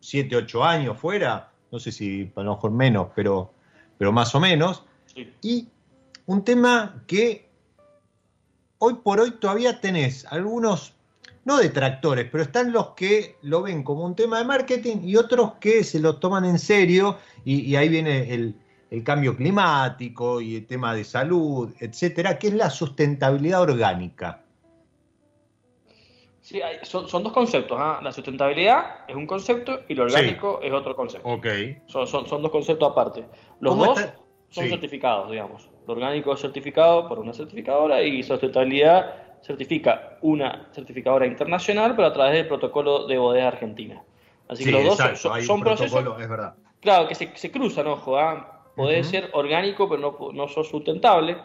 7, 0.00 0.36
8 0.36 0.64
años 0.64 0.98
fuera, 0.98 1.50
no 1.72 1.78
sé 1.78 1.92
si 1.92 2.30
a 2.36 2.42
lo 2.42 2.56
mejor 2.56 2.72
menos, 2.72 3.08
pero, 3.14 3.54
pero 3.96 4.12
más 4.12 4.34
o 4.34 4.40
menos. 4.40 4.84
Y 5.42 5.68
un 6.26 6.44
tema 6.44 7.02
que 7.06 7.48
hoy 8.78 8.94
por 9.02 9.20
hoy 9.20 9.32
todavía 9.32 9.80
tenés 9.80 10.24
algunos, 10.26 10.94
no 11.44 11.58
detractores, 11.58 12.28
pero 12.30 12.44
están 12.44 12.72
los 12.72 12.90
que 12.90 13.36
lo 13.42 13.62
ven 13.62 13.82
como 13.82 14.04
un 14.04 14.14
tema 14.14 14.38
de 14.38 14.44
marketing 14.44 14.98
y 15.02 15.16
otros 15.16 15.54
que 15.60 15.84
se 15.84 16.00
lo 16.00 16.16
toman 16.16 16.44
en 16.44 16.58
serio 16.58 17.18
y, 17.44 17.74
ahí 17.76 17.88
viene 17.88 18.32
el, 18.32 18.54
cambio 19.04 19.36
climático 19.36 20.40
y 20.40 20.56
el 20.56 20.66
tema 20.66 20.94
de 20.94 21.04
salud, 21.04 21.72
etcétera, 21.78 22.38
que 22.38 22.48
es 22.48 22.54
la 22.54 22.70
sustentabilidad 22.70 23.62
orgánica. 23.62 24.42
Sí, 26.40 26.60
son, 26.82 27.22
dos 27.22 27.32
conceptos. 27.32 27.76
¿ah? 27.80 28.00
La 28.02 28.10
sustentabilidad 28.10 29.04
es 29.06 29.14
un 29.14 29.26
concepto 29.26 29.82
y 29.88 29.94
lo 29.94 30.04
orgánico 30.04 30.58
es 30.60 30.72
otro 30.72 30.96
concepto. 30.96 31.28
Ok. 31.28 31.46
Son, 31.86 32.06
son, 32.08 32.42
dos 32.42 32.50
conceptos 32.50 32.90
aparte. 32.90 33.24
Los 33.60 33.78
dos 33.78 34.00
son 34.50 34.68
certificados, 34.68 35.30
digamos. 35.30 35.68
Lo 35.86 35.94
orgánico 35.94 36.34
es 36.34 36.40
certificado 36.40 37.08
por 37.08 37.18
una 37.18 37.32
certificadora 37.32 38.02
y 38.02 38.22
sustentabilidad 38.22 39.14
certifica 39.42 40.18
una 40.20 40.68
certificadora 40.72 41.26
internacional, 41.26 41.94
pero 41.96 42.08
a 42.08 42.12
través 42.12 42.34
del 42.34 42.46
protocolo 42.46 43.06
de 43.06 43.18
bodega 43.18 43.48
argentina. 43.48 44.02
Así 44.48 44.64
que 44.64 44.72
los 44.72 44.84
dos 44.84 44.98
son, 45.46 45.60
procesos. 45.60 46.04
Es 46.20 46.28
verdad. 46.28 46.54
Claro, 46.80 47.08
que 47.08 47.14
se, 47.14 47.50
cruzan, 47.50 47.86
ojo. 47.86 48.18
¿ah? 48.18 48.64
Podés 48.76 49.06
ser 49.08 49.30
orgánico, 49.32 49.88
pero 49.88 50.00
no, 50.00 50.32
no 50.32 50.48
sos 50.48 50.68
sustentable, 50.68 51.36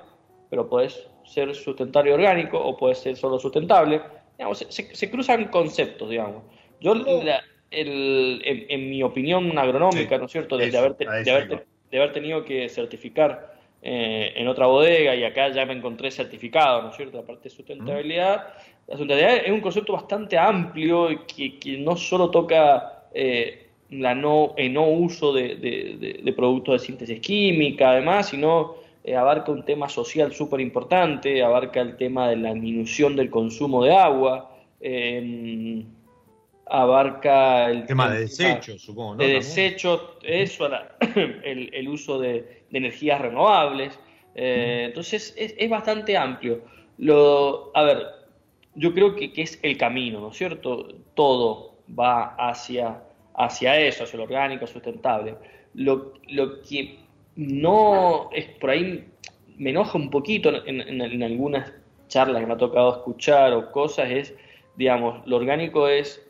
pero 0.50 0.68
podés 0.68 1.08
ser 1.24 1.54
sustentable 1.54 2.12
y 2.12 2.14
orgánico, 2.14 2.58
o 2.60 2.76
podés 2.76 3.00
ser 3.00 3.16
solo 3.16 3.40
sustentable. 3.40 4.02
Digamos, 4.38 4.66
se, 4.70 5.12
cruzan 5.12 5.46
conceptos, 5.46 6.10
digamos. 6.10 6.44
Yo, 6.82 6.94
en, 7.72 8.90
mi 8.90 9.04
opinión 9.04 9.58
agronómica, 9.58 10.18
¿no 10.18 10.26
es 10.26 10.32
cierto?, 10.32 10.58
de, 10.58 10.76
haber, 10.78 10.96
de 10.96 11.66
haber 11.92 12.12
tenido 12.14 12.44
que 12.44 12.68
certificar 12.70 13.56
eh, 13.82 14.34
en 14.36 14.48
otra 14.48 14.66
bodega 14.66 15.16
y 15.16 15.24
acá 15.24 15.50
ya 15.50 15.66
me 15.66 15.74
encontré 15.74 16.10
certificado, 16.10 16.82
¿no 16.82 16.90
es 16.90 16.96
cierto? 16.96 17.18
La 17.18 17.24
parte 17.24 17.44
de 17.44 17.56
sustentabilidad. 17.56 18.48
La 18.88 18.98
sustentabilidad 18.98 19.46
es 19.46 19.52
un 19.52 19.62
concepto 19.62 19.94
bastante 19.94 20.38
amplio 20.38 21.10
que, 21.28 21.60
que 21.60 21.78
no 21.78 21.96
solo 21.96 22.32
toca 22.32 23.04
eh, 23.14 23.68
la 23.92 24.16
no, 24.16 24.54
el 24.58 24.74
no 24.74 24.88
uso 24.88 25.32
de, 25.34 26.34
productos 26.36 26.82
de 26.82 26.86
síntesis 26.88 27.20
química, 27.20 27.92
además, 27.92 28.30
sino 28.30 28.76
eh, 29.04 29.16
abarca 29.16 29.52
un 29.52 29.64
tema 29.64 29.88
social 29.88 30.34
súper 30.34 30.62
importante, 30.62 31.44
abarca 31.44 31.82
el 31.82 31.96
tema 31.96 32.30
de 32.30 32.38
la 32.38 32.54
disminución 32.54 33.16
del 33.16 33.30
consumo 33.30 33.84
de 33.84 33.96
agua 33.96 34.52
abarca 36.68 37.70
el 37.70 37.86
tema 37.86 38.10
de 38.10 38.22
desechos, 38.22 38.82
supongo. 38.82 39.16
¿no? 39.16 39.18
De 39.18 39.34
desechos, 39.34 40.02
eso, 40.24 40.68
el, 41.44 41.88
uso 41.88 42.20
de, 42.20 42.64
energías 42.72 43.22
renovables. 43.22 43.98
Eh, 44.36 44.86
entonces 44.88 45.34
es, 45.38 45.70
bastante 45.70 46.18
amplio. 46.18 46.62
Lo, 46.98 47.72
a 47.74 47.84
ver, 47.84 48.06
yo 48.76 48.94
creo 48.94 49.16
que, 49.16 49.32
es 49.36 49.60
el 49.62 49.78
camino, 49.78 50.20
¿no 50.20 50.30
es 50.30 50.38
cierto? 50.38 50.88
Todo 51.14 51.76
va 51.98 52.36
hacia, 52.36 53.02
hacia 53.36 53.80
eso, 53.80 54.04
hacia 54.04 54.18
lo 54.18 54.24
orgánico, 54.24 54.66
sustentable. 54.68 55.36
Lo, 55.76 56.14
lo 56.30 56.62
que 56.62 57.00
no 57.36 58.30
es 58.34 58.46
por 58.60 58.72
ahí, 58.72 59.06
me 59.58 59.70
enoja 59.70 59.98
un 59.98 60.10
poquito 60.10 60.66
en, 60.66 60.82
en 60.82 61.24
algunas 61.24 61.72
charlas 62.08 62.42
que 62.42 62.48
me 62.48 62.54
ha 62.54 62.58
tocado 62.58 62.98
escuchar 62.98 63.54
o 63.54 63.72
cosas, 63.72 64.10
es, 64.10 64.34
digamos, 64.76 65.26
lo 65.28 65.38
orgánico 65.38 65.88
es 65.88 66.26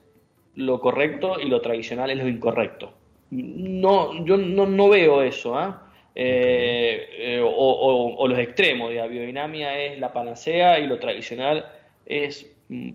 lo 0.55 0.79
correcto 0.79 1.39
y 1.39 1.47
lo 1.47 1.61
tradicional 1.61 2.09
es 2.11 2.17
lo 2.17 2.27
incorrecto. 2.27 2.93
No, 3.31 4.25
yo 4.25 4.37
no, 4.37 4.89
veo 4.89 5.21
eso, 5.21 5.57
¿ah? 5.57 5.89
eh, 6.13 7.07
eh, 7.17 7.41
o, 7.43 8.27
los 8.27 8.39
extremos, 8.39 8.93
la 8.93 9.07
biodinamia 9.07 9.77
es 9.83 9.99
la 9.99 10.13
panacea 10.13 10.79
y 10.79 10.87
lo 10.87 10.99
tradicional 10.99 11.65
es, 12.05 12.55
mm, 12.69 12.91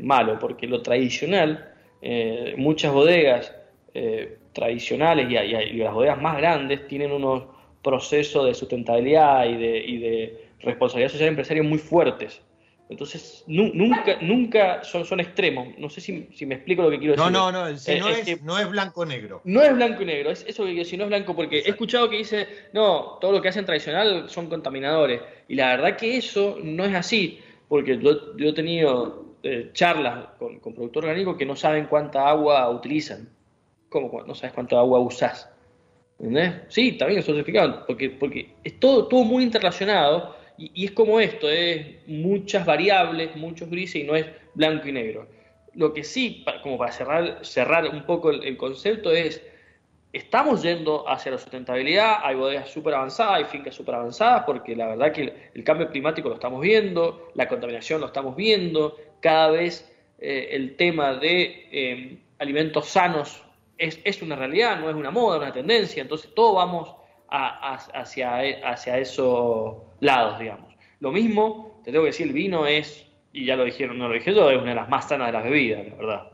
malo, 0.00 0.38
porque 0.38 0.66
lo 0.66 0.82
tradicional, 0.82 1.72
eh, 2.02 2.54
muchas 2.56 2.92
bodegas 2.92 3.54
tradicionales 4.52 5.30
y, 5.30 5.36
y, 5.36 5.78
las 5.78 5.94
bodegas 5.94 6.20
más 6.20 6.36
grandes 6.36 6.86
tienen 6.86 7.12
unos 7.12 7.44
procesos 7.82 8.44
de 8.44 8.52
sustentabilidad 8.52 9.46
y 9.46 9.56
de, 9.56 9.78
y 9.78 9.98
de 9.98 10.44
responsabilidad 10.60 11.10
social 11.10 11.30
empresaria 11.30 11.62
muy 11.62 11.78
fuertes. 11.78 12.42
Entonces, 12.88 13.42
nunca, 13.48 14.18
nunca 14.20 14.84
son, 14.84 15.04
son 15.04 15.18
extremos. 15.18 15.76
No 15.76 15.90
sé 15.90 16.00
si, 16.00 16.28
me 16.46 16.54
explico 16.54 16.82
lo 16.82 16.90
que 16.90 16.98
quiero 16.98 17.14
decir. 17.14 17.32
No, 17.32 17.50
no, 17.50 17.70
no, 17.70 17.76
si 17.76 17.98
no, 17.98 18.08
es, 18.08 18.42
no 18.42 18.58
es 18.58 18.70
blanco-negro. 18.70 19.40
No 19.44 19.62
es 19.62 19.74
blanco-negro, 19.74 20.30
es 20.30 20.44
eso 20.46 20.64
que 20.64 20.84
si 20.84 20.96
no 20.96 21.04
es 21.04 21.08
blanco, 21.10 21.34
porque 21.34 21.58
he 21.58 21.70
escuchado 21.70 22.08
que 22.08 22.18
dice, 22.18 22.46
no, 22.72 23.18
todo 23.20 23.32
lo 23.32 23.42
que 23.42 23.48
hacen 23.48 23.64
tradicional 23.66 24.30
son 24.30 24.48
contaminadores. 24.48 25.20
Y 25.48 25.56
la 25.56 25.76
verdad 25.76 25.96
que 25.96 26.16
eso 26.16 26.58
no 26.62 26.84
es 26.84 26.94
así, 26.94 27.40
porque 27.66 27.98
yo, 27.98 28.10
he 28.38 28.52
tenido 28.52 29.34
eh, 29.42 29.70
charlas 29.72 30.28
con, 30.38 30.60
con 30.60 30.72
productores 30.72 31.08
orgánicos 31.08 31.36
que 31.36 31.46
no 31.46 31.56
saben 31.56 31.86
cuánta 31.86 32.28
agua 32.28 32.70
utilizan. 32.70 33.28
¿Cómo? 33.88 34.22
No 34.22 34.34
sabes 34.36 34.54
cuánta 34.54 34.78
agua 34.78 35.00
usás. 35.00 35.50
¿Entendés? 36.18 36.62
Sí, 36.68 36.92
también 36.92 37.18
es 37.18 37.26
certificado, 37.26 37.84
porque, 37.84 38.10
porque 38.10 38.54
es 38.62 38.78
todo, 38.78 39.06
todo 39.06 39.24
muy 39.24 39.42
interrelacionado 39.42 40.36
y, 40.58 40.84
es 40.84 40.92
como 40.92 41.20
esto, 41.20 41.48
es 41.48 42.06
muchas 42.06 42.64
variables, 42.64 43.36
muchos 43.36 43.68
grises 43.70 44.02
y 44.02 44.04
no 44.04 44.16
es 44.16 44.26
blanco 44.54 44.88
y 44.88 44.92
negro. 44.92 45.28
Lo 45.74 45.92
que 45.92 46.04
sí, 46.04 46.44
como 46.62 46.78
para 46.78 46.92
cerrar, 46.92 47.44
cerrar 47.44 47.88
un 47.88 48.04
poco 48.06 48.30
el, 48.30 48.56
concepto, 48.56 49.12
es, 49.12 49.42
estamos 50.12 50.62
yendo 50.62 51.08
hacia 51.08 51.32
la 51.32 51.38
sustentabilidad, 51.38 52.18
hay 52.22 52.36
bodegas 52.36 52.70
súper 52.70 52.94
avanzadas, 52.94 53.34
hay 53.34 53.44
fincas 53.44 53.74
súper 53.74 53.96
avanzadas, 53.96 54.44
porque 54.46 54.74
la 54.74 54.86
verdad 54.86 55.12
que 55.12 55.50
el, 55.54 55.64
cambio 55.64 55.90
climático 55.90 56.28
lo 56.28 56.36
estamos 56.36 56.60
viendo, 56.62 57.28
la 57.34 57.46
contaminación 57.46 58.00
lo 58.00 58.06
estamos 58.06 58.34
viendo, 58.34 58.96
cada 59.20 59.50
vez 59.50 59.92
eh, 60.18 60.48
el 60.52 60.76
tema 60.76 61.14
de 61.14 61.68
eh, 61.70 62.18
alimentos 62.38 62.88
sanos 62.88 63.42
es, 63.76 64.00
es, 64.04 64.22
una 64.22 64.36
realidad, 64.36 64.80
no 64.80 64.88
es 64.88 64.96
una 64.96 65.10
moda, 65.10 65.38
una 65.38 65.52
tendencia, 65.52 66.00
entonces 66.02 66.32
todos 66.34 66.54
vamos 66.54 66.94
hacia, 67.28 68.38
hacia 68.64 68.98
esos 68.98 69.76
lados, 70.00 70.38
digamos. 70.38 70.74
Lo 71.00 71.12
mismo, 71.12 71.80
te 71.84 71.90
tengo 71.90 72.04
que 72.04 72.10
decir, 72.10 72.28
el 72.28 72.32
vino 72.32 72.66
es, 72.66 73.06
y 73.32 73.44
ya 73.44 73.56
lo 73.56 73.64
dijeron, 73.64 73.98
no 73.98 74.08
lo 74.08 74.14
dije 74.14 74.34
yo, 74.34 74.50
es 74.50 74.58
una 74.58 74.70
de 74.70 74.76
las 74.76 74.88
más 74.88 75.08
sanas 75.08 75.28
de 75.28 75.32
las 75.32 75.44
bebidas, 75.44 75.86
la 75.86 75.94
verdad. 75.94 76.30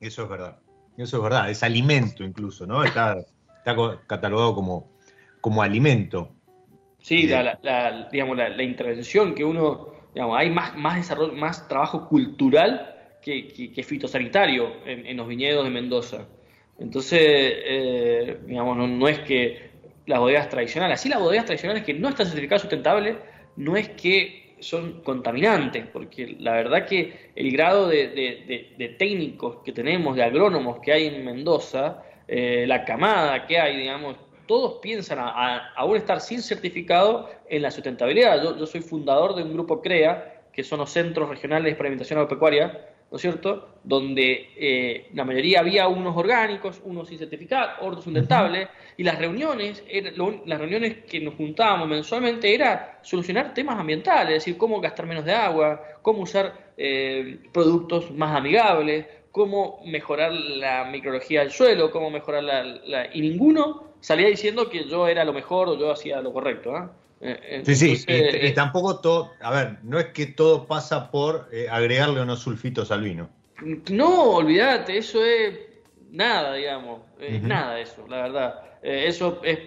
Eso 0.00 0.22
es 0.24 0.28
verdad. 0.28 0.58
Eso 0.96 1.18
es 1.18 1.22
verdad, 1.22 1.50
es 1.50 1.62
alimento 1.62 2.24
incluso, 2.24 2.66
¿no? 2.66 2.82
Está, 2.82 3.18
está 3.58 3.76
catalogado 4.06 4.54
como, 4.54 4.90
como 5.40 5.62
alimento. 5.62 6.30
Sí, 6.98 7.26
la, 7.26 8.08
digamos, 8.10 8.36
la, 8.36 8.62
intervención 8.62 9.34
que 9.34 9.44
uno, 9.44 9.92
digamos, 10.14 10.38
hay 10.38 10.50
más, 10.50 10.76
más 10.76 10.96
desarrollo, 10.96 11.34
más 11.34 11.68
trabajo 11.68 12.08
cultural 12.08 12.94
que, 13.22 13.72
que, 13.72 13.82
fitosanitario 13.82 14.84
en, 14.86 15.06
en, 15.06 15.16
los 15.16 15.28
viñedos 15.28 15.64
de 15.64 15.70
Mendoza. 15.70 16.26
Entonces, 16.78 17.20
eh, 17.20 18.38
digamos, 18.46 18.76
no, 18.76 19.08
es 19.08 19.20
que 19.20 19.70
las 20.06 20.18
bodegas 20.18 20.48
tradicionales, 20.48 21.00
así 21.00 21.08
las 21.08 21.20
bodegas 21.20 21.46
tradicionales 21.46 21.84
que 21.84 21.94
no 21.94 22.08
están 22.08 22.26
certificadas 22.26 22.62
sustentables, 22.62 23.16
no 23.56 23.76
es 23.76 23.88
que 23.90 24.56
son 24.60 25.00
contaminantes, 25.02 25.86
porque 25.92 26.36
la 26.38 26.52
verdad 26.52 26.86
que 26.86 27.30
el 27.34 27.50
grado 27.52 27.88
de, 27.88 28.94
técnicos 28.98 29.58
que 29.64 29.72
tenemos, 29.72 30.16
de 30.16 30.22
agrónomos 30.22 30.78
que 30.80 30.92
hay 30.92 31.06
en 31.06 31.24
Mendoza, 31.24 32.02
eh, 32.28 32.64
la 32.66 32.84
camada 32.84 33.46
que 33.46 33.58
hay, 33.58 33.76
digamos, 33.76 34.16
todos 34.46 34.78
piensan 34.80 35.18
a, 35.18 35.72
aún 35.74 35.96
estar 35.96 36.20
sin 36.20 36.40
certificado 36.40 37.30
en 37.48 37.62
la 37.62 37.70
sustentabilidad. 37.70 38.42
Yo, 38.42 38.56
yo 38.56 38.66
soy 38.66 38.80
fundador 38.80 39.34
de 39.34 39.42
un 39.42 39.52
grupo 39.52 39.82
CREA, 39.82 40.42
que 40.52 40.62
son 40.62 40.78
los 40.78 40.90
Centros 40.90 41.28
Regionales 41.28 41.64
de 41.64 41.70
Experimentación 41.70 42.18
Agropecuaria, 42.18 42.95
¿no 43.10 43.16
es 43.16 43.22
cierto? 43.22 43.68
Donde 43.84 44.50
eh, 44.56 45.08
la 45.14 45.24
mayoría 45.24 45.60
había 45.60 45.86
unos 45.88 46.16
orgánicos, 46.16 46.80
unos 46.84 47.08
sin 47.08 47.18
certificar, 47.18 47.76
otros 47.80 48.04
sustentables, 48.04 48.68
y 48.96 49.04
las 49.04 49.18
reuniones, 49.18 49.84
las 50.46 50.58
reuniones 50.58 51.04
que 51.04 51.20
nos 51.20 51.34
juntábamos 51.34 51.88
mensualmente 51.88 52.52
era 52.52 52.98
solucionar 53.02 53.54
temas 53.54 53.78
ambientales, 53.78 54.38
es 54.38 54.44
decir, 54.44 54.56
cómo 54.56 54.80
gastar 54.80 55.06
menos 55.06 55.24
de 55.24 55.34
agua, 55.34 55.80
cómo 56.02 56.22
usar 56.22 56.72
eh, 56.76 57.38
productos 57.52 58.10
más 58.10 58.34
amigables, 58.34 59.06
cómo 59.30 59.82
mejorar 59.84 60.32
la 60.32 60.84
microbiología 60.84 61.40
del 61.40 61.50
suelo, 61.50 61.90
cómo 61.90 62.10
mejorar 62.10 62.42
la, 62.42 63.10
Y 63.12 63.20
ninguno 63.20 63.92
salía 64.00 64.28
diciendo 64.28 64.70
que 64.70 64.84
yo 64.88 65.06
era 65.08 65.24
lo 65.24 65.34
mejor 65.34 65.68
o 65.68 65.78
yo 65.78 65.90
hacía 65.92 66.22
lo 66.22 66.32
correcto. 66.32 66.74
¿ah? 66.74 66.90
Eh, 67.20 67.62
sí, 67.64 67.74
sí, 67.74 68.04
y, 68.06 68.52
tampoco 68.52 69.00
todo, 69.00 69.32
a 69.40 69.50
ver, 69.50 69.78
no 69.82 69.98
es 69.98 70.06
que 70.06 70.26
todo 70.26 70.66
pasa 70.66 71.10
por 71.10 71.48
eh, 71.50 71.66
agregarle 71.70 72.20
unos 72.20 72.40
sulfitos 72.40 72.90
al 72.90 73.02
vino. 73.02 73.30
No, 73.90 74.32
olvídate, 74.32 74.98
eso 74.98 75.24
es, 75.24 75.54
nada, 76.10 76.54
digamos, 76.54 77.00
eh, 77.18 77.40
nada 77.42 77.80
eso, 77.80 78.06
la 78.08 78.22
verdad. 78.22 78.60
Eh, 78.82 79.04
eso 79.06 79.40
es 79.42 79.58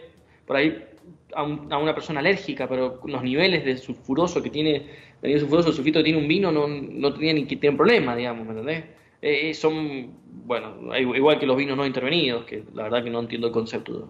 por 0.45 0.57
ahí 0.57 0.85
a, 1.33 1.43
una 1.43 1.95
persona 1.95 2.19
alérgica, 2.19 2.67
pero 2.67 3.01
los 3.03 3.23
niveles 3.23 3.65
de 3.65 3.77
sulfuroso 3.77 4.43
que 4.43 4.49
tiene, 4.49 4.87
de 5.21 5.39
sulfuroso, 5.39 5.69
el 5.69 5.75
sulfito 5.75 5.99
que 5.99 6.05
tiene 6.05 6.19
un 6.19 6.27
vino 6.27 6.51
no, 6.51 6.67
no 6.67 7.13
tenía 7.13 7.33
ni 7.33 7.45
que 7.45 7.55
tener 7.55 7.77
problema, 7.77 8.15
digamos, 8.15 8.45
¿me 8.45 8.51
entendés? 8.51 8.83
Eh, 9.21 9.53
son, 9.53 10.13
bueno, 10.45 10.95
igual 10.97 11.39
que 11.39 11.45
los 11.45 11.57
vinos 11.57 11.75
no 11.75 11.85
intervenidos, 11.85 12.45
que 12.45 12.63
la 12.73 12.83
verdad 12.83 13.03
que 13.03 13.09
no 13.09 13.19
entiendo 13.19 13.47
el 13.47 13.53
concepto. 13.53 14.09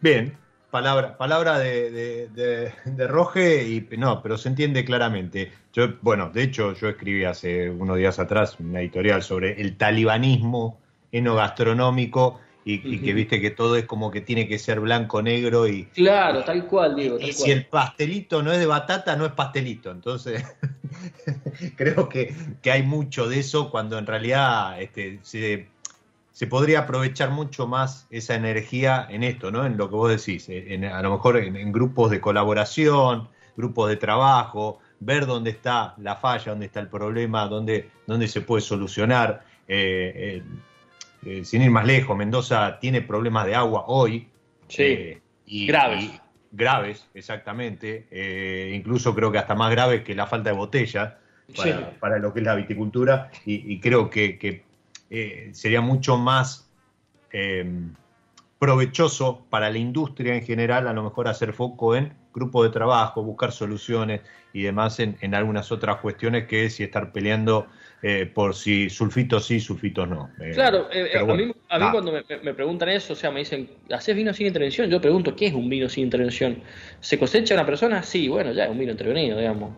Bien, 0.00 0.36
palabra, 0.76 1.16
palabra 1.16 1.58
de, 1.58 2.28
de, 2.28 3.06
Roge 3.06 3.66
y 3.66 3.96
no, 3.96 4.22
pero 4.22 4.36
se 4.36 4.50
entiende 4.50 4.84
claramente. 4.84 5.50
Yo, 5.72 5.94
bueno, 6.02 6.28
de 6.28 6.42
hecho, 6.42 6.74
yo 6.74 6.90
escribí 6.90 7.24
hace 7.24 7.70
unos 7.70 7.96
días 7.96 8.18
atrás 8.18 8.60
una 8.60 8.80
editorial 8.80 9.22
sobre 9.22 9.58
el 9.58 9.78
talibanismo 9.78 10.78
enogastronómico 11.12 12.40
y, 12.66 12.98
que 12.98 13.14
viste 13.14 13.40
que 13.40 13.50
todo 13.50 13.76
es 13.76 13.86
como 13.86 14.10
que 14.10 14.20
tiene 14.20 14.48
que 14.48 14.58
ser 14.58 14.80
blanco, 14.80 15.22
negro 15.22 15.66
y. 15.66 15.84
Claro, 15.94 16.44
tal 16.44 16.66
cual, 16.66 16.96
digo. 16.96 17.18
y 17.20 17.32
si 17.32 17.52
el 17.52 17.64
pastelito 17.64 18.42
no 18.42 18.52
es 18.52 18.58
de 18.58 18.66
batata, 18.66 19.16
no 19.16 19.24
es 19.24 19.32
pastelito. 19.32 19.90
Entonces, 19.90 20.44
creo 21.76 22.08
que, 22.10 22.34
que, 22.60 22.70
hay 22.72 22.82
mucho 22.82 23.28
de 23.28 23.38
eso 23.38 23.70
cuando 23.70 23.96
en 23.98 24.06
realidad 24.06 24.82
este, 24.82 25.20
se 25.22 25.68
se 26.36 26.46
podría 26.46 26.80
aprovechar 26.80 27.30
mucho 27.30 27.66
más 27.66 28.06
esa 28.10 28.34
energía 28.34 29.06
en 29.08 29.22
esto, 29.22 29.50
¿no? 29.50 29.64
En 29.64 29.78
lo 29.78 29.88
que 29.88 29.94
vos 29.94 30.10
decís, 30.10 30.50
a 30.50 31.00
lo 31.00 31.12
mejor 31.12 31.38
en, 31.38 31.72
grupos 31.72 32.10
de 32.10 32.20
colaboración, 32.20 33.30
grupos 33.56 33.88
de 33.88 33.96
trabajo, 33.96 34.78
ver 35.00 35.24
dónde 35.24 35.48
está 35.48 35.94
la 35.96 36.16
falla, 36.16 36.52
dónde 36.52 36.66
está 36.66 36.80
el 36.80 36.88
problema, 36.88 37.46
dónde, 37.46 37.88
dónde 38.06 38.28
se 38.28 38.42
puede 38.42 38.60
solucionar. 38.60 39.44
Eh, 39.66 40.12
eh, 40.14 40.42
eh, 41.24 41.42
sin 41.42 41.62
ir 41.62 41.70
más 41.70 41.86
lejos, 41.86 42.14
Mendoza 42.14 42.78
tiene 42.80 43.00
problemas 43.00 43.46
de 43.46 43.54
agua 43.54 43.84
hoy. 43.86 44.28
Sí, 44.68 45.16
y, 45.46 45.66
graves. 45.66 46.20
graves, 46.52 47.08
exactamente. 47.14 48.08
incluso 48.74 49.14
creo 49.14 49.32
que 49.32 49.38
hasta 49.38 49.54
más 49.54 49.70
graves 49.70 50.02
que 50.02 50.14
la 50.14 50.26
falta 50.26 50.50
de 50.50 50.56
botella 50.56 51.18
para, 51.98 52.18
lo 52.18 52.34
que 52.34 52.40
es 52.40 52.44
la 52.44 52.56
viticultura. 52.56 53.30
Y, 53.46 53.80
creo 53.80 54.10
que 54.10 54.65
eh, 55.10 55.50
sería 55.52 55.80
mucho 55.80 56.16
más 56.16 56.68
em, 57.32 57.94
provechoso 58.58 59.44
para 59.50 59.70
la 59.70 59.78
industria 59.78 60.34
en 60.34 60.42
general, 60.42 60.88
a 60.88 60.92
lo 60.92 61.02
mejor 61.02 61.28
hacer 61.28 61.52
foco 61.52 61.94
en 61.94 62.14
grupos 62.32 62.66
de 62.66 62.70
trabajo, 62.70 63.22
buscar 63.22 63.52
soluciones 63.52 64.20
y 64.52 64.62
demás 64.62 65.00
en, 65.00 65.34
algunas 65.34 65.72
otras 65.72 65.98
cuestiones 65.98 66.46
que 66.46 66.70
si 66.70 66.82
estar 66.82 67.12
peleando 67.12 67.66
eh, 68.08 68.24
por 68.24 68.54
si 68.54 68.88
sulfitos 68.88 69.46
sí, 69.46 69.58
sulfitos 69.58 70.08
no. 70.08 70.30
Eh, 70.40 70.52
claro, 70.54 70.88
a, 70.88 71.34
mí, 71.34 71.52
cuando 71.90 72.12
me, 72.12 72.54
preguntan 72.54 72.88
eso, 72.90 73.14
o 73.14 73.16
sea, 73.16 73.32
me 73.32 73.40
dicen, 73.40 73.68
¿haces 73.90 74.14
vino 74.14 74.32
sin 74.32 74.46
intervención? 74.46 74.88
Yo 74.88 75.00
pregunto, 75.00 75.34
¿qué 75.34 75.46
es 75.46 75.54
un 75.54 75.68
vino 75.68 75.88
sin 75.88 76.04
intervención? 76.04 76.62
¿Se 77.00 77.18
cosecha 77.18 77.54
una 77.54 77.66
persona? 77.66 78.04
Sí, 78.04 78.28
bueno, 78.28 78.52
ya 78.52 78.66
es 78.66 78.70
un 78.70 78.78
vino 78.78 78.92
intervenido, 78.92 79.38
digamos. 79.38 79.72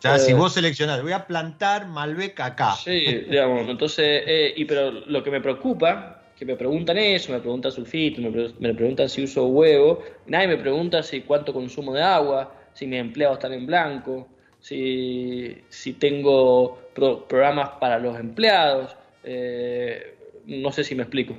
Ya, 0.00 0.18
si 0.18 0.32
vos 0.32 0.54
seleccionás, 0.54 1.02
voy 1.02 1.12
a 1.12 1.26
plantar 1.26 1.86
Malbec 1.86 2.40
acá. 2.40 2.72
Sí, 2.72 3.04
digamos, 3.28 3.68
entonces, 3.68 4.22
eh, 4.26 4.54
y 4.56 4.64
pero 4.64 4.90
lo 4.90 5.22
que 5.22 5.30
me 5.30 5.42
preocupa, 5.42 6.22
que 6.38 6.46
me 6.46 6.56
preguntan 6.56 6.96
eso, 6.96 7.32
me 7.32 7.40
preguntan 7.40 7.70
sulfito, 7.70 8.22
me, 8.22 8.30
me 8.60 8.72
preguntan 8.72 9.10
si 9.10 9.24
uso 9.24 9.46
huevo, 9.46 10.02
nadie 10.26 10.48
me 10.48 10.56
pregunta 10.56 11.02
si 11.02 11.20
cuánto 11.20 11.52
consumo 11.52 11.92
de 11.92 12.02
agua, 12.02 12.50
si 12.72 12.86
mis 12.86 12.98
empleados 12.98 13.36
están 13.36 13.52
en 13.52 13.66
blanco, 13.66 14.26
si, 14.64 15.58
si 15.68 15.92
tengo 15.92 16.78
programas 16.94 17.72
para 17.78 17.98
los 17.98 18.18
empleados, 18.18 18.96
eh, 19.22 20.16
no 20.46 20.72
sé 20.72 20.84
si 20.84 20.94
me 20.94 21.02
explico. 21.02 21.36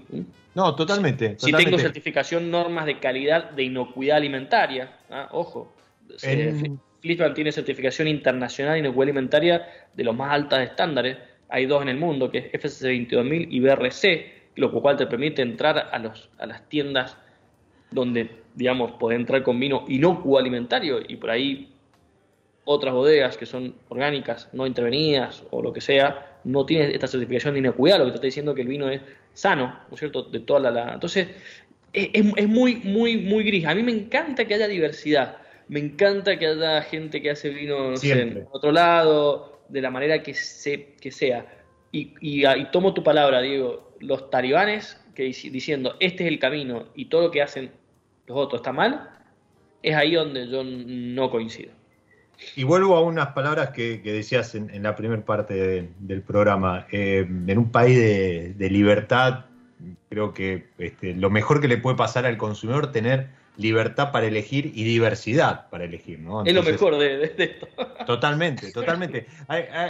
No, 0.53 0.75
totalmente. 0.75 1.35
Si, 1.39 1.51
tengo 1.51 1.79
certificación, 1.79 2.51
normas 2.51 2.85
de 2.85 2.99
calidad 2.99 3.49
de 3.49 3.63
inocuidad 3.63 4.17
alimentaria, 4.17 4.99
¿ah? 5.09 5.27
ojo. 5.31 5.73
Cliffman 7.01 7.33
tiene 7.33 7.51
certificación 7.51 8.07
internacional 8.07 8.77
inocuidad 8.77 9.09
alimentaria 9.09 9.67
de 9.95 10.03
los 10.03 10.15
más 10.15 10.31
altos 10.31 10.59
estándares. 10.59 11.17
Hay 11.49 11.65
dos 11.65 11.81
en 11.81 11.89
el 11.89 11.97
mundo, 11.97 12.29
que 12.29 12.37
es 12.37 12.61
FSC 12.61 12.83
22000 13.09 13.47
y 13.51 13.59
BRC, 13.59 14.33
lo 14.57 14.71
cual 14.71 14.97
te 14.97 15.07
permite 15.07 15.41
entrar 15.41 15.89
a, 15.91 15.97
los, 15.97 16.29
a 16.37 16.45
las 16.45 16.69
tiendas 16.69 17.17
donde, 17.89 18.29
digamos, 18.53 18.91
podés 18.99 19.19
entrar 19.19 19.41
con 19.41 19.59
vino 19.59 19.83
inocuo 19.87 20.37
alimentario 20.37 20.99
y 21.07 21.15
por 21.15 21.31
ahí 21.31 21.74
otras 22.65 22.93
bodegas 22.93 23.37
que 23.37 23.45
son 23.45 23.75
orgánicas, 23.89 24.49
no 24.53 24.67
intervenidas 24.67 25.43
o 25.51 25.61
lo 25.61 25.71
que 25.71 25.81
sea, 25.81 26.39
no 26.43 26.65
tienen 26.65 26.91
esta 26.91 27.07
certificación 27.07 27.53
de 27.53 27.59
inocuidad, 27.59 27.99
lo 27.99 28.05
que 28.05 28.11
te 28.11 28.15
está 28.17 28.25
diciendo 28.25 28.53
que 28.53 28.61
el 28.61 28.67
vino 28.67 28.89
es 28.89 29.01
sano, 29.33 29.79
¿no 29.87 29.93
es 29.93 29.99
cierto?, 29.99 30.23
de 30.23 30.39
toda 30.39 30.71
la... 30.71 30.93
Entonces, 30.93 31.27
es, 31.93 32.09
es, 32.13 32.47
muy, 32.47 32.75
muy, 32.77 33.17
muy 33.17 33.43
gris. 33.43 33.65
A 33.65 33.75
mí 33.75 33.83
me 33.83 33.91
encanta 33.91 34.45
que 34.45 34.55
haya 34.55 34.67
diversidad 34.67 35.37
me 35.67 35.79
encanta 35.79 36.37
que 36.37 36.47
haya 36.47 36.81
gente 36.83 37.21
que 37.21 37.31
hace 37.31 37.49
vino 37.49 37.93
en 38.01 38.47
otro 38.51 38.71
lado, 38.71 39.61
de 39.67 39.81
la 39.81 39.89
manera 39.89 40.21
que, 40.21 40.33
se, 40.33 40.93
que 40.99 41.11
sea. 41.11 41.45
Y, 41.91 42.13
y, 42.21 42.65
tomo 42.71 42.93
tu 42.93 43.03
palabra, 43.03 43.41
Diego, 43.41 43.95
los 43.99 44.29
talibanes 44.29 45.01
que 45.15 45.23
diciendo 45.23 45.95
este 46.01 46.25
es 46.25 46.29
el 46.29 46.39
camino 46.39 46.87
y 46.93 47.05
todo 47.05 47.21
lo 47.21 47.31
que 47.31 47.41
hacen 47.41 47.71
los 48.27 48.37
otros 48.37 48.59
está 48.59 48.73
mal, 48.73 49.09
es 49.81 49.95
ahí 49.95 50.13
donde 50.13 50.47
yo 50.47 50.63
no 50.63 51.31
coincido. 51.31 51.71
Y 52.55 52.63
vuelvo 52.63 52.95
a 52.95 53.01
unas 53.01 53.29
palabras 53.29 53.69
que, 53.69 53.99
decías 54.03 54.55
en, 54.55 54.83
la 54.83 54.95
primera 54.95 55.23
parte 55.23 55.89
del 55.99 56.21
programa. 56.21 56.85
Eh, 56.91 57.25
en 57.47 57.57
un 57.57 57.71
país 57.71 57.97
de, 57.97 58.69
libertad, 58.69 59.45
creo 60.09 60.33
que 60.33 60.67
este, 60.77 61.13
lo 61.13 61.29
mejor 61.29 61.61
que 61.61 61.67
le 61.67 61.77
puede 61.77 61.95
pasar 61.95 62.25
al 62.25 62.37
consumidor 62.37 62.91
tener 62.91 63.29
libertad 63.57 64.11
para 64.11 64.27
elegir 64.27 64.71
y 64.75 64.83
diversidad 64.83 65.69
para 65.69 65.85
elegir, 65.85 66.19
¿no? 66.19 66.43
es 66.43 66.53
lo 66.53 66.63
mejor 66.63 66.97
de, 66.97 67.33
esto. 67.37 67.67
Totalmente, 68.05 68.71
totalmente. 68.71 69.27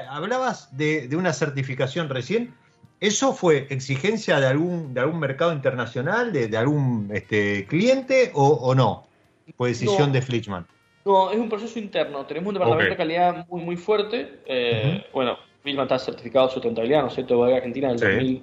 Hablabas 0.10 0.76
de, 0.76 1.10
una 1.16 1.34
certificación 1.34 2.10
recién. 2.10 2.54
¿Eso 3.00 3.34
fue 3.34 3.68
exigencia 3.70 4.40
de 4.40 4.48
algún, 4.48 4.94
de 4.94 5.02
algún 5.02 5.20
mercado 5.20 5.52
internacional, 5.52 6.32
de, 6.32 6.56
algún 6.58 7.10
este, 7.14 7.66
cliente 7.66 8.32
o, 8.34 8.74
no? 8.76 9.08
¿Fue 9.58 9.70
decisión 9.70 10.12
de 10.12 10.22
Flichman? 10.22 10.66
No, 11.06 11.32
es 11.32 11.38
un 11.38 11.50
proceso 11.50 11.80
interno. 11.80 12.26
Tenemos 12.26 12.48
un 12.50 12.56
departamento 12.56 12.90
de 12.90 12.98
calidad 12.98 13.48
muy, 13.48 13.62
muy 13.62 13.78
fuerte. 13.78 14.40
Eh, 14.46 15.06
bueno, 15.14 15.38
Flichman 15.62 15.86
está 15.86 16.00
certificado 16.00 16.48
de 16.48 16.54
sustentabilidad, 16.54 17.02
¿no 17.04 17.08
es 17.10 17.14
cierto? 17.14 17.46
De 17.46 17.56
Argentina 17.56 17.92
en 17.92 17.94
el 17.94 18.42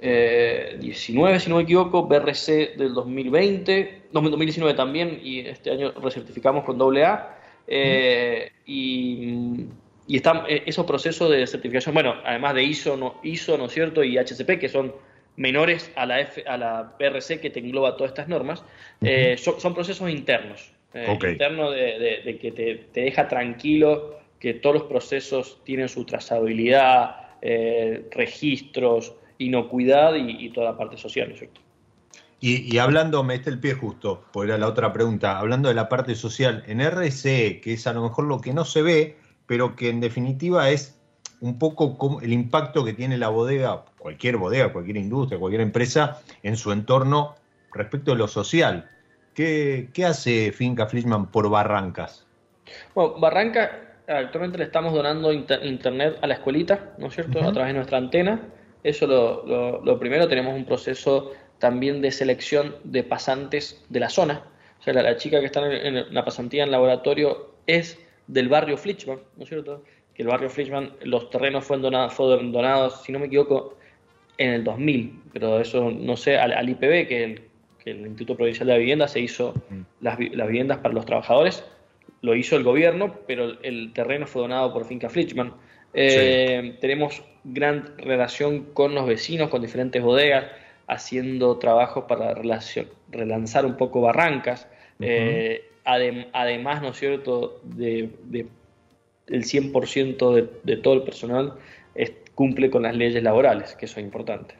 2019, 0.00 1.40
si 1.40 1.50
no 1.50 1.56
me 1.56 1.62
equivoco, 1.62 2.06
BRC 2.06 2.76
del 2.76 2.94
2020, 2.94 4.02
2019 4.10 4.74
también, 4.74 5.20
y 5.22 5.40
este 5.40 5.70
año 5.70 5.92
recertificamos 5.92 6.64
con 6.64 6.80
AA. 6.80 7.38
Eh, 7.68 8.50
y, 8.66 9.66
y 10.06 10.16
están 10.16 10.44
eh, 10.48 10.62
esos 10.66 10.84
procesos 10.84 11.30
de 11.30 11.46
certificación, 11.46 11.94
bueno, 11.94 12.16
además 12.24 12.54
de 12.54 12.64
ISO, 12.64 12.96
no, 12.96 13.20
ISO, 13.22 13.56
¿no 13.56 13.66
es 13.66 13.72
cierto? 13.72 14.02
Y 14.02 14.18
HCP, 14.18 14.58
que 14.58 14.68
son 14.68 14.92
menores 15.36 15.90
a 15.96 16.06
la, 16.06 16.20
F, 16.20 16.44
a 16.46 16.56
la 16.56 16.94
BRC 16.98 17.40
que 17.40 17.50
te 17.50 17.60
engloba 17.60 17.96
todas 17.96 18.10
estas 18.10 18.28
normas, 18.28 18.64
eh, 19.00 19.36
son, 19.38 19.74
procesos 19.74 20.10
internos. 20.10 20.71
Internos 20.94 21.74
de, 21.74 22.38
que 22.40 22.52
te, 22.52 22.74
te, 22.92 23.00
deja 23.02 23.28
tranquilo 23.28 24.16
que 24.38 24.54
todos 24.54 24.74
los 24.74 24.84
procesos 24.84 25.60
tienen 25.64 25.88
su 25.88 26.04
trazabilidad, 26.04 27.16
registros, 28.10 29.14
inocuidad 29.38 30.14
y, 30.14 30.50
toda 30.50 30.72
la 30.72 30.76
parte 30.76 30.96
social, 30.96 31.28
¿no 31.28 31.34
es 31.34 31.40
cierto? 31.40 31.60
Y, 32.40 32.76
hablando, 32.78 33.22
me 33.22 33.36
está 33.36 33.50
el 33.50 33.60
pie 33.60 33.74
justo, 33.74 34.24
porque 34.32 34.50
era 34.50 34.58
la 34.58 34.66
otra 34.66 34.92
pregunta, 34.92 35.38
hablando 35.38 35.68
de 35.68 35.76
la 35.76 35.88
parte 35.88 36.16
social, 36.16 36.64
en 36.66 36.80
RCE, 36.80 37.60
que 37.60 37.74
es 37.74 37.86
a 37.86 37.92
lo 37.92 38.02
mejor 38.02 38.24
lo 38.24 38.40
que 38.40 38.52
no 38.52 38.64
se 38.64 38.82
ve, 38.82 39.16
pero 39.46 39.76
que 39.76 39.90
en 39.90 40.00
definitiva 40.00 40.70
es 40.70 40.98
un 41.40 41.58
poco 41.60 42.18
el 42.20 42.32
impacto 42.32 42.84
que 42.84 42.94
tiene 42.94 43.16
la 43.16 43.28
bodega, 43.28 43.84
cualquier 43.96 44.38
bodega, 44.38 44.72
cualquier 44.72 44.96
industria, 44.96 45.38
cualquier 45.38 45.60
empresa, 45.60 46.20
en 46.42 46.56
su 46.56 46.72
entorno 46.72 47.36
respecto 47.72 48.10
a 48.10 48.16
lo 48.16 48.26
social. 48.26 48.90
¿Qué, 49.34 49.88
hace 50.06 50.52
Finca 50.52 50.86
Flichman 50.86 51.30
por 51.30 51.48
Barrancas? 51.48 52.26
Bueno, 52.94 53.14
Barrancas, 53.18 53.70
actualmente 54.06 54.58
le 54.58 54.64
estamos 54.64 54.92
donando 54.92 55.32
internet 55.32 56.18
a 56.20 56.26
la 56.26 56.34
escuelita, 56.34 56.92
¿no 56.98 57.06
es 57.06 57.14
cierto?, 57.14 57.40
a 57.40 57.52
través 57.52 57.68
de 57.68 57.74
nuestra 57.74 57.98
antena. 57.98 58.40
Eso 58.82 59.06
lo, 59.06 59.82
lo, 59.82 59.98
primero, 59.98 60.28
tenemos 60.28 60.54
un 60.54 60.64
proceso 60.64 61.32
también 61.58 62.02
de 62.02 62.10
selección 62.10 62.76
de 62.84 63.04
pasantes 63.04 63.84
de 63.88 64.00
la 64.00 64.08
zona. 64.08 64.42
O 64.80 64.82
sea, 64.82 64.92
la, 64.94 65.16
chica 65.16 65.38
que 65.38 65.46
está 65.46 65.64
en, 65.64 66.12
la 66.12 66.24
pasantía 66.24 66.64
en 66.64 66.72
laboratorio 66.72 67.52
es 67.66 67.98
del 68.26 68.48
barrio 68.48 68.76
Flichman, 68.76 69.20
¿no 69.36 69.44
es 69.44 69.48
cierto? 69.48 69.84
Que 70.14 70.22
el 70.22 70.28
barrio 70.28 70.50
Flichman, 70.50 70.92
los 71.04 71.30
terrenos 71.30 71.64
fueron 71.64 71.82
donados, 71.82 72.14
fueron 72.14 72.50
donados 72.50 73.02
si 73.02 73.12
no 73.12 73.20
me 73.20 73.26
equivoco, 73.26 73.78
en 74.38 74.50
el 74.50 74.64
2000, 74.64 75.22
pero 75.32 75.60
eso 75.60 75.90
no 75.90 76.16
sé, 76.16 76.36
al, 76.36 76.68
IPB, 76.68 77.06
que 77.06 77.24
el, 77.24 77.42
que 77.82 77.90
el 77.90 78.06
Instituto 78.06 78.36
Provincial 78.36 78.66
de 78.66 78.72
la 78.74 78.78
Vivienda 78.78 79.08
se 79.08 79.20
hizo 79.20 79.54
mm. 79.70 79.80
las, 80.00 80.18
las, 80.18 80.46
viviendas 80.46 80.78
para 80.78 80.94
los 80.94 81.06
trabajadores, 81.06 81.64
lo 82.20 82.34
hizo 82.34 82.56
el 82.56 82.62
gobierno, 82.62 83.16
pero 83.26 83.60
el 83.62 83.92
terreno 83.92 84.26
fue 84.26 84.42
donado 84.42 84.72
por 84.72 84.84
Finca 84.84 85.08
Flichman. 85.08 85.52
Eh, 85.94 86.78
tenemos 86.80 87.22
gran 87.44 87.96
relación 87.98 88.66
con 88.72 88.94
los 88.94 89.06
vecinos, 89.06 89.50
con 89.50 89.60
diferentes 89.60 90.02
bodegas, 90.02 90.46
haciendo 90.86 91.58
trabajos 91.58 92.04
para 92.04 92.34
relanzar 92.34 93.66
un 93.66 93.76
poco 93.76 94.00
Barrancas. 94.00 94.68
Eh, 95.00 95.64
además, 95.84 96.82
¿no 96.82 96.90
es 96.90 96.96
cierto?, 96.96 97.60
de, 97.64 98.10
el 99.26 99.44
100% 99.44 100.48
de, 100.62 100.76
todo 100.76 100.94
el 100.94 101.02
personal 101.02 101.54
cumple 102.34 102.70
con 102.70 102.82
las 102.82 102.96
leyes 102.96 103.22
laborales, 103.22 103.74
que 103.74 103.84
eso 103.86 104.00
es 104.00 104.06
importante. 104.06 104.54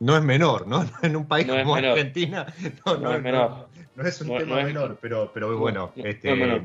No 0.00 0.16
es 0.16 0.22
menor, 0.22 0.66
¿no? 0.66 0.84
En 1.02 1.16
un 1.16 1.26
país 1.26 1.46
como 1.46 1.74
Argentina 1.74 2.46
no, 2.86 3.12
es 3.12 3.22
menor. 3.22 3.68
No, 3.96 4.04
es 4.04 4.20
un 4.20 4.38
tema 4.38 4.62
menor, 4.62 4.98
pero, 5.00 5.30
pero 5.32 5.56
bueno, 5.58 5.92
este, 5.96 6.62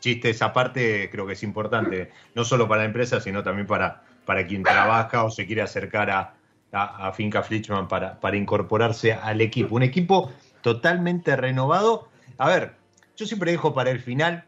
chistes 0.00 0.42
aparte 0.42 1.08
creo 1.10 1.26
que 1.26 1.34
es 1.34 1.42
importante, 1.42 2.10
no 2.34 2.44
solo 2.44 2.68
para 2.68 2.82
la 2.82 2.86
empresa, 2.86 3.20
sino 3.20 3.42
también 3.42 3.66
para, 3.66 4.02
para 4.24 4.46
quien 4.46 4.62
trabaja 4.62 5.24
o 5.24 5.30
se 5.30 5.46
quiere 5.46 5.62
acercar 5.62 6.10
a, 6.10 6.34
a, 6.72 7.12
Finca 7.12 7.42
Flichman 7.42 7.86
para, 7.88 8.18
para 8.18 8.36
incorporarse 8.36 9.12
al 9.12 9.40
equipo. 9.40 9.76
Un 9.76 9.84
equipo 9.84 10.32
totalmente 10.62 11.36
renovado. 11.36 12.08
A 12.38 12.48
ver, 12.48 12.74
yo 13.16 13.26
siempre 13.26 13.52
dejo 13.52 13.72
para 13.74 13.90
el 13.90 14.00
final 14.00 14.44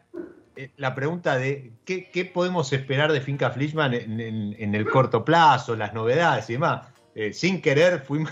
eh, 0.57 0.71
la 0.77 0.95
pregunta 0.95 1.37
de 1.37 1.71
qué, 1.85 2.31
podemos 2.33 2.73
esperar 2.73 3.11
de 3.11 3.21
Finca 3.21 3.51
Flichman 3.51 3.93
en, 3.93 4.75
el 4.75 4.89
corto 4.89 5.23
plazo, 5.23 5.75
las 5.75 5.93
novedades 5.93 6.49
y 6.49 6.53
demás. 6.53 6.87
Eh, 7.19 7.33
sin 7.33 7.63
querer 7.63 8.01
fui, 8.05 8.23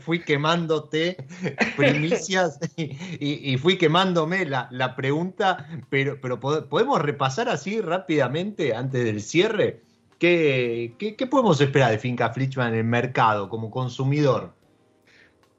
fui 0.00 0.20
quemándote 0.22 1.16
primicias 1.74 2.60
y, 2.76 3.56
fui 3.56 3.78
quemándome 3.78 4.44
la, 4.44 4.94
pregunta, 4.94 5.66
pero, 5.88 6.20
pero 6.20 6.38
podemos 6.38 7.00
repasar 7.00 7.48
así 7.48 7.80
rápidamente 7.80 8.74
antes 8.74 9.04
del 9.04 9.22
cierre. 9.22 9.80
¿Qué, 10.18 10.92
qué, 10.98 11.26
podemos 11.26 11.58
esperar 11.62 11.92
de 11.92 11.98
Finca 11.98 12.28
Flichman 12.30 12.74
en 12.74 12.80
el 12.80 12.84
mercado 12.84 13.48
como 13.48 13.70
consumidor? 13.70 14.52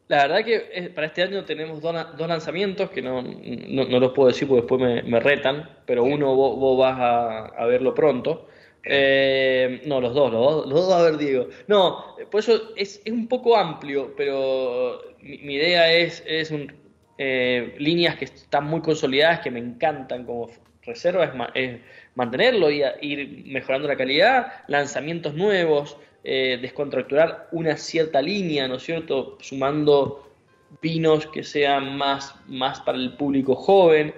La 0.08 0.28
verdad 0.28 0.46
que 0.46 0.70
eh, 0.72 0.91
para 0.93 1.08
este 1.08 1.24
año 1.24 1.46
tenemos 1.46 1.82
dos, 1.82 1.96
lanzamientos 2.28 2.91
que 2.91 3.02
no, 3.02 3.24
no, 3.24 4.00
los 4.00 4.12
puedo 4.14 4.28
decir 4.28 4.48
porque 4.48 4.62
después 4.62 5.04
me, 5.04 5.20
retan, 5.20 5.68
pero 5.88 6.04
uno 6.04 6.36
vos, 6.36 6.78
vas 6.78 6.96
a, 7.58 7.66
verlo 7.66 7.96
pronto. 7.96 8.48
Eh, 8.86 9.82
no, 9.86 10.00
los 10.00 10.14
dos, 10.14 10.32
los 10.32 10.70
dos, 10.70 10.94
a 10.94 11.02
ver, 11.02 11.18
Diego. 11.18 11.48
No, 11.68 12.16
por 12.30 12.40
eso 12.40 12.74
es, 12.76 13.02
un 13.10 13.28
poco 13.28 13.58
amplio, 13.58 14.14
pero 14.16 15.02
mi, 15.22 15.56
idea 15.56 15.92
es, 15.92 16.24
es 16.28 16.54
eh, 17.18 17.76
líneas 17.80 18.16
que 18.16 18.26
están 18.26 18.66
muy 18.66 18.82
consolidadas, 18.82 19.40
que 19.40 19.50
me 19.50 19.60
encantan 19.60 20.26
como 20.26 20.50
reserva, 20.84 21.52
es, 21.56 21.80
mantenerlo 22.14 22.70
y 22.70 22.84
ir 23.02 23.44
mejorando 23.48 23.88
la 23.88 23.98
calidad, 23.98 24.54
lanzamientos 24.68 25.34
nuevos, 25.34 25.98
eh, 26.24 26.58
descontracturar 26.62 27.50
una 27.52 27.76
cierta 27.78 28.22
línea, 28.22 28.68
¿no 28.68 28.76
es 28.76 28.84
cierto? 28.84 29.38
Sumando 29.42 30.32
vinos 30.82 31.26
que 31.28 31.44
sean 31.44 31.98
más, 31.98 32.36
más 32.48 32.82
para 32.82 32.98
el 32.98 33.16
público 33.18 33.56
joven, 33.56 34.14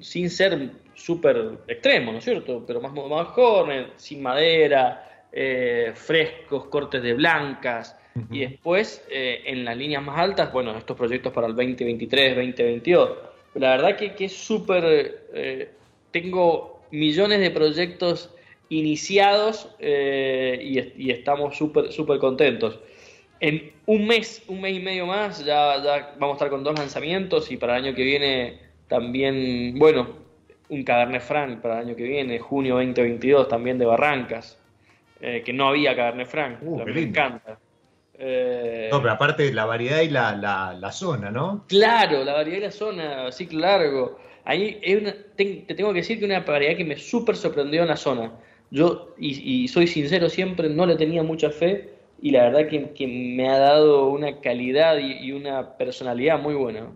sin 0.00 0.30
ser 0.30 0.70
súper 0.96 1.58
extremo, 1.68 2.10
¿no 2.10 2.18
es 2.18 2.24
cierto? 2.24 2.64
Pero 2.66 2.80
más, 2.80 2.92
más 2.92 3.28
joven, 3.28 3.88
sin 3.96 4.22
madera, 4.22 5.26
eh, 5.30 5.92
frescos, 5.94 6.66
cortes 6.66 7.02
de 7.02 7.14
blancas. 7.14 7.96
Y 8.30 8.40
después, 8.40 9.06
eh, 9.10 9.42
en 9.44 9.64
las 9.64 9.76
líneas 9.76 10.02
más 10.02 10.18
altas, 10.18 10.50
bueno, 10.50 10.76
estos 10.76 10.96
proyectos 10.96 11.32
para 11.32 11.46
el 11.46 11.54
2023, 11.54 12.34
2022. 12.34 13.10
La 13.56 13.76
verdad 13.76 13.96
que, 13.96 14.14
que 14.14 14.24
es 14.24 14.32
súper... 14.32 15.28
tengo 16.10 16.80
millones 16.90 17.40
de 17.40 17.50
proyectos 17.50 18.30
iniciados 18.68 19.68
eh, 19.78 20.92
y, 20.96 21.10
estamos 21.10 21.56
súper 21.56 21.92
súper 21.92 22.18
contentos. 22.18 22.78
En 23.38 23.72
un 23.84 24.06
mes, 24.06 24.42
un 24.48 24.60
mes 24.60 24.76
y 24.76 24.80
medio 24.80 25.06
más, 25.06 25.44
ya, 25.44 25.82
ya 25.82 26.14
vamos 26.18 26.34
a 26.34 26.36
estar 26.36 26.50
con 26.50 26.64
dos 26.64 26.78
lanzamientos 26.78 27.50
y 27.50 27.56
para 27.56 27.76
el 27.76 27.84
año 27.84 27.94
que 27.94 28.02
viene 28.02 28.58
también, 28.88 29.78
bueno, 29.78 30.25
un 30.68 30.82
Cabernet 30.82 31.22
Franc 31.22 31.60
para 31.60 31.80
el 31.80 31.86
año 31.88 31.96
que 31.96 32.04
viene, 32.04 32.38
junio 32.38 32.74
2022, 32.74 33.48
también 33.48 33.78
de 33.78 33.86
Barrancas, 33.86 34.58
eh, 35.20 35.42
que 35.44 35.52
no 35.52 35.68
había 35.68 35.94
Cabernet 35.96 36.26
Franc, 36.26 36.58
uh, 36.62 36.84
me 36.84 37.00
encanta. 37.00 37.58
Eh, 38.18 38.88
no, 38.90 39.00
pero 39.00 39.12
aparte 39.12 39.52
la 39.52 39.66
variedad 39.66 40.00
y 40.00 40.08
la, 40.08 40.34
la, 40.34 40.92
zona, 40.92 41.30
¿no? 41.30 41.64
Claro, 41.68 42.24
la 42.24 42.32
variedad 42.32 42.58
y 42.58 42.62
la 42.62 42.70
zona, 42.70 43.32
ciclo 43.32 43.60
largo. 43.60 44.18
Ahí 44.44 44.80
te, 45.36 45.74
tengo 45.74 45.92
que 45.92 46.00
decir 46.00 46.18
que 46.18 46.24
una 46.24 46.40
variedad 46.40 46.76
que 46.76 46.84
me 46.84 46.96
súper 46.96 47.36
sorprendió 47.36 47.82
en 47.82 47.88
la 47.88 47.96
zona. 47.96 48.32
Yo, 48.70 49.14
y, 49.18 49.68
soy 49.68 49.86
sincero, 49.86 50.28
siempre 50.28 50.68
no 50.68 50.86
le 50.86 50.96
tenía 50.96 51.22
mucha 51.22 51.50
fe 51.50 51.90
y 52.20 52.30
la 52.30 52.44
verdad 52.44 52.68
que, 52.68 53.06
me 53.06 53.48
ha 53.48 53.58
dado 53.58 54.08
una 54.08 54.40
calidad 54.40 54.98
y, 54.98 55.32
una 55.32 55.76
personalidad 55.76 56.40
muy 56.40 56.54
buena. 56.54 56.90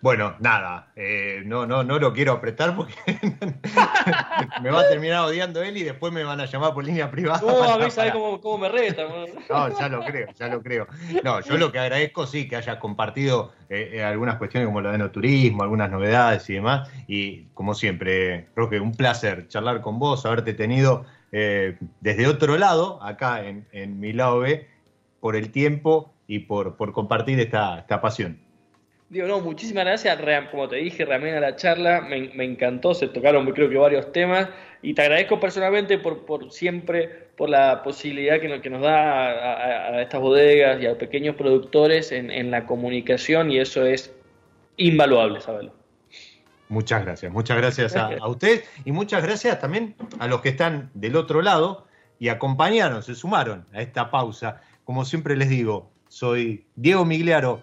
Bueno, 0.00 0.36
nada, 0.38 0.92
eh, 0.94 1.42
no, 1.44 1.66
no, 1.66 1.82
no 1.82 1.98
lo 1.98 2.12
quiero 2.12 2.32
apretar 2.32 2.76
porque 2.76 2.94
me 4.62 4.70
va 4.70 4.82
a 4.82 4.88
terminar 4.88 5.24
odiando 5.24 5.60
él 5.60 5.76
y 5.76 5.82
después 5.82 6.12
me 6.12 6.22
van 6.22 6.40
a 6.40 6.46
llamar 6.46 6.72
por 6.72 6.84
línea 6.84 7.10
privada. 7.10 7.40
No, 7.40 7.64
a 7.64 7.78
mí 7.78 7.90
sabes 7.90 8.12
cómo, 8.12 8.58
me 8.58 8.68
reta. 8.68 9.02
No, 9.50 9.76
ya 9.76 9.88
lo 9.88 10.04
creo, 10.04 10.28
ya 10.38 10.48
lo 10.48 10.62
creo. 10.62 10.86
No, 11.24 11.40
yo 11.40 11.58
lo 11.58 11.72
que 11.72 11.80
agradezco 11.80 12.28
sí 12.28 12.48
que 12.48 12.54
haya 12.54 12.78
compartido 12.78 13.52
eh, 13.68 13.90
eh, 13.94 14.04
algunas 14.04 14.36
cuestiones 14.36 14.68
como 14.68 14.80
lo 14.80 14.92
de 14.92 14.98
no 14.98 15.10
turismo, 15.10 15.64
algunas 15.64 15.90
novedades 15.90 16.48
y 16.48 16.54
demás. 16.54 16.88
Y 17.08 17.46
como 17.54 17.74
siempre, 17.74 18.46
creo 18.54 18.70
que 18.70 18.78
un 18.78 18.94
placer 18.94 19.48
charlar 19.48 19.80
con 19.80 19.98
vos, 19.98 20.24
haberte 20.24 20.54
tenido 20.54 21.06
desde 21.30 22.26
otro 22.26 22.56
lado, 22.56 23.02
acá 23.02 23.44
en, 23.44 23.66
en 23.72 24.00
mi 24.00 24.14
lado 24.14 24.38
B, 24.38 24.66
por 25.20 25.36
el 25.36 25.50
tiempo 25.50 26.14
y 26.26 26.38
por, 26.38 26.76
por 26.76 26.92
compartir 26.92 27.38
esta, 27.40 27.80
esta 27.80 28.00
pasión. 28.00 28.47
Digo, 29.10 29.26
no, 29.26 29.40
muchísimas 29.40 29.84
gracias. 29.84 30.18
Como 30.50 30.68
te 30.68 30.76
dije, 30.76 31.04
realmente 31.04 31.38
a 31.38 31.40
la 31.40 31.56
charla, 31.56 32.02
me, 32.02 32.44
encantó. 32.44 32.92
Se 32.92 33.08
tocaron, 33.08 33.50
creo 33.52 33.70
que, 33.70 33.76
varios 33.76 34.12
temas. 34.12 34.48
Y 34.82 34.94
te 34.94 35.02
agradezco 35.02 35.40
personalmente 35.40 35.98
por, 35.98 36.26
por 36.26 36.52
siempre, 36.52 37.28
por 37.36 37.48
la 37.48 37.82
posibilidad 37.82 38.38
que 38.38 38.48
nos, 38.48 38.60
que 38.60 38.68
nos 38.68 38.82
da 38.82 39.94
a, 39.96 40.02
estas 40.02 40.20
bodegas 40.20 40.80
y 40.82 40.86
a 40.86 40.98
pequeños 40.98 41.36
productores 41.36 42.12
en, 42.12 42.50
la 42.50 42.66
comunicación. 42.66 43.50
Y 43.50 43.58
eso 43.58 43.86
es 43.86 44.14
invaluable, 44.76 45.40
saberlo. 45.40 45.72
Muchas 46.68 47.02
gracias, 47.02 47.32
muchas 47.32 47.56
gracias 47.56 47.96
a, 47.96 48.08
a, 48.08 48.28
usted 48.28 48.62
y 48.84 48.92
muchas 48.92 49.22
gracias 49.22 49.58
también 49.58 49.96
a 50.18 50.28
los 50.28 50.42
que 50.42 50.50
están 50.50 50.90
del 50.92 51.16
otro 51.16 51.40
lado 51.40 51.86
y 52.18 52.28
acompañaron, 52.28 53.02
se 53.02 53.14
sumaron 53.14 53.64
a 53.72 53.80
esta 53.80 54.10
pausa. 54.10 54.60
Como 54.84 55.06
siempre 55.06 55.34
les 55.34 55.48
digo, 55.48 55.90
soy 56.08 56.66
Diego 56.76 57.06
Migliaro 57.06 57.62